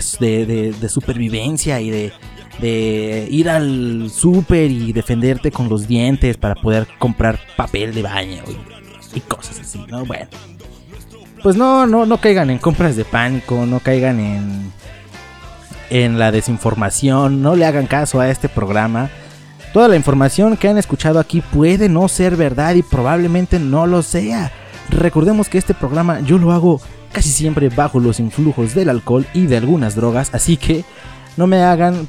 de- 0.80 0.90
supervivencia 0.90 1.82
y 1.82 1.90
de, 1.90 2.14
de 2.62 3.28
ir 3.30 3.50
al 3.50 4.10
súper 4.14 4.72
y 4.72 4.94
defenderte 4.94 5.52
con 5.52 5.68
los 5.68 5.86
dientes 5.88 6.38
para 6.38 6.56
poder 6.56 6.88
comprar 6.98 7.40
papel 7.58 7.94
de 7.94 8.04
baño 8.04 8.42
y, 9.14 9.18
y 9.18 9.20
cosas 9.22 9.60
así, 9.60 9.84
¿no? 9.90 10.06
Bueno. 10.06 10.28
Pues 11.44 11.56
no, 11.58 11.88
no, 11.88 12.06
no 12.06 12.18
caigan 12.22 12.52
en 12.52 12.60
compras 12.60 12.96
de 12.96 13.04
pánico, 13.04 13.66
no 13.66 13.80
caigan 13.80 14.20
en, 14.20 14.72
en 15.90 16.20
la 16.20 16.32
desinformación, 16.32 17.42
no 17.42 17.56
le 17.56 17.66
hagan 17.66 17.88
caso 17.88 18.22
a 18.22 18.30
este 18.30 18.48
programa. 18.48 19.10
Toda 19.74 19.88
la 19.88 19.96
información 19.96 20.58
que 20.58 20.68
han 20.68 20.78
escuchado 20.78 21.20
aquí 21.20 21.42
puede 21.42 21.88
no 21.88 22.08
ser 22.10 22.36
verdad 22.36 22.76
y 22.76 22.82
probablemente 22.82 23.58
no 23.58 23.88
lo 23.88 24.02
sea. 24.02 24.52
Recordemos 24.90 25.48
que 25.48 25.58
este 25.58 25.74
programa 25.74 26.20
yo 26.20 26.38
lo 26.38 26.52
hago 26.52 26.82
casi 27.14 27.30
siempre 27.30 27.70
bajo 27.70 28.00
los 28.00 28.20
influjos 28.20 28.76
del 28.76 28.90
alcohol 28.90 29.26
y 29.34 29.46
de 29.46 29.58
algunas 29.58 29.96
drogas, 29.96 30.34
así 30.34 30.58
que 30.58 30.84
no 31.38 31.48
me 31.48 31.62
hagan 31.64 32.08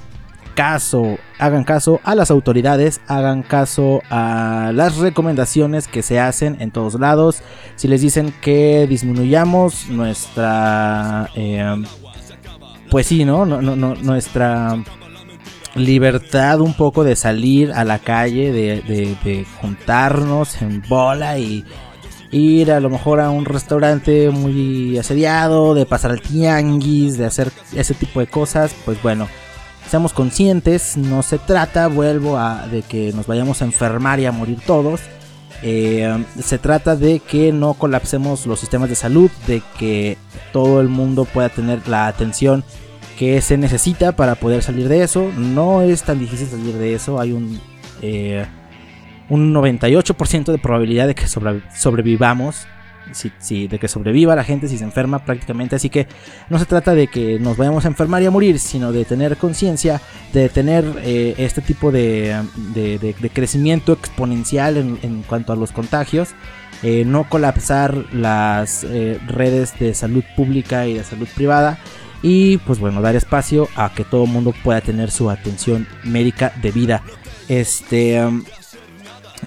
caso, 0.54 1.16
hagan 1.38 1.62
caso 1.64 2.00
a 2.04 2.14
las 2.16 2.30
autoridades, 2.32 3.00
hagan 3.06 3.42
caso 3.42 4.02
a 4.10 4.72
las 4.74 4.96
recomendaciones 4.96 5.86
que 5.88 6.02
se 6.02 6.18
hacen 6.20 6.56
en 6.60 6.72
todos 6.72 6.94
lados. 6.98 7.42
Si 7.76 7.86
les 7.88 8.00
dicen 8.00 8.34
que 8.40 8.86
disminuyamos 8.88 9.88
nuestra, 9.88 11.28
eh, 11.36 11.82
pues 12.90 13.06
sí, 13.06 13.24
¿no? 13.24 13.46
No- 13.46 13.62
no- 13.62 13.76
no- 13.76 13.94
nuestra 13.94 14.76
libertad 15.74 16.60
un 16.60 16.74
poco 16.74 17.04
de 17.04 17.16
salir 17.16 17.72
a 17.72 17.84
la 17.84 17.98
calle, 17.98 18.52
de, 18.52 18.82
de- 19.24 19.46
juntarnos 19.60 20.60
en 20.62 20.82
bola 20.88 21.38
y 21.38 21.64
ir 22.30 22.72
a 22.72 22.80
lo 22.80 22.90
mejor 22.90 23.20
a 23.20 23.30
un 23.30 23.44
restaurante 23.44 24.30
muy 24.30 24.96
asediado, 24.98 25.74
de 25.74 25.86
pasar 25.86 26.10
al 26.12 26.20
tianguis, 26.22 27.18
de 27.18 27.26
hacer 27.26 27.50
ese 27.74 27.94
tipo 27.94 28.20
de 28.20 28.26
cosas, 28.26 28.74
pues 28.84 29.02
bueno, 29.02 29.28
seamos 29.88 30.12
conscientes, 30.12 30.96
no 30.96 31.22
se 31.22 31.38
trata, 31.38 31.88
vuelvo 31.88 32.38
a, 32.38 32.66
de 32.68 32.82
que 32.82 33.12
nos 33.12 33.26
vayamos 33.26 33.60
a 33.60 33.66
enfermar 33.66 34.18
y 34.20 34.26
a 34.26 34.32
morir 34.32 34.58
todos. 34.66 35.00
Eh, 35.64 36.24
se 36.42 36.58
trata 36.58 36.96
de 36.96 37.20
que 37.20 37.52
no 37.52 37.74
colapsemos 37.74 38.46
los 38.46 38.58
sistemas 38.60 38.88
de 38.88 38.96
salud, 38.96 39.30
de 39.46 39.62
que 39.78 40.16
todo 40.52 40.80
el 40.80 40.88
mundo 40.88 41.24
pueda 41.24 41.50
tener 41.50 41.86
la 41.86 42.08
atención 42.08 42.64
que 43.22 43.40
se 43.40 43.56
necesita 43.56 44.16
para 44.16 44.34
poder 44.34 44.64
salir 44.64 44.88
de 44.88 45.04
eso. 45.04 45.30
No 45.36 45.80
es 45.82 46.02
tan 46.02 46.18
difícil 46.18 46.48
salir 46.48 46.74
de 46.74 46.94
eso. 46.94 47.20
Hay 47.20 47.30
un, 47.30 47.60
eh, 48.02 48.44
un 49.28 49.52
98% 49.54 50.50
de 50.50 50.58
probabilidad 50.58 51.06
de 51.06 51.14
que 51.14 51.28
sobre- 51.28 51.62
sobrevivamos. 51.72 52.66
Si, 53.12 53.30
si- 53.38 53.68
de 53.68 53.78
que 53.78 53.86
sobreviva 53.88 54.34
la 54.34 54.42
gente 54.42 54.66
si 54.66 54.76
se 54.78 54.82
enferma 54.84 55.24
prácticamente. 55.24 55.76
Así 55.76 55.88
que 55.88 56.08
no 56.50 56.58
se 56.58 56.64
trata 56.66 56.94
de 56.96 57.06
que 57.06 57.38
nos 57.38 57.56
vayamos 57.56 57.84
a 57.84 57.88
enfermar 57.88 58.22
y 58.22 58.26
a 58.26 58.30
morir, 58.32 58.58
sino 58.58 58.90
de 58.90 59.04
tener 59.04 59.36
conciencia, 59.36 60.00
de 60.32 60.48
tener 60.48 60.84
eh, 61.04 61.34
este 61.38 61.60
tipo 61.60 61.92
de, 61.92 62.36
de- 62.74 63.30
crecimiento 63.32 63.92
exponencial 63.92 64.76
en, 64.78 64.98
en 65.02 65.22
cuanto 65.22 65.52
a 65.52 65.56
los 65.56 65.70
contagios. 65.70 66.30
eh, 66.82 67.04
no 67.06 67.28
colapsar 67.28 67.94
las 68.12 68.82
eh, 68.82 69.16
redes 69.28 69.78
de 69.78 69.94
salud 69.94 70.24
pública 70.36 70.88
y 70.88 70.94
de 70.94 71.04
salud 71.04 71.28
privada 71.36 71.78
y 72.22 72.58
pues 72.58 72.78
bueno 72.78 73.02
dar 73.02 73.16
espacio 73.16 73.68
a 73.74 73.92
que 73.92 74.04
todo 74.04 74.24
el 74.24 74.30
mundo 74.30 74.54
pueda 74.62 74.80
tener 74.80 75.10
su 75.10 75.30
atención 75.30 75.86
médica 76.04 76.52
debida 76.62 77.02
este 77.48 78.20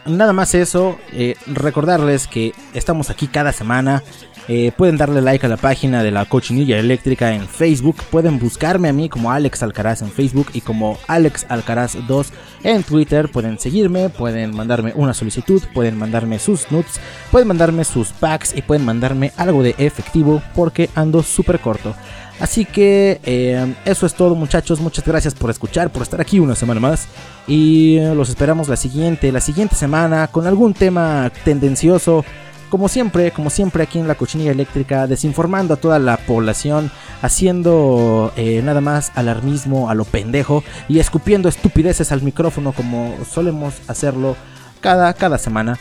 nada 0.05 0.33
más 0.33 0.53
eso 0.55 0.97
eh, 1.13 1.35
recordarles 1.47 2.27
que 2.27 2.53
estamos 2.73 3.09
aquí 3.09 3.27
cada 3.27 3.51
semana 3.53 4.03
eh, 4.47 4.71
pueden 4.77 4.95
darle 4.97 5.21
like 5.21 5.43
a 5.43 5.49
la 5.49 5.57
página 5.57 6.03
de 6.03 6.11
la 6.11 6.25
cochinilla 6.25 6.77
eléctrica 6.77 7.33
en 7.33 7.47
Facebook. 7.47 7.95
Pueden 8.11 8.37
buscarme 8.37 8.89
a 8.89 8.93
mí 8.93 9.09
como 9.09 9.31
Alex 9.31 9.63
Alcaraz 9.63 10.03
en 10.03 10.11
Facebook 10.11 10.49
y 10.53 10.61
como 10.61 10.99
Alex 11.07 11.47
Alcaraz 11.49 11.97
2 12.07 12.27
en 12.63 12.83
Twitter. 12.83 13.29
Pueden 13.31 13.57
seguirme, 13.57 14.09
pueden 14.09 14.55
mandarme 14.55 14.93
una 14.95 15.15
solicitud, 15.15 15.63
pueden 15.73 15.97
mandarme 15.97 16.37
sus 16.37 16.71
nudes, 16.71 16.99
pueden 17.31 17.47
mandarme 17.47 17.85
sus 17.85 18.09
packs 18.09 18.55
y 18.55 18.61
pueden 18.61 18.85
mandarme 18.85 19.31
algo 19.35 19.63
de 19.63 19.73
efectivo 19.79 20.43
porque 20.53 20.91
ando 20.93 21.23
súper 21.23 21.59
corto. 21.59 21.95
Así 22.39 22.65
que 22.65 23.21
eh, 23.23 23.75
eso 23.85 24.05
es 24.05 24.13
todo 24.13 24.35
muchachos, 24.35 24.81
muchas 24.81 25.05
gracias 25.05 25.33
por 25.33 25.49
escuchar, 25.49 25.89
por 25.89 26.01
estar 26.01 26.19
aquí 26.19 26.39
una 26.39 26.55
semana 26.55 26.81
más. 26.81 27.07
Y 27.47 27.97
eh, 27.97 28.13
los 28.13 28.29
esperamos 28.29 28.67
la 28.67 28.75
siguiente, 28.75 29.31
la 29.31 29.39
siguiente 29.39 29.75
semana 29.75 30.27
con 30.27 30.45
algún 30.45 30.73
tema 30.73 31.31
tendencioso. 31.43 32.25
Como 32.69 32.89
siempre, 32.89 33.31
como 33.31 33.49
siempre 33.49 33.83
aquí 33.83 33.99
en 33.99 34.07
la 34.07 34.15
cochinilla 34.15 34.51
eléctrica, 34.51 35.07
desinformando 35.07 35.75
a 35.75 35.77
toda 35.77 35.97
la 35.97 36.17
población, 36.17 36.91
haciendo 37.21 38.33
eh, 38.35 38.61
nada 38.63 38.81
más 38.81 39.11
alarmismo 39.15 39.89
a 39.89 39.95
lo 39.95 40.03
pendejo 40.03 40.63
y 40.89 40.99
escupiendo 40.99 41.47
estupideces 41.47 42.11
al 42.11 42.21
micrófono 42.21 42.73
como 42.73 43.15
solemos 43.31 43.75
hacerlo 43.87 44.35
cada, 44.81 45.13
cada 45.13 45.37
semana. 45.37 45.77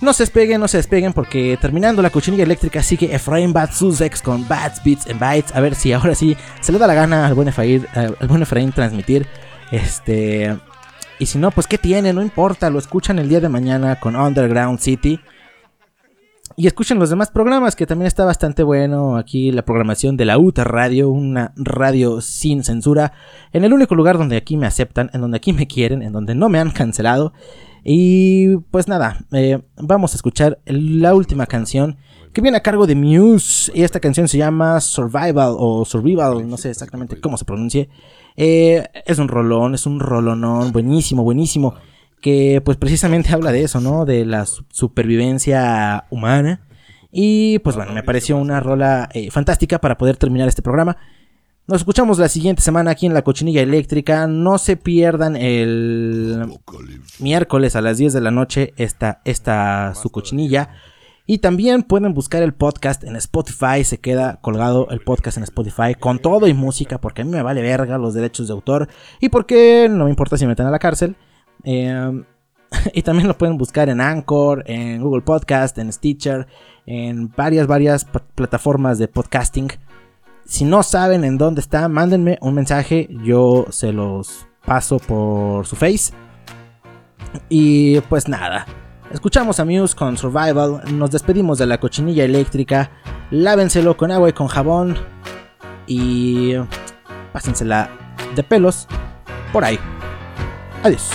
No 0.00 0.14
se 0.14 0.22
despeguen, 0.22 0.60
no 0.60 0.68
se 0.68 0.78
despeguen 0.78 1.12
porque 1.12 1.58
terminando 1.60 2.00
la 2.00 2.08
cochinilla 2.10 2.44
eléctrica 2.44 2.82
sigue 2.82 3.14
Efraín 3.14 3.52
Batsusex 3.52 4.22
con 4.22 4.48
Bats, 4.48 4.82
Beats 4.82 5.06
and 5.06 5.20
Bytes. 5.20 5.54
A 5.54 5.60
ver 5.60 5.74
si 5.74 5.92
ahora 5.92 6.14
sí 6.14 6.36
se 6.60 6.72
le 6.72 6.78
da 6.78 6.86
la 6.86 6.94
gana 6.94 7.26
al 7.26 7.34
buen 7.34 7.48
Efraín, 7.48 7.86
al 7.94 8.28
buen 8.28 8.42
Efraín 8.42 8.72
transmitir. 8.72 9.26
Este... 9.70 10.56
Y 11.18 11.26
si 11.26 11.36
no, 11.36 11.50
pues 11.50 11.66
qué 11.66 11.76
tiene, 11.76 12.14
no 12.14 12.22
importa, 12.22 12.70
lo 12.70 12.78
escuchan 12.78 13.18
el 13.18 13.28
día 13.28 13.40
de 13.40 13.50
mañana 13.50 14.00
con 14.00 14.16
Underground 14.16 14.78
City. 14.78 15.20
Y 16.56 16.66
escuchen 16.66 16.98
los 16.98 17.10
demás 17.10 17.30
programas, 17.30 17.76
que 17.76 17.86
también 17.86 18.06
está 18.06 18.24
bastante 18.24 18.62
bueno. 18.62 19.18
Aquí 19.18 19.52
la 19.52 19.62
programación 19.62 20.16
de 20.16 20.24
la 20.24 20.38
UTA 20.38 20.64
Radio, 20.64 21.10
una 21.10 21.52
radio 21.56 22.22
sin 22.22 22.64
censura. 22.64 23.12
En 23.52 23.64
el 23.64 23.74
único 23.74 23.94
lugar 23.94 24.16
donde 24.16 24.38
aquí 24.38 24.56
me 24.56 24.66
aceptan, 24.66 25.10
en 25.12 25.20
donde 25.20 25.36
aquí 25.36 25.52
me 25.52 25.66
quieren, 25.66 26.00
en 26.00 26.12
donde 26.12 26.34
no 26.34 26.48
me 26.48 26.58
han 26.58 26.70
cancelado. 26.70 27.34
Y 27.84 28.56
pues 28.70 28.88
nada, 28.88 29.24
eh, 29.32 29.60
vamos 29.76 30.12
a 30.12 30.16
escuchar 30.16 30.58
la 30.66 31.14
última 31.14 31.46
canción 31.46 31.96
que 32.32 32.40
viene 32.42 32.58
a 32.58 32.62
cargo 32.62 32.86
de 32.86 32.94
Muse. 32.94 33.72
Y 33.74 33.82
esta 33.82 34.00
canción 34.00 34.28
se 34.28 34.38
llama 34.38 34.80
Survival 34.80 35.54
o 35.58 35.84
Survival, 35.84 36.48
no 36.48 36.56
sé 36.56 36.70
exactamente 36.70 37.20
cómo 37.20 37.36
se 37.36 37.44
pronuncie. 37.44 37.88
Eh, 38.36 38.86
es 39.06 39.18
un 39.18 39.28
rolón, 39.28 39.74
es 39.74 39.86
un 39.86 39.98
rolonón, 40.00 40.72
buenísimo, 40.72 41.22
buenísimo 41.24 41.74
que 42.20 42.60
pues 42.64 42.76
precisamente 42.76 43.32
habla 43.32 43.50
de 43.50 43.62
eso, 43.64 43.80
¿no? 43.80 44.04
De 44.04 44.26
la 44.26 44.44
su- 44.44 44.64
supervivencia 44.70 46.04
humana 46.10 46.60
Y 47.12 47.58
pues 47.60 47.76
bueno, 47.76 47.92
me 47.92 48.02
pareció 48.02 48.36
una 48.36 48.60
rola 48.60 49.08
eh, 49.14 49.30
fantástica 49.30 49.80
para 49.80 49.96
poder 49.98 50.16
terminar 50.16 50.46
este 50.46 50.62
programa. 50.62 50.96
Nos 51.70 51.82
escuchamos 51.82 52.18
la 52.18 52.28
siguiente 52.28 52.62
semana 52.62 52.90
aquí 52.90 53.06
en 53.06 53.14
la 53.14 53.22
cochinilla 53.22 53.62
eléctrica. 53.62 54.26
No 54.26 54.58
se 54.58 54.76
pierdan 54.76 55.36
el 55.36 56.58
miércoles 57.20 57.76
a 57.76 57.80
las 57.80 57.96
10 57.96 58.12
de 58.12 58.20
la 58.20 58.32
noche 58.32 58.74
esta, 58.76 59.20
esta 59.24 59.94
su 59.94 60.10
cochinilla. 60.10 60.70
Y 61.26 61.38
también 61.38 61.84
pueden 61.84 62.12
buscar 62.12 62.42
el 62.42 62.54
podcast 62.54 63.04
en 63.04 63.14
Spotify. 63.14 63.84
Se 63.84 64.00
queda 64.00 64.40
colgado 64.40 64.88
el 64.90 64.98
podcast 64.98 65.36
en 65.36 65.44
Spotify 65.44 65.94
con 65.94 66.18
todo 66.18 66.48
y 66.48 66.54
música. 66.54 67.00
Porque 67.00 67.22
a 67.22 67.24
mí 67.24 67.30
me 67.30 67.40
vale 67.40 67.62
verga 67.62 67.98
los 67.98 68.14
derechos 68.14 68.48
de 68.48 68.54
autor. 68.54 68.88
Y 69.20 69.28
porque 69.28 69.86
no 69.88 70.06
me 70.06 70.10
importa 70.10 70.36
si 70.36 70.46
me 70.46 70.48
meten 70.48 70.66
a 70.66 70.72
la 70.72 70.80
cárcel. 70.80 71.14
Eh, 71.62 72.24
y 72.94 73.02
también 73.02 73.28
lo 73.28 73.38
pueden 73.38 73.56
buscar 73.56 73.88
en 73.88 74.00
Anchor, 74.00 74.64
en 74.66 75.00
Google 75.00 75.22
Podcast, 75.22 75.78
en 75.78 75.92
Stitcher, 75.92 76.48
en 76.84 77.30
varias, 77.30 77.68
varias 77.68 78.06
plataformas 78.34 78.98
de 78.98 79.06
podcasting. 79.06 79.68
Si 80.50 80.64
no 80.64 80.82
saben 80.82 81.22
en 81.22 81.38
dónde 81.38 81.60
está, 81.60 81.88
mándenme 81.88 82.36
un 82.40 82.54
mensaje. 82.54 83.08
Yo 83.22 83.66
se 83.70 83.92
los 83.92 84.48
paso 84.66 84.98
por 84.98 85.64
su 85.64 85.76
face. 85.76 86.12
Y 87.48 88.00
pues 88.00 88.26
nada. 88.26 88.66
Escuchamos 89.12 89.60
a 89.60 89.64
Muse 89.64 89.94
con 89.94 90.16
Survival. 90.18 90.82
Nos 90.92 91.12
despedimos 91.12 91.58
de 91.58 91.66
la 91.66 91.78
cochinilla 91.78 92.24
eléctrica. 92.24 92.90
Lávenselo 93.30 93.96
con 93.96 94.10
agua 94.10 94.28
y 94.28 94.32
con 94.32 94.48
jabón. 94.48 94.96
Y 95.86 96.54
pásensela 97.32 97.88
de 98.34 98.42
pelos 98.42 98.88
por 99.52 99.64
ahí. 99.64 99.78
Adiós. 100.82 101.10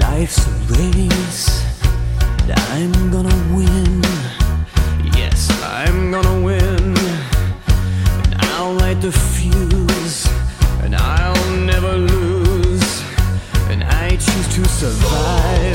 race. 0.00 0.54
The 9.04 9.12
fuse. 9.12 10.26
And 10.82 10.96
I'll 10.96 11.56
never 11.58 11.92
lose. 11.92 13.02
And 13.68 13.84
I 13.84 14.16
choose 14.16 14.48
to 14.54 14.64
survive. 14.66 15.73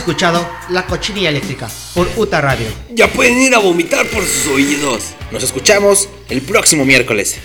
Escuchado 0.00 0.48
La 0.70 0.86
Cochinilla 0.86 1.28
Eléctrica 1.28 1.68
por 1.94 2.08
Uta 2.16 2.40
Radio. 2.40 2.66
Ya 2.90 3.06
pueden 3.08 3.38
ir 3.38 3.54
a 3.54 3.58
vomitar 3.58 4.06
por 4.06 4.24
sus 4.24 4.46
oídos. 4.48 5.10
Nos 5.30 5.42
escuchamos 5.42 6.08
el 6.30 6.40
próximo 6.40 6.86
miércoles. 6.86 7.36